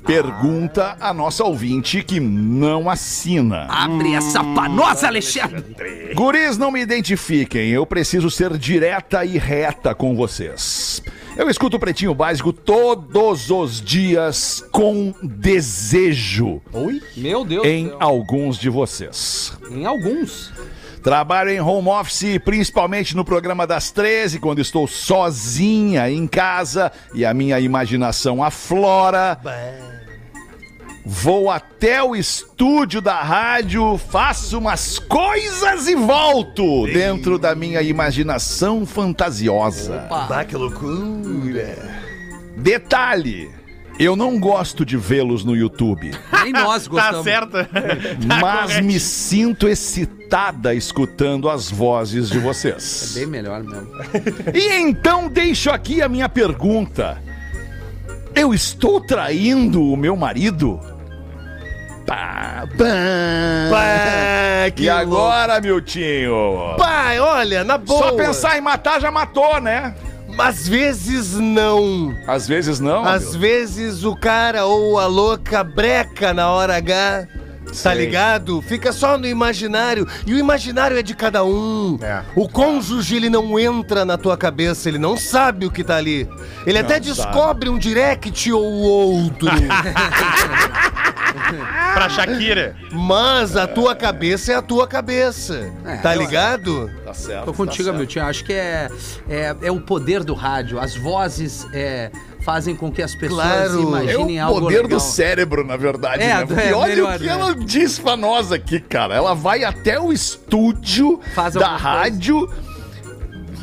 Pergunta 0.09 0.97
a 0.99 1.13
nossa 1.13 1.43
ouvinte 1.43 2.01
que 2.01 2.19
não 2.19 2.89
assina. 2.89 3.67
Abre 3.69 4.15
essa 4.15 4.43
pra 4.43 4.67
nós, 4.67 5.03
Alexandre! 5.03 6.15
Guris, 6.15 6.57
não 6.57 6.71
me 6.71 6.81
identifiquem. 6.81 7.69
Eu 7.69 7.85
preciso 7.85 8.27
ser 8.31 8.57
direta 8.57 9.23
e 9.23 9.37
reta 9.37 9.93
com 9.93 10.15
vocês. 10.15 11.03
Eu 11.37 11.47
escuto 11.47 11.77
o 11.77 11.79
Pretinho 11.79 12.15
Básico 12.15 12.51
todos 12.51 13.51
os 13.51 13.79
dias 13.79 14.65
com 14.71 15.13
desejo 15.21 16.59
Meu 17.15 17.45
Deus 17.45 17.67
em 17.67 17.89
céu. 17.89 17.97
alguns 17.99 18.57
de 18.57 18.67
vocês. 18.67 19.53
Em 19.69 19.85
alguns. 19.85 20.51
Trabalho 21.03 21.51
em 21.51 21.61
home 21.61 21.87
office, 21.87 22.39
principalmente 22.43 23.15
no 23.15 23.23
programa 23.23 23.67
das 23.67 23.91
13, 23.91 24.39
quando 24.39 24.59
estou 24.59 24.87
sozinha 24.87 26.09
em 26.09 26.25
casa 26.25 26.91
e 27.13 27.23
a 27.23 27.31
minha 27.31 27.59
imaginação 27.59 28.43
aflora. 28.43 29.39
Vou 31.11 31.49
até 31.49 32.03
o 32.03 32.15
estúdio 32.15 33.01
da 33.01 33.19
rádio, 33.23 33.97
faço 33.97 34.59
umas 34.59 34.99
coisas 34.99 35.87
e 35.87 35.95
volto 35.95 36.85
dentro 36.85 37.39
da 37.39 37.55
minha 37.55 37.81
imaginação 37.81 38.85
fantasiosa. 38.85 40.05
Bah, 40.07 40.45
que 40.45 40.55
loucura. 40.55 41.75
Detalhe: 42.55 43.49
eu 43.97 44.15
não 44.15 44.39
gosto 44.39 44.85
de 44.85 44.97
vê-los 44.97 45.43
no 45.43 45.55
YouTube. 45.55 46.11
Nem 46.43 46.53
nós 46.53 46.83
Tá 46.87 46.89
gostamos. 46.91 47.23
certo. 47.23 47.57
mas 48.39 48.79
me 48.79 48.99
sinto 48.99 49.67
excitada 49.67 50.75
escutando 50.75 51.49
as 51.49 51.71
vozes 51.71 52.29
de 52.29 52.37
vocês. 52.37 53.13
Bem 53.15 53.25
melhor 53.25 53.63
mesmo. 53.63 53.89
E 54.53 54.75
então 54.79 55.27
deixo 55.27 55.71
aqui 55.71 56.03
a 56.03 56.07
minha 56.07 56.29
pergunta. 56.29 57.17
Eu 58.35 58.53
estou 58.53 59.01
traindo 59.01 59.81
o 59.81 59.97
meu 59.97 60.15
marido? 60.15 60.79
Pá, 62.09 62.67
pá. 62.75 62.85
Pá, 63.69 64.71
que 64.75 64.83
E 64.85 64.89
agora, 64.89 65.61
Miltinho? 65.61 66.73
Pai, 66.75 67.19
olha, 67.19 67.63
na 67.63 67.77
boa. 67.77 68.09
Só 68.09 68.11
pensar 68.13 68.57
em 68.57 68.61
matar 68.61 68.99
já 68.99 69.11
matou, 69.11 69.61
né? 69.61 69.93
Às 70.35 70.67
vezes 70.67 71.35
não. 71.35 72.15
Às 72.25 72.47
vezes 72.47 72.79
não. 72.79 73.05
Às 73.05 73.31
meu. 73.33 73.41
vezes 73.41 74.03
o 74.03 74.15
cara 74.15 74.65
ou 74.65 74.97
a 74.97 75.05
louca 75.05 75.63
breca 75.63 76.33
na 76.33 76.49
hora 76.49 76.77
H. 76.77 77.27
Tá 77.67 77.73
Sei. 77.75 77.93
ligado? 77.93 78.59
Fica 78.63 78.91
só 78.91 79.15
no 79.15 79.27
imaginário. 79.27 80.07
E 80.25 80.33
o 80.33 80.39
imaginário 80.39 80.97
é 80.97 81.03
de 81.03 81.13
cada 81.13 81.43
um. 81.43 81.99
É. 82.01 82.23
O 82.35 82.49
cônjuge, 82.49 83.15
ele 83.15 83.29
não 83.29 83.59
entra 83.59 84.03
na 84.03 84.17
tua 84.17 84.35
cabeça, 84.35 84.89
ele 84.89 84.97
não 84.97 85.15
sabe 85.15 85.67
o 85.67 85.71
que 85.71 85.83
tá 85.83 85.97
ali. 85.97 86.27
Ele 86.65 86.79
até 86.79 86.95
sabe. 86.95 87.05
descobre 87.05 87.69
um 87.69 87.77
direct 87.77 88.51
ou 88.51 88.63
outro. 88.63 89.49
Pra 91.93 92.09
Shakira. 92.09 92.75
Mas 92.91 93.55
a 93.55 93.67
tua 93.67 93.95
cabeça 93.95 94.51
é 94.51 94.55
a 94.55 94.61
tua 94.61 94.87
cabeça. 94.87 95.71
É, 95.85 95.97
tá 95.97 96.13
ligado? 96.15 96.89
Tá 97.03 97.13
certo. 97.13 97.45
Tô 97.45 97.53
contigo, 97.53 97.91
tá 97.91 97.97
Milton. 97.97 98.21
Acho 98.21 98.43
que 98.43 98.53
é, 98.53 98.89
é, 99.29 99.55
é 99.63 99.71
o 99.71 99.79
poder 99.81 100.23
do 100.23 100.33
rádio. 100.33 100.79
As 100.79 100.95
vozes 100.95 101.67
é, 101.73 102.11
fazem 102.43 102.75
com 102.75 102.91
que 102.91 103.01
as 103.01 103.13
pessoas 103.15 103.43
Claro. 103.43 103.79
É 103.79 103.81
imaginem 103.81 104.39
o 104.41 104.45
algo 104.45 104.59
poder 104.61 104.83
legal. 104.83 104.89
do 104.89 104.99
cérebro, 104.99 105.65
na 105.65 105.77
verdade, 105.77 106.23
É, 106.23 106.45
né? 106.45 106.69
É 106.69 106.73
olha 106.73 106.95
melhor, 106.95 107.15
o 107.15 107.19
que 107.19 107.25
né? 107.25 107.31
ela 107.31 107.55
diz 107.55 107.99
pra 107.99 108.15
nós 108.15 108.51
aqui, 108.51 108.79
cara. 108.79 109.15
Ela 109.15 109.33
vai 109.33 109.63
até 109.63 109.99
o 109.99 110.11
estúdio 110.13 111.19
Faz 111.33 111.53
da 111.53 111.61
alguma 111.67 111.79
coisa. 111.79 111.99
rádio 111.99 112.53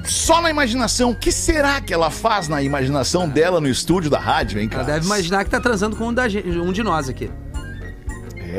só 0.04 0.40
na 0.40 0.50
imaginação. 0.50 1.10
O 1.10 1.16
que 1.18 1.32
será 1.32 1.80
que 1.80 1.92
ela 1.92 2.10
faz 2.10 2.46
na 2.46 2.62
imaginação 2.62 3.28
dela 3.28 3.60
no 3.60 3.68
estúdio 3.68 4.08
da 4.08 4.18
rádio, 4.20 4.60
hein, 4.60 4.68
cara? 4.68 4.84
Ela 4.84 4.92
deve 4.94 5.06
imaginar 5.06 5.44
que 5.44 5.50
tá 5.50 5.58
transando 5.60 5.96
com 5.96 6.08
um, 6.08 6.14
da 6.14 6.28
gente- 6.28 6.48
um 6.48 6.70
de 6.72 6.82
nós 6.84 7.08
aqui. 7.08 7.28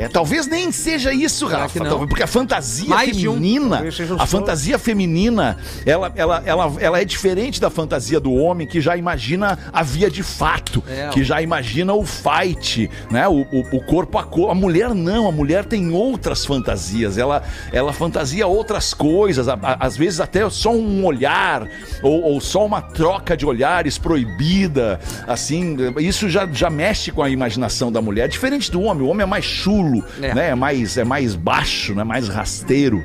É, 0.03 0.07
talvez 0.07 0.47
nem 0.47 0.71
seja 0.71 1.13
isso, 1.13 1.45
Rafa. 1.47 1.79
não? 1.79 1.89
talvez- 1.89 2.09
porque 2.09 2.23
a 2.23 2.27
fantasia 2.27 2.89
Mais 2.89 3.09
um. 3.17 3.33
feminina, 3.33 3.83
os 3.83 3.99
a 4.21 4.25
fantasia 4.25 4.77
feminina, 4.79 5.57
ela, 5.85 6.11
ela, 6.15 6.43
ela, 6.45 6.73
ela 6.79 7.01
é 7.01 7.05
diferente 7.05 7.59
da 7.61 7.69
fantasia 7.69 8.19
do 8.19 8.33
homem 8.33 8.67
que 8.67 8.79
já 8.81 8.95
imagina 8.97 9.57
a 9.71 9.83
via 9.83 10.09
de 10.09 10.23
fato, 10.23 10.83
É, 10.87 11.09
que 11.09 11.23
já 11.23 11.41
imagina 11.41 11.93
o 11.93 12.05
fight, 12.05 12.89
né? 13.09 13.27
O, 13.27 13.41
o, 13.51 13.59
o 13.77 13.81
corpo 13.85 14.17
a 14.17 14.23
corpo. 14.23 14.51
A 14.51 14.55
mulher 14.55 14.93
não, 14.93 15.27
a 15.27 15.31
mulher 15.31 15.65
tem 15.65 15.91
outras 15.91 16.45
fantasias. 16.45 17.17
Ela, 17.17 17.43
ela 17.71 17.93
fantasia 17.93 18.45
outras 18.47 18.93
coisas, 18.93 19.47
a- 19.47 19.57
a- 19.61 19.77
às 19.85 19.95
vezes 19.97 20.19
até 20.19 20.47
só 20.49 20.71
um 20.73 21.05
olhar 21.05 21.67
ou, 22.03 22.21
ou 22.23 22.41
só 22.41 22.65
uma 22.65 22.81
troca 22.81 23.35
de 23.35 23.45
olhares 23.45 23.97
proibida, 23.97 24.99
assim. 25.27 25.77
Isso 25.99 26.29
já, 26.29 26.47
já 26.51 26.69
mexe 26.69 27.11
com 27.11 27.21
a 27.21 27.29
imaginação 27.29 27.91
da 27.91 28.01
mulher. 28.01 28.25
É 28.25 28.27
diferente 28.27 28.69
do 28.71 28.81
homem. 28.81 29.03
O 29.03 29.09
homem 29.09 29.23
é 29.23 29.25
mais 29.25 29.45
chulo, 29.45 29.86
É. 30.21 30.33
né? 30.33 30.49
É 30.49 30.55
mais, 30.55 30.97
é 30.97 31.03
mais 31.03 31.35
baixo, 31.35 31.93
né? 31.95 32.03
Mais 32.03 32.27
rasteiro. 32.27 33.03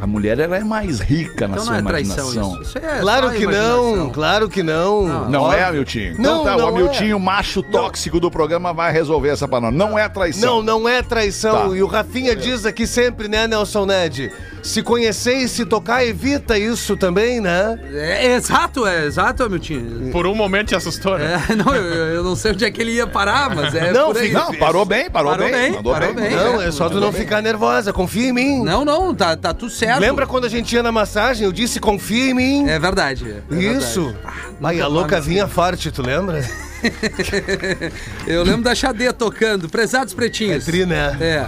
A 0.00 0.06
mulher 0.06 0.38
ela 0.38 0.56
é 0.56 0.64
mais 0.64 1.00
rica 1.00 1.46
na 1.48 1.54
Então 1.54 1.64
sua 1.66 1.80
não 1.80 1.88
é 1.88 1.92
traição 1.92 2.16
imaginação. 2.32 2.52
isso. 2.62 2.62
Isso 2.62 2.78
é 2.78 2.98
Claro 3.00 3.30
que 3.30 3.42
imaginação. 3.42 3.96
não, 3.96 4.10
claro 4.10 4.48
que 4.48 4.62
não. 4.62 5.06
Não. 5.06 5.30
Não 5.30 5.52
é. 5.52 5.64
Amiltinho? 5.64 6.14
Não, 6.18 6.42
então 6.42 6.44
tá, 6.44 6.56
não 6.56 6.64
o 6.64 6.68
Amiltinho, 6.68 7.16
é. 7.16 7.20
macho 7.20 7.62
tóxico 7.62 8.20
do 8.20 8.30
programa, 8.30 8.72
vai 8.72 8.92
resolver 8.92 9.30
essa 9.30 9.48
pra 9.48 9.60
nós. 9.60 9.74
Não 9.74 9.98
é 9.98 10.08
traição. 10.08 10.56
Não, 10.62 10.80
não 10.80 10.88
é 10.88 11.02
traição. 11.02 11.70
Tá. 11.70 11.76
E 11.76 11.82
o 11.82 11.86
Rafinha 11.86 12.34
diz 12.36 12.64
aqui 12.66 12.86
sempre, 12.86 13.28
né, 13.28 13.46
Nelson 13.46 13.86
Ned? 13.86 14.30
Se 14.62 14.82
conhecer 14.82 15.34
e 15.36 15.48
se 15.48 15.64
tocar, 15.64 16.04
evita 16.04 16.58
isso 16.58 16.96
também, 16.96 17.40
né? 17.40 17.78
É, 17.92 18.26
é 18.26 18.34
exato, 18.34 18.84
é 18.86 19.04
exato, 19.06 19.44
Hamilton. 19.44 20.10
Por 20.10 20.26
um 20.26 20.34
momento 20.34 20.68
te 20.68 20.74
assustou, 20.74 21.16
né? 21.16 21.40
É, 21.50 21.54
não, 21.54 21.74
eu, 21.74 21.84
eu 22.16 22.24
não 22.24 22.34
sei 22.34 22.50
onde 22.52 22.64
é 22.64 22.70
que 22.70 22.80
ele 22.80 22.92
ia 22.92 23.06
parar, 23.06 23.54
mas 23.54 23.74
é 23.74 23.92
Não, 23.92 24.06
por 24.12 24.16
aí. 24.18 24.28
fica- 24.28 24.40
Não, 24.40 24.54
parou 24.54 24.84
bem, 24.84 25.08
parou, 25.08 25.30
Parou 25.32 25.46
bem. 25.46 25.54
bem, 25.56 25.72
mandou 25.72 25.92
parou 25.92 26.14
bem. 26.14 26.28
bem. 26.28 26.36
Não, 26.36 26.60
é, 26.60 26.66
é 26.68 26.70
só 26.72 26.88
tu 26.88 26.98
não 27.00 27.12
ficar 27.12 27.40
nervosa, 27.40 27.92
confia 27.92 28.28
em 28.28 28.32
mim. 28.32 28.62
Não, 28.64 28.84
não, 28.84 29.14
tá, 29.14 29.36
tá 29.36 29.54
tudo 29.54 29.70
certo. 29.70 29.85
Lembra 29.98 30.26
quando 30.26 30.44
a 30.44 30.48
gente 30.48 30.74
ia 30.74 30.82
na 30.82 30.90
massagem? 30.92 31.44
Eu 31.44 31.52
disse 31.52 31.78
confia 31.80 32.30
em 32.30 32.34
mim. 32.34 32.68
É 32.68 32.78
verdade. 32.78 33.34
é. 33.50 33.54
Isso. 33.56 34.14
Aí 34.62 34.80
a 34.80 34.86
louca 34.86 35.20
vinha 35.20 35.46
forte, 35.46 35.90
tu 35.90 36.02
lembra? 36.02 36.44
Eu 38.26 38.42
lembro 38.42 38.62
da 38.62 38.74
Xadê 38.74 39.12
tocando. 39.12 39.68
Prezados 39.68 40.12
É 40.12 40.16
pretinhos. 40.16 40.64
tri, 40.64 40.84
né? 40.86 41.16
É. 41.20 41.46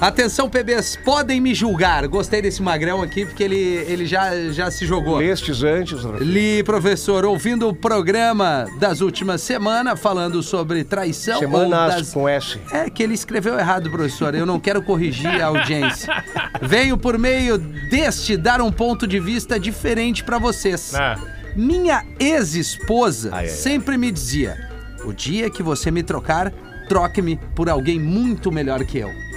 Atenção, 0.00 0.48
PBs, 0.48 0.96
podem 1.04 1.40
me 1.40 1.52
julgar. 1.52 2.06
Gostei 2.06 2.40
desse 2.40 2.62
magrão 2.62 3.02
aqui 3.02 3.26
porque 3.26 3.42
ele, 3.42 3.56
ele 3.56 4.06
já, 4.06 4.32
já 4.52 4.70
se 4.70 4.86
jogou. 4.86 5.18
Lestes 5.18 5.64
antes. 5.64 6.02
Li, 6.20 6.62
professor, 6.62 7.24
ouvindo 7.24 7.68
o 7.68 7.74
programa 7.74 8.66
das 8.78 9.00
últimas 9.00 9.42
semanas 9.42 9.98
falando 9.98 10.40
sobre 10.40 10.84
traição 10.84 11.40
Semanas 11.40 11.94
das... 11.96 12.12
com 12.12 12.28
S. 12.28 12.60
É 12.70 12.88
que 12.88 13.02
ele 13.02 13.14
escreveu 13.14 13.58
errado, 13.58 13.90
professor. 13.90 14.36
Eu 14.36 14.46
não 14.46 14.60
quero 14.60 14.80
corrigir 14.82 15.42
a 15.42 15.46
audiência. 15.46 16.22
Venho 16.62 16.96
por 16.96 17.18
meio 17.18 17.58
deste 17.58 18.36
dar 18.36 18.60
um 18.60 18.70
ponto 18.70 19.04
de 19.04 19.18
vista 19.18 19.58
diferente 19.58 20.22
pra 20.22 20.38
vocês. 20.38 20.94
Ah. 20.94 21.18
Minha 21.56 22.04
ex-esposa 22.20 23.32
sempre 23.48 23.98
me 23.98 24.12
dizia: 24.12 24.56
o 25.04 25.12
dia 25.12 25.50
que 25.50 25.60
você 25.62 25.90
me 25.90 26.04
trocar, 26.04 26.52
troque-me 26.88 27.36
por 27.56 27.68
alguém 27.68 27.98
muito 27.98 28.52
melhor 28.52 28.84
que 28.84 28.98
eu. 28.98 29.27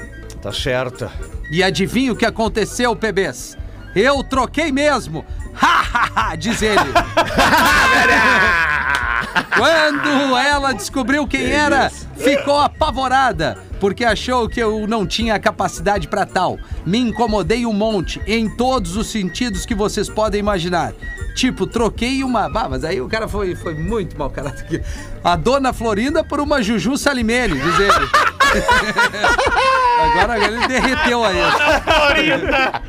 Tá 0.41 0.51
certa. 0.51 1.11
E 1.51 1.61
adivinha 1.63 2.11
o 2.11 2.15
que 2.15 2.25
aconteceu, 2.25 2.95
PBs? 2.95 3.57
Eu 3.95 4.23
troquei 4.23 4.71
mesmo! 4.71 5.25
Ha, 5.53 5.81
ha, 5.93 6.09
ha, 6.15 6.35
diz 6.35 6.61
ele. 6.61 6.79
Quando 9.55 10.35
ela 10.37 10.73
descobriu 10.73 11.27
quem 11.27 11.51
era, 11.51 11.89
ficou 11.89 12.57
apavorada, 12.57 13.57
porque 13.79 14.03
achou 14.03 14.47
que 14.49 14.59
eu 14.59 14.87
não 14.87 15.05
tinha 15.05 15.39
capacidade 15.39 16.07
pra 16.07 16.25
tal. 16.25 16.57
Me 16.85 16.97
incomodei 16.97 17.65
um 17.65 17.73
monte, 17.73 18.21
em 18.25 18.49
todos 18.49 18.95
os 18.95 19.07
sentidos 19.07 19.65
que 19.65 19.75
vocês 19.75 20.09
podem 20.09 20.39
imaginar. 20.39 20.93
Tipo, 21.35 21.65
troquei 21.65 22.23
uma. 22.23 22.49
Bah, 22.49 22.67
mas 22.69 22.83
aí 22.83 22.99
o 23.01 23.07
cara 23.07 23.27
foi, 23.27 23.55
foi 23.55 23.73
muito 23.73 24.17
mau 24.17 24.29
caráter 24.29 24.63
aqui. 24.65 24.81
A 25.23 25.35
dona 25.35 25.71
Florinda 25.73 26.23
por 26.23 26.39
uma 26.39 26.61
Juju 26.61 26.97
Salimene, 26.97 27.55
diz 27.59 27.79
ele. 27.79 28.09
agora, 30.01 30.33
agora 30.35 30.45
ele 30.45 30.67
derreteu 30.67 31.23
aí. 31.23 31.37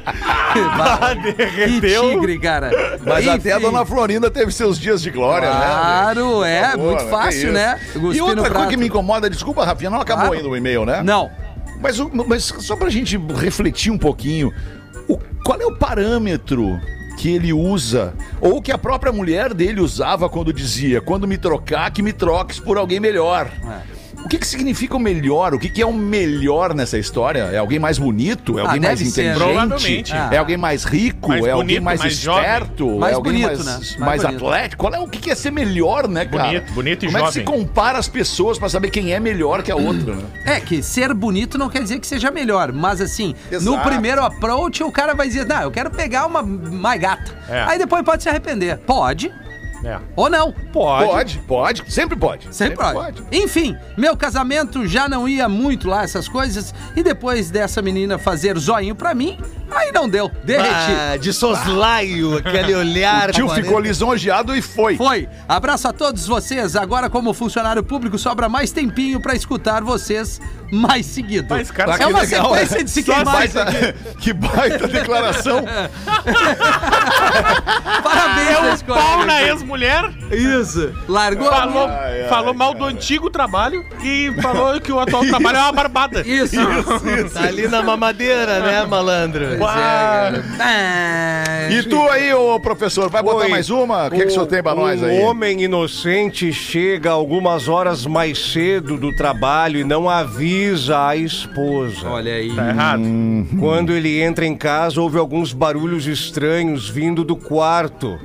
Bah, 0.77 1.15
Que 1.17 1.81
tigre, 1.81 2.39
cara. 2.39 2.71
Mas 3.05 3.27
até 3.29 3.53
a 3.53 3.57
Enfim. 3.57 3.67
dona 3.67 3.85
Florinda 3.87 4.31
teve 4.31 4.53
seus 4.53 4.79
dias 4.79 5.01
de 5.03 5.11
glória, 5.11 5.49
né? 5.51 5.57
Claro, 5.67 6.45
é, 6.45 6.71
Por 6.73 6.79
muito 6.81 7.05
que 7.05 7.11
fácil, 7.11 7.45
isso. 7.45 7.53
né? 7.53 7.81
E 8.15 8.21
outra 8.21 8.51
coisa 8.51 8.67
que 8.69 8.77
me 8.77 8.87
incomoda, 8.87 9.31
desculpa, 9.31 9.65
Rafinha, 9.65 9.91
não 9.91 10.01
acabou 10.01 10.27
Claro. 10.27 10.37
ainda 10.39 10.49
o 10.49 10.57
e-mail, 10.57 10.85
né? 10.85 11.03
Não. 11.03 11.31
Mas, 11.81 11.99
mas 12.27 12.45
só 12.45 12.77
pra 12.77 12.89
gente 12.91 13.19
refletir 13.37 13.91
um 13.91 13.99
pouquinho, 13.99 14.53
o- 15.09 15.19
qual 15.45 15.61
é 15.61 15.65
o 15.67 15.77
parâmetro 15.77 16.79
que 17.17 17.31
ele 17.31 17.53
usa, 17.53 18.15
ou 18.41 18.61
que 18.61 18.73
a 18.73 18.79
própria 18.79 19.13
mulher 19.13 19.55
dele 19.55 19.81
usava 19.81 20.29
quando 20.29 20.53
dizia, 20.53 21.01
quando 21.01 21.27
me 21.27 21.39
trocar, 21.39 21.91
que 21.91 22.03
me 22.03 22.13
troques 22.13 22.59
por 22.59 22.77
alguém 22.77 23.01
melhor. 23.01 23.51
É. 23.65 24.02
O 24.33 24.35
que, 24.35 24.39
que 24.39 24.47
significa 24.47 24.97
o 24.97 24.99
melhor? 24.99 25.53
O 25.53 25.59
que, 25.59 25.69
que 25.69 25.83
é 25.83 25.85
o 25.85 25.93
melhor 25.93 26.73
nessa 26.75 26.97
história? 26.97 27.51
É 27.53 27.59
alguém 27.59 27.79
mais 27.79 27.99
bonito? 27.99 28.59
É 28.59 28.63
Ah, 28.63 28.65
alguém 28.65 28.81
mais 28.81 28.99
ser, 28.99 29.05
né? 29.05 29.35
inteligente? 29.35 29.37
Provavelmente. 29.37 30.13
É 30.15 30.39
alguém 30.39 30.57
mais 30.57 30.85
rico? 30.85 31.29
Mais 31.29 31.45
é 31.45 31.51
alguém 31.51 31.67
bonito, 31.67 31.83
mais, 31.85 32.01
mais 32.01 32.15
jovem. 32.17 32.41
esperto? 32.43 32.99
Mais 32.99 33.13
é 33.13 33.15
alguém 33.15 33.33
bonito, 33.35 33.47
mais, 33.49 33.67
né? 33.67 33.73
Mais 33.75 33.99
mais 33.99 34.23
bonito. 34.23 34.47
atlético? 34.47 34.81
Qual 34.81 34.95
é, 34.95 34.99
o 35.01 35.07
que, 35.07 35.19
que 35.19 35.31
é 35.31 35.35
ser 35.35 35.51
melhor, 35.51 36.09
né, 36.09 36.25
cara? 36.25 36.45
Bonito, 36.45 36.73
bonito 36.73 37.05
e 37.05 37.07
Como 37.09 37.19
é 37.19 37.27
que 37.27 37.33
se 37.35 37.41
jovem. 37.41 37.59
compara 37.59 37.99
as 37.99 38.09
pessoas 38.09 38.59
pra 38.59 38.71
saber 38.71 38.89
quem 38.89 39.13
é 39.13 39.21
melhor 39.21 39.63
que 39.63 39.71
a 39.71 39.77
outra, 39.77 40.15
né? 40.15 40.25
É 40.47 40.61
que 40.61 40.83
ser 40.83 41.13
bonito 41.13 41.59
não 41.59 41.69
quer 41.69 41.83
dizer 41.83 41.99
que 42.01 42.07
seja 42.07 42.31
melhor, 42.31 42.73
mas 42.73 43.03
assim, 43.03 43.35
no 43.51 43.57
Exato. 43.59 43.87
primeiro 43.87 44.23
approach 44.25 44.83
o 44.83 44.91
cara 44.91 45.13
vai 45.13 45.27
dizer, 45.29 45.45
não, 45.45 45.61
eu 45.61 45.71
quero 45.71 45.91
pegar 45.91 46.25
uma 46.25 46.43
mais 46.43 46.99
gata. 46.99 47.33
É. 47.51 47.65
Aí 47.65 47.79
depois 47.79 48.03
pode 48.03 48.23
se 48.23 48.31
arrepender. 48.31 48.79
Pode 48.79 49.31
É. 49.85 49.99
ou 50.15 50.31
não. 50.31 50.53
Pode. 50.73 51.07
Pode, 51.07 51.39
pode, 51.41 51.93
sempre 51.93 52.17
pode. 52.17 52.55
Sempre 52.55 52.77
pode. 52.77 53.23
Enfim, 53.33 53.77
meu 53.97 54.17
casamento 54.17 54.87
já 54.87 55.09
não 55.09 55.29
ia 55.29 55.49
muito 55.49 55.89
lá, 55.89 56.03
essas 56.03 56.29
coisas. 56.29 56.75
E 56.95 57.03
depois 57.03 57.51
dessa 57.51 57.83
menina 57.83 58.19
fazer 58.19 58.57
zoinho 58.59 58.95
pra 58.95 59.15
mim, 59.15 59.39
aí 59.77 59.93
não 59.93 60.09
deu. 60.09 60.31
Derreti. 60.45 60.73
Ah, 60.73 61.17
de 61.17 61.33
soslaio, 61.33 62.37
aquele 62.45 62.75
olhar. 62.75 63.31
O 63.31 63.33
tio 63.33 63.47
40. 63.47 63.63
ficou 63.67 63.81
lisonjeado 63.81 64.55
e 64.57 64.63
foi. 64.63 64.97
Foi. 64.97 65.29
Abraço 65.49 65.89
a 65.89 65.93
todos 65.93 66.27
vocês. 66.27 66.77
Agora, 66.77 67.09
como 67.11 67.33
funcionário 67.33 67.83
público, 67.83 68.19
sobra 68.19 68.49
mais 68.49 68.71
tempinho 68.73 69.21
pra 69.21 69.35
escutar 69.35 69.83
vocês 69.83 70.41
mais 70.73 71.05
seguido. 71.07 71.49
Mas, 71.51 71.71
cara, 71.71 71.95
é 71.95 71.99
que 71.99 72.05
uma 72.07 72.21
legal, 72.23 72.51
sequência 72.55 72.79
né? 72.79 72.85
de 72.85 72.91
se 72.91 73.03
Que 73.03 73.13
queimar. 73.13 73.35
baita, 73.35 73.95
que 74.19 74.33
baita 74.33 74.89
declaração. 74.89 75.63
Parabéns, 78.03 78.49
É 78.49 78.61
um 78.61 78.77
pau 78.95 79.27
na 79.27 79.43
ex-mulher, 79.43 80.11
Isso. 80.31 80.93
Largou 81.09 81.49
a 81.49 81.57
falou, 81.57 81.87
Ai, 81.89 82.23
ai, 82.23 82.29
falou 82.29 82.55
mal 82.55 82.73
do 82.75 82.85
antigo 82.85 83.29
trabalho 83.31 83.85
e 84.03 84.33
falou 84.41 84.81
que 84.81 84.91
o 84.91 84.99
atual 84.99 85.27
trabalho 85.27 85.59
é 85.59 85.61
uma 85.61 85.73
barbada. 85.73 86.23
Isso. 86.27 86.57
Tá 87.33 87.43
ali 87.45 87.69
na 87.69 87.83
mamadeira, 87.83 88.61
né, 88.61 88.85
malandro? 88.87 89.59
É. 89.71 90.43
Ah, 90.61 91.69
E 91.71 91.83
tu 91.85 92.01
aí, 92.11 92.33
ô 92.35 92.59
professor, 92.61 93.09
vai 93.09 93.23
botar 93.23 93.45
Oi. 93.45 93.49
mais 93.49 93.71
uma? 93.71 94.07
O 94.07 94.11
que, 94.11 94.19
que 94.19 94.27
o 94.27 94.31
senhor 94.31 94.47
tem 94.47 94.63
pra 94.63 94.75
nós 94.75 95.01
um 95.03 95.07
aí? 95.07 95.21
homem 95.21 95.63
inocente 95.63 96.53
chega 96.53 97.11
algumas 97.11 97.69
horas 97.69 98.05
mais 98.07 98.39
cedo 98.53 98.97
do 98.97 99.15
trabalho 99.17 99.79
e 99.79 99.85
não 99.85 100.09
avisa 100.09 101.07
a 101.09 101.17
esposa. 101.17 102.09
Olha 102.09 102.35
aí. 102.35 102.55
Tá 102.55 102.69
errado. 102.69 103.03
Quando 103.59 103.93
ele 103.93 104.21
entra 104.21 104.45
em 104.47 104.55
casa, 104.57 105.01
houve 105.01 105.19
alguns 105.19 105.53
barulhos 105.53 106.07
estranhos 106.07 106.89
vindo 106.89 107.25
do 107.25 107.37
quarto. 107.37 108.19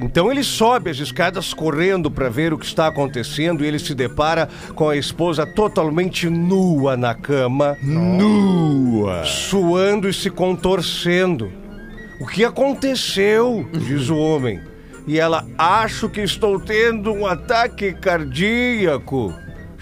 Então 0.00 0.30
ele 0.30 0.42
sobe 0.42 0.90
as 0.90 0.98
escadas 0.98 1.52
correndo 1.52 2.10
para 2.10 2.30
ver 2.30 2.54
o 2.54 2.58
que 2.58 2.64
está 2.64 2.86
acontecendo 2.86 3.62
e 3.62 3.66
ele 3.66 3.78
se 3.78 3.94
depara 3.94 4.48
com 4.74 4.88
a 4.88 4.96
esposa 4.96 5.44
totalmente 5.46 6.28
nua 6.30 6.96
na 6.96 7.14
cama, 7.14 7.76
Nua. 7.82 9.24
suando 9.24 10.08
e 10.08 10.14
se 10.14 10.30
contorcendo. 10.30 11.52
O 12.18 12.26
que 12.26 12.44
aconteceu? 12.44 13.68
diz 13.72 14.08
o 14.08 14.16
homem. 14.16 14.60
E 15.06 15.18
ela, 15.18 15.46
acho 15.58 16.08
que 16.08 16.22
estou 16.22 16.58
tendo 16.58 17.12
um 17.12 17.26
ataque 17.26 17.92
cardíaco. 17.92 19.34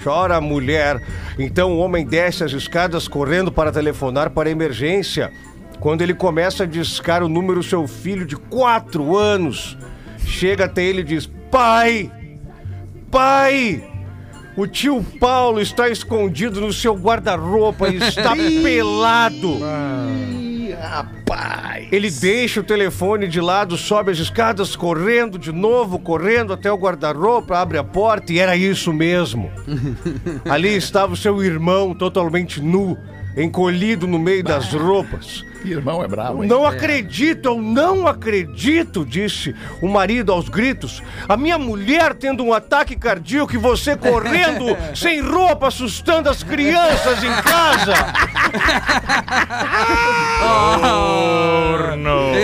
Chora 0.02 0.36
a 0.36 0.40
mulher. 0.40 1.00
Então 1.38 1.72
o 1.72 1.78
homem 1.78 2.04
desce 2.04 2.42
as 2.42 2.52
escadas 2.52 3.06
correndo 3.06 3.52
para 3.52 3.70
telefonar 3.70 4.30
para 4.30 4.48
a 4.48 4.52
emergência. 4.52 5.30
Quando 5.78 6.02
ele 6.02 6.14
começa 6.14 6.64
a 6.64 6.66
discar 6.66 7.22
o 7.22 7.28
número, 7.28 7.62
seu 7.62 7.86
filho 7.86 8.26
de 8.26 8.36
quatro 8.36 9.16
anos 9.16 9.76
chega 10.28 10.66
até 10.66 10.84
ele 10.84 11.00
e 11.00 11.04
diz: 11.04 11.26
Pai! 11.50 12.10
Pai! 13.10 13.82
O 14.56 14.66
tio 14.66 15.04
Paulo 15.20 15.60
está 15.60 15.88
escondido 15.88 16.60
no 16.60 16.72
seu 16.72 16.94
guarda-roupa 16.94 17.88
e 17.88 17.96
está 17.96 18.34
pelado. 18.62 19.58
Rapaz. 20.80 21.88
Ele 21.90 22.10
deixa 22.10 22.60
o 22.60 22.64
telefone 22.64 23.28
de 23.28 23.40
lado, 23.40 23.76
sobe 23.76 24.10
as 24.10 24.18
escadas 24.18 24.74
correndo 24.76 25.38
de 25.38 25.52
novo, 25.52 25.98
correndo 25.98 26.52
até 26.52 26.70
o 26.72 26.76
guarda-roupa, 26.76 27.58
abre 27.58 27.78
a 27.78 27.84
porta 27.84 28.32
e 28.32 28.38
era 28.38 28.56
isso 28.56 28.92
mesmo. 28.92 29.50
Ali 30.48 30.74
estava 30.74 31.12
o 31.12 31.16
seu 31.16 31.42
irmão 31.42 31.94
totalmente 31.94 32.60
nu, 32.60 32.96
encolhido 33.38 34.06
no 34.06 34.18
meio 34.18 34.42
das 34.42 34.72
roupas. 34.72 35.44
Irmão 35.64 36.02
é 36.02 36.08
bravo, 36.08 36.42
hein? 36.42 36.48
Não 36.48 36.64
acredito, 36.64 37.46
eu 37.46 37.60
não 37.60 38.06
acredito, 38.06 39.04
disse 39.04 39.54
o 39.82 39.88
marido 39.88 40.32
aos 40.32 40.48
gritos. 40.48 41.02
A 41.28 41.36
minha 41.36 41.58
mulher 41.58 42.14
tendo 42.14 42.44
um 42.44 42.52
ataque 42.52 42.96
cardíaco 42.96 43.54
e 43.54 43.58
você 43.58 43.96
correndo 43.96 44.64
sem 44.94 45.20
roupa, 45.20 45.68
assustando 45.68 46.30
as 46.30 46.42
crianças 46.42 47.22
em 47.22 47.42
casa. 47.42 47.94
Corno. 50.40 51.87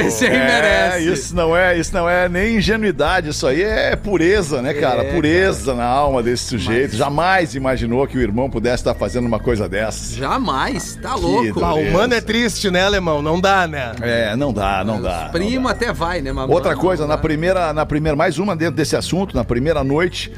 Esse 0.07 0.27
aí 0.27 0.37
É, 0.37 0.47
merece. 0.47 1.13
isso 1.13 1.35
não 1.37 1.57
é, 1.57 1.79
isso 1.79 1.93
não 1.95 2.09
é 2.09 2.29
nem 2.29 2.57
ingenuidade, 2.57 3.31
isso 3.31 3.47
aí 3.47 3.63
é 3.63 3.97
pureza, 3.97 4.61
né, 4.63 4.75
cara? 4.75 5.03
É, 5.05 5.13
pureza 5.13 5.75
na 5.75 5.85
alma 5.85 6.23
desse 6.23 6.45
sujeito. 6.45 6.97
Jamais 6.97 7.55
imaginou 7.55 8.07
que 8.07 8.17
o 8.19 8.21
irmão 8.21 8.49
pudesse 8.51 8.77
estar 8.83 8.95
fazendo 8.95 9.27
uma 9.27 9.39
coisa 9.39 9.69
dessas. 9.69 10.15
Jamais, 10.17 10.97
tá 11.03 11.15
louco. 11.15 11.65
Ah, 11.65 11.75
o 11.75 11.93
mano 11.93 12.15
é 12.15 12.21
triste, 12.21 12.71
né, 12.71 12.83
alemão? 12.85 13.23
Não 13.23 13.41
dá, 13.41 13.67
né? 13.67 13.93
É, 14.01 14.37
não 14.37 14.53
dá, 14.53 14.85
não 14.85 15.01
dá. 15.01 15.25
não 15.25 15.31
Primo 15.31 15.69
dá. 15.69 15.73
até 15.75 15.93
vai, 15.93 16.21
né? 16.21 16.33
Mas 16.33 16.49
Outra 16.51 16.77
coisa, 16.77 17.03
não 17.05 17.11
na 17.11 17.19
primeira, 17.19 17.73
na 17.73 17.87
primeira, 17.87 18.17
mais 18.17 18.39
uma 18.39 18.55
dentro 18.57 18.75
desse 18.77 18.97
assunto, 18.97 19.35
na 19.37 19.45
primeira 19.45 19.85
noite 19.85 20.33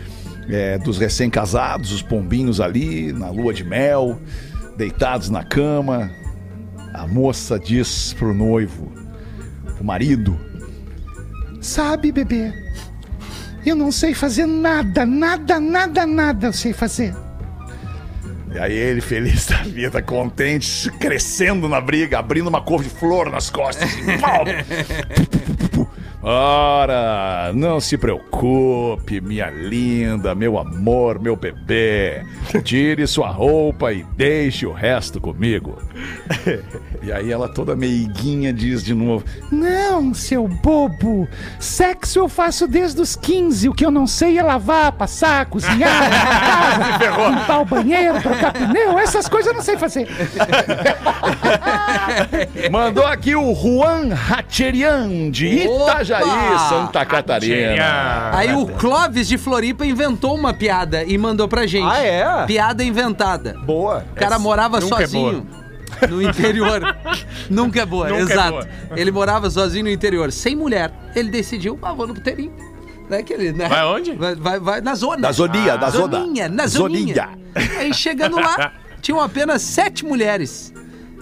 é, 0.49 0.79
dos 0.79 0.99
recém-casados, 0.99 1.93
os 1.93 2.03
pombinhos 2.03 2.61
ali, 2.61 3.12
na 3.12 3.31
lua 3.31 3.53
de 3.55 3.64
mel, 3.64 4.19
deitados 4.77 5.31
na 5.31 5.43
cama, 5.43 6.11
a 6.95 7.07
moça 7.07 7.59
diz 7.59 8.12
pro 8.14 8.33
noivo, 8.35 8.93
pro 9.77 9.85
marido, 9.85 10.39
Sabe, 11.66 12.12
bebê? 12.12 12.53
Eu 13.64 13.74
não 13.74 13.91
sei 13.91 14.14
fazer 14.14 14.47
nada, 14.47 15.05
nada, 15.05 15.59
nada, 15.59 16.07
nada 16.07 16.47
eu 16.47 16.53
sei 16.53 16.72
fazer. 16.72 17.12
E 18.55 18.59
aí 18.59 18.72
ele, 18.72 19.01
feliz 19.01 19.47
da 19.47 19.62
vida, 19.64 20.01
contente, 20.01 20.89
crescendo 20.93 21.68
na 21.68 21.81
briga, 21.81 22.20
abrindo 22.20 22.47
uma 22.47 22.62
couve-flor 22.62 23.31
nas 23.31 23.51
costas. 23.51 23.91
pau! 24.20 24.45
Ora, 26.23 27.53
não 27.55 27.79
se 27.79 27.97
preocupe, 27.97 29.21
minha 29.21 29.51
linda, 29.51 30.35
meu 30.35 30.59
amor, 30.59 31.21
meu 31.21 31.37
bebê. 31.37 32.25
Tire 32.64 33.07
sua 33.07 33.29
roupa 33.29 33.93
e 33.93 34.03
deixe 34.17 34.67
o 34.67 34.73
resto 34.73 35.21
comigo. 35.21 35.79
E 37.03 37.12
aí 37.12 37.31
ela 37.31 37.49
toda 37.49 37.77
meiguinha 37.77 38.53
diz 38.53 38.83
de 38.83 38.95
novo: 38.95 39.25
Não, 39.53 40.12
seu 40.14 40.49
bobo. 40.49 41.29
Sexo 41.61 42.19
eu 42.19 42.29
faço 42.29 42.67
desde 42.67 43.01
os 43.01 43.14
15. 43.14 43.69
O 43.69 43.75
que 43.75 43.85
eu 43.85 43.91
não 43.91 44.07
sei 44.07 44.39
é 44.39 44.43
lavar, 44.43 44.93
passar, 44.93 45.47
cozinhar, 45.47 46.05
limpar 46.11 46.41
casa, 46.41 47.31
limpar 47.31 47.61
o 47.61 47.64
banheiro, 47.64 48.21
trocar 48.21 48.53
pneu. 48.53 48.99
Essas 48.99 49.29
coisas 49.29 49.49
eu 49.49 49.55
não 49.55 49.62
sei 49.62 49.77
fazer. 49.77 50.09
Mandou 52.71 53.07
aqui 53.07 53.37
o 53.37 53.55
Juan 53.55 54.11
Hacherian, 54.12 55.31
de 55.31 55.69
Opa! 55.69 56.16
Itajaí, 56.21 56.69
Santa 56.69 57.05
Catarina. 57.05 58.31
Aí 58.33 58.55
o 58.55 58.67
Clóvis 58.67 59.29
de 59.29 59.39
Floripa 59.39 59.85
inventou 59.85 60.35
uma 60.35 60.53
piada 60.53 61.05
e 61.05 61.17
mandou 61.19 61.49
pra 61.49 61.67
gente. 61.67 61.87
Ah, 61.91 61.99
é? 62.03 62.47
Piada 62.47 62.83
inventada. 62.85 63.55
Boa. 63.64 64.05
O 64.12 64.14
cara 64.14 64.39
morava 64.39 64.81
nunca 64.81 65.03
é 65.03 65.07
sozinho 65.07 65.47
no 66.09 66.23
interior. 66.23 66.83
nunca 67.49 67.81
é 67.83 67.87
boa, 67.87 68.09
Nunca 68.09 68.21
é 68.21 68.23
exato. 68.23 68.51
boa. 68.51 68.69
Ele 68.97 69.11
morava 69.11 69.49
sozinho 69.49 69.85
no 69.85 69.91
interior, 69.91 70.31
sem 70.33 70.55
mulher. 70.55 70.93
Ele 71.14 71.31
decidiu, 71.31 71.79
ah, 71.83 71.93
vou 71.93 72.07
no 72.07 72.14
puteirinho. 72.14 72.53
Né, 73.09 73.23
que 73.23 73.33
ele, 73.33 73.53
né? 73.53 73.69
Vai 73.69 73.85
onde? 73.85 74.12
Vai, 74.12 74.35
vai, 74.35 74.59
vai 74.59 74.81
na 74.81 74.95
zona. 74.95 75.23
Da 75.23 75.33
Zonia, 75.33 75.77
da 75.77 75.91
Zoda. 75.91 76.19
Zoninha, 76.19 76.49
na 76.49 76.67
zoninha. 76.67 77.29
Aí 77.79 77.95
chegando 77.95 78.37
lá, 78.37 78.73
tinham 79.01 79.21
apenas 79.21 79.62
sete 79.62 80.05
mulheres. 80.05 80.75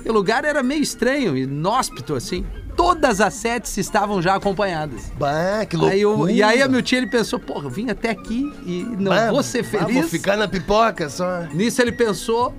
E 0.02 0.08
o 0.08 0.12
lugar 0.12 0.44
era 0.46 0.62
meio 0.62 0.82
estranho, 0.82 1.36
inóspito 1.36 2.14
assim. 2.14 2.44
Todas 2.76 3.20
as 3.20 3.34
sete 3.34 3.78
estavam 3.80 4.20
já 4.20 4.34
acompanhadas. 4.34 5.12
Bah, 5.18 5.64
que 5.68 5.76
Aí 5.76 6.04
loucura. 6.04 6.30
eu, 6.32 6.36
e 6.36 6.42
aí 6.42 6.60
a 6.60 6.68
meu 6.68 6.82
tio 6.82 6.98
ele 6.98 7.06
pensou, 7.06 7.38
porra, 7.38 7.66
eu 7.66 7.70
vim 7.70 7.88
até 7.88 8.10
aqui 8.10 8.52
e 8.66 8.82
não 8.98 9.10
Bah, 9.12 9.30
vou 9.30 9.42
ser 9.42 9.62
bah, 9.62 9.78
feliz. 9.80 9.94
vou 10.00 10.08
ficar 10.08 10.36
na 10.36 10.48
pipoca 10.48 11.08
só. 11.08 11.42
Nisso 11.52 11.80
ele 11.80 11.92
pensou 11.92 12.52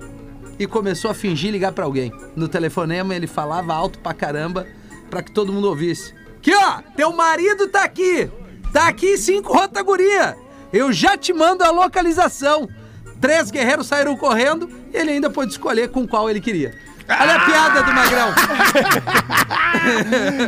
e 0.58 0.66
começou 0.66 1.10
a 1.10 1.14
fingir 1.14 1.50
ligar 1.52 1.72
pra 1.72 1.84
alguém. 1.84 2.10
No 2.34 2.48
telefonema 2.48 3.14
ele 3.14 3.26
falava 3.26 3.74
alto 3.74 3.98
pra 3.98 4.14
caramba 4.14 4.66
pra 5.10 5.22
que 5.22 5.30
todo 5.30 5.52
mundo 5.52 5.68
ouvisse. 5.68 6.14
Aqui 6.38 6.52
ó, 6.54 6.80
teu 6.96 7.12
marido 7.12 7.68
tá 7.68 7.84
aqui. 7.84 8.30
Tá 8.72 8.88
aqui 8.88 9.18
cinco 9.18 9.52
rotaguria. 9.52 10.36
Eu 10.72 10.92
já 10.92 11.16
te 11.16 11.32
mando 11.32 11.62
a 11.62 11.70
localização. 11.70 12.68
Três 13.20 13.50
guerreiros 13.50 13.86
saíram 13.86 14.16
correndo 14.16 14.68
e 14.92 14.96
ele 14.96 15.12
ainda 15.12 15.28
pôde 15.30 15.52
escolher 15.52 15.88
com 15.90 16.06
qual 16.06 16.28
ele 16.30 16.40
queria. 16.40 16.74
Olha 17.08 17.36
a 17.36 17.40
piada 17.44 17.82
do 17.82 17.92
Magrão. 17.92 18.34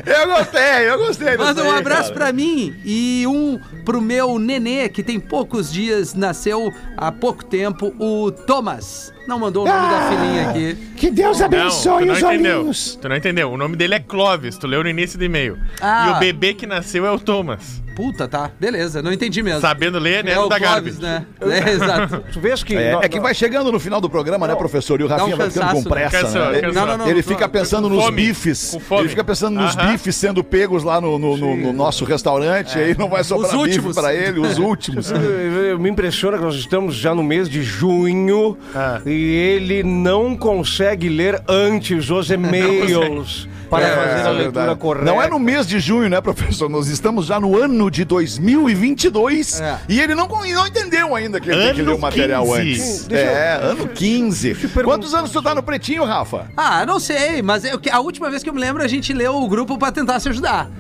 Eu 0.05 0.27
gostei, 0.27 0.89
eu 0.89 0.99
gostei 0.99 1.37
Manda 1.37 1.63
um 1.63 1.71
abraço 1.71 2.13
pra 2.13 2.33
mim 2.33 2.75
e 2.85 3.25
um 3.27 3.61
pro 3.85 4.01
meu 4.01 4.39
nenê, 4.39 4.89
que 4.89 5.03
tem 5.03 5.21
poucos 5.21 5.71
dias, 5.71 6.15
nasceu 6.15 6.73
há 6.97 7.13
pouco 7.13 7.45
tempo, 7.45 7.95
o 8.01 8.33
Thomas. 8.33 9.13
Não 9.29 9.39
mandou 9.39 9.65
o 9.65 9.69
nome 9.69 9.89
da 9.91 10.09
filhinha 10.09 10.49
aqui. 10.51 10.75
Que 10.97 11.11
Deus 11.11 11.41
abençoe 11.43 12.07
não 12.07 12.15
os 12.15 12.23
entendeu. 12.23 12.59
olhinhos. 12.61 12.99
Tu 13.01 13.09
não 13.09 13.15
entendeu. 13.17 13.51
O 13.53 13.57
nome 13.59 13.77
dele 13.77 13.95
é 13.95 14.01
Clóvis, 14.01 14.57
tu 14.57 14.67
leu 14.67 14.83
no 14.83 14.89
início 14.89 15.19
do 15.19 15.25
e-mail. 15.25 15.59
Ah. 15.83 16.07
E 16.09 16.17
o 16.17 16.19
bebê 16.19 16.55
que 16.55 16.67
nasceu 16.67 17.05
é 17.05 17.11
o 17.11 17.19
Thomas. 17.21 17.83
Puta, 17.95 18.29
tá. 18.29 18.49
Beleza, 18.61 19.03
não 19.03 19.13
entendi 19.13 19.43
mesmo. 19.43 19.61
Sabendo 19.61 19.99
ler, 19.99 20.23
né? 20.23 20.31
é 20.31 20.39
o 20.39 20.47
da 20.49 20.59
Clóvis, 20.61 20.99
Garbi. 21.01 21.03
né? 21.03 21.27
É, 21.67 21.71
exato. 21.75 22.23
Tu 22.33 22.39
vês 22.41 22.63
que. 22.63 22.77
É, 22.77 22.93
é 23.03 23.09
que 23.09 23.19
vai 23.19 23.35
chegando 23.35 23.73
no 23.73 23.81
final 23.81 24.01
do 24.01 24.09
programa, 24.09 24.47
né, 24.47 24.55
professor? 24.55 25.01
E 25.01 25.05
o 25.05 25.09
Rafinha 25.09 25.35
um 25.35 25.37
vai 25.39 25.51
ficando 25.51 25.73
com 25.73 25.81
né? 25.83 25.91
pressa, 25.91 26.21
Cansou, 26.23 26.41
né? 26.43 26.53
Ele, 26.59 26.61
cansou. 26.69 26.75
Não, 26.75 26.87
não, 26.87 26.99
não. 26.99 27.09
ele 27.11 27.23
fica 27.23 27.49
pensando 27.49 27.89
nos 27.89 28.05
fome, 28.05 28.17
bifes. 28.29 28.77
Ele 28.93 29.09
fica 29.09 29.25
pensando 29.25 29.57
nos 29.61 29.77
Aham. 29.77 29.91
bifes 29.93 30.15
sendo 30.15 30.45
pegos 30.45 30.85
lá 30.85 31.01
no, 31.01 31.19
no- 31.19 31.37
no- 31.37 31.57
no 31.57 31.73
nosso 31.73 32.05
restaurante. 32.05 32.79
Aí 32.79 32.97
não 32.97 33.09
vai 33.09 33.25
sobrar 33.25 33.51
Os 33.51 33.63
bife 33.65 33.77
últimos. 33.79 33.97
pra 33.97 34.15
ele, 34.15 34.39
os 34.39 34.59
últimos. 34.59 35.11
Me 35.81 35.91
impressiona 35.91 36.39
que 36.39 36.45
nós 36.45 36.55
estamos 36.55 36.95
já 36.95 37.13
no 37.17 37.25
mês 37.25 37.49
de 37.49 37.65
junho 37.65 38.57
Ah. 38.73 39.01
E 39.19 39.35
ele 39.35 39.83
não 39.83 40.37
consegue 40.37 41.09
ler 41.09 41.43
antes 41.49 42.11
os 42.11 42.31
e-mails 42.31 43.49
para 43.69 43.87
É, 43.87 43.95
fazer 43.95 44.09
a 44.11 44.31
é 44.31 44.33
leitura 44.33 44.35
verdade. 44.63 44.81
correta. 44.81 45.05
Não 45.05 45.21
é 45.21 45.29
no 45.29 45.39
mês 45.39 45.67
de 45.67 45.79
junho, 45.79 46.09
né, 46.09 46.21
professor? 46.21 46.69
Nós 46.71 46.89
estamos 46.89 47.27
já 47.27 47.39
no 47.39 47.57
ano 47.57 47.91
de 47.91 48.05
2022 48.05 49.61
É. 49.61 49.79
e 49.89 50.01
ele 50.01 50.15
não, 50.15 50.27
não 50.27 50.67
entendeu 50.67 51.15
ainda 51.15 51.41
que 51.41 51.51
ele 51.51 51.61
tem 51.63 51.75
que 51.75 51.81
Ano 51.83 51.91
ler 51.91 51.97
o 51.97 52.01
material 52.01 52.45
15. 52.45 52.61
antes. 52.61 53.05
Deixa 53.07 53.25
eu- 53.25 53.31
É, 53.37 53.53
ano 53.63 53.89
15. 53.89 54.55
perguntar- 54.55 54.85
Quantos 54.85 55.15
anos 55.15 55.31
tu 55.31 55.43
tá 55.43 55.55
no 55.55 55.63
pretinho, 55.63 56.05
Rafa? 56.05 56.47
Ah, 56.57 56.87
não 56.87 56.99
sei, 56.99 57.43
mas 57.43 57.65
eu, 57.65 57.79
a 57.91 58.01
última 58.01 58.31
vez 58.31 58.43
que 58.43 58.49
eu 58.49 58.55
me 58.55 58.61
lembro, 58.61 58.83
a 58.83 58.89
gente 58.89 59.13
leu 59.13 59.35
o 59.37 59.49
grupo 59.49 59.77
pra 59.77 59.93
tentar 59.93 60.19
se 60.21 60.29
ajudar. 60.29 60.71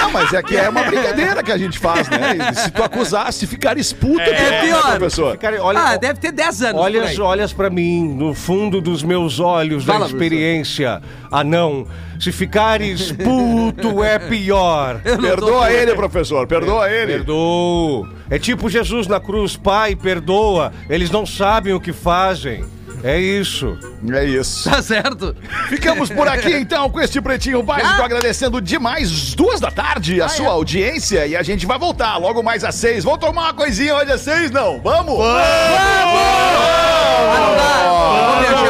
Não, 0.00 0.10
mas 0.10 0.32
é 0.32 0.42
que 0.42 0.56
é 0.56 0.68
uma 0.68 0.82
brincadeira 0.82 1.42
que 1.42 1.52
a 1.52 1.56
gente 1.58 1.78
faz, 1.78 2.08
né? 2.08 2.52
Se 2.54 2.70
tu 2.70 2.82
acusar, 2.82 3.32
se 3.32 3.46
ficar 3.46 3.78
exputa, 3.78 4.22
É 4.22 4.62
pior. 4.62 4.82
professor. 4.96 5.36
Cara, 5.38 5.62
olha, 5.62 5.78
ah, 5.80 5.96
deve 5.96 6.18
ter 6.18 6.32
10 6.32 6.62
anos. 6.62 6.74
por 6.74 6.80
Olha, 6.82 7.02
aí. 7.04 7.20
olhas 7.20 7.52
pra 7.52 7.70
mim, 7.70 8.02
no 8.14 8.34
fundo 8.34 8.80
dos 8.80 9.02
meus 9.02 9.38
olhos 9.40 9.84
Fala, 9.84 10.00
da 10.00 10.06
experiência. 10.06 11.00
Ah, 11.30 11.44
não. 11.44 11.86
Se 12.18 12.32
ficares 12.32 13.12
puto 13.12 14.02
é 14.04 14.18
pior. 14.18 15.00
Não 15.04 15.16
tô- 15.16 15.22
Perdoa 15.22 15.72
ele, 15.72 15.94
professor, 15.94 16.46
perdoa 16.46 16.90
ele. 16.90 17.12
Perdoa. 17.14 18.08
É 18.28 18.38
tipo 18.38 18.68
Jesus 18.68 19.06
na 19.06 19.18
cruz, 19.20 19.56
pai, 19.56 19.96
perdoa. 19.96 20.72
Eles 20.88 21.10
não 21.10 21.24
sabem 21.24 21.72
o 21.72 21.80
que 21.80 21.92
fazem. 21.92 22.64
É 23.02 23.18
isso. 23.18 23.78
É 24.12 24.24
isso. 24.24 24.68
Tá 24.70 24.82
certo? 24.82 25.34
Ficamos 25.68 26.10
por 26.10 26.28
aqui 26.28 26.52
então 26.54 26.90
com 26.90 27.00
este 27.00 27.20
pretinho 27.20 27.62
básico, 27.62 28.02
Ah. 28.02 28.04
agradecendo 28.04 28.60
demais 28.60 29.34
duas 29.34 29.58
da 29.60 29.70
tarde 29.70 30.20
a 30.20 30.28
sua 30.28 30.48
audiência 30.50 31.26
e 31.26 31.34
a 31.36 31.42
gente 31.42 31.64
vai 31.66 31.78
voltar 31.78 32.16
logo 32.18 32.42
mais 32.42 32.62
às 32.64 32.74
seis. 32.74 33.04
Vamos 33.04 33.20
tomar 33.20 33.42
uma 33.42 33.54
coisinha 33.54 33.94
hoje 33.96 34.12
às 34.12 34.20
seis, 34.20 34.50
não? 34.50 34.80
Vamos? 34.80 35.18
Ah, 35.20 37.36
não 37.40 37.56
dá. 37.56 37.70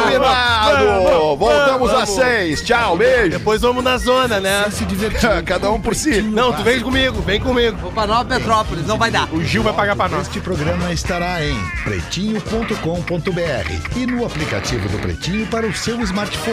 Combinado! 0.01 1.35
Voltamos 1.37 1.70
às 2.01 2.09
seis. 2.09 2.61
Tchau, 2.61 2.97
beijo. 2.97 3.37
Depois 3.37 3.61
vamos 3.61 3.83
na 3.83 3.97
zona, 3.97 4.39
né? 4.39 4.69
Se 4.71 4.85
divertir. 4.85 5.29
Cada 5.45 5.71
um 5.71 5.79
por 5.79 5.95
si. 5.95 6.21
Não, 6.21 6.53
tu 6.53 6.63
vem 6.63 6.79
comigo, 6.79 7.21
vem 7.21 7.39
comigo. 7.39 7.77
Vou 7.77 7.91
pra 7.91 8.07
Nova 8.07 8.25
Petrópolis, 8.25 8.85
não 8.85 8.97
vai 8.97 9.11
dar. 9.11 9.31
O 9.33 9.43
Gil 9.43 9.63
vai 9.63 9.73
pagar 9.73 9.95
pra 9.95 10.09
nós. 10.09 10.27
Este 10.27 10.39
programa 10.39 10.91
estará 10.91 11.43
em 11.43 11.57
pretinho.com.br 11.83 13.97
e 13.97 14.05
no 14.05 14.25
aplicativo 14.25 14.87
do 14.89 14.99
Pretinho 14.99 15.45
para 15.47 15.67
o 15.67 15.73
seu 15.73 15.99
smartphone. 16.01 16.41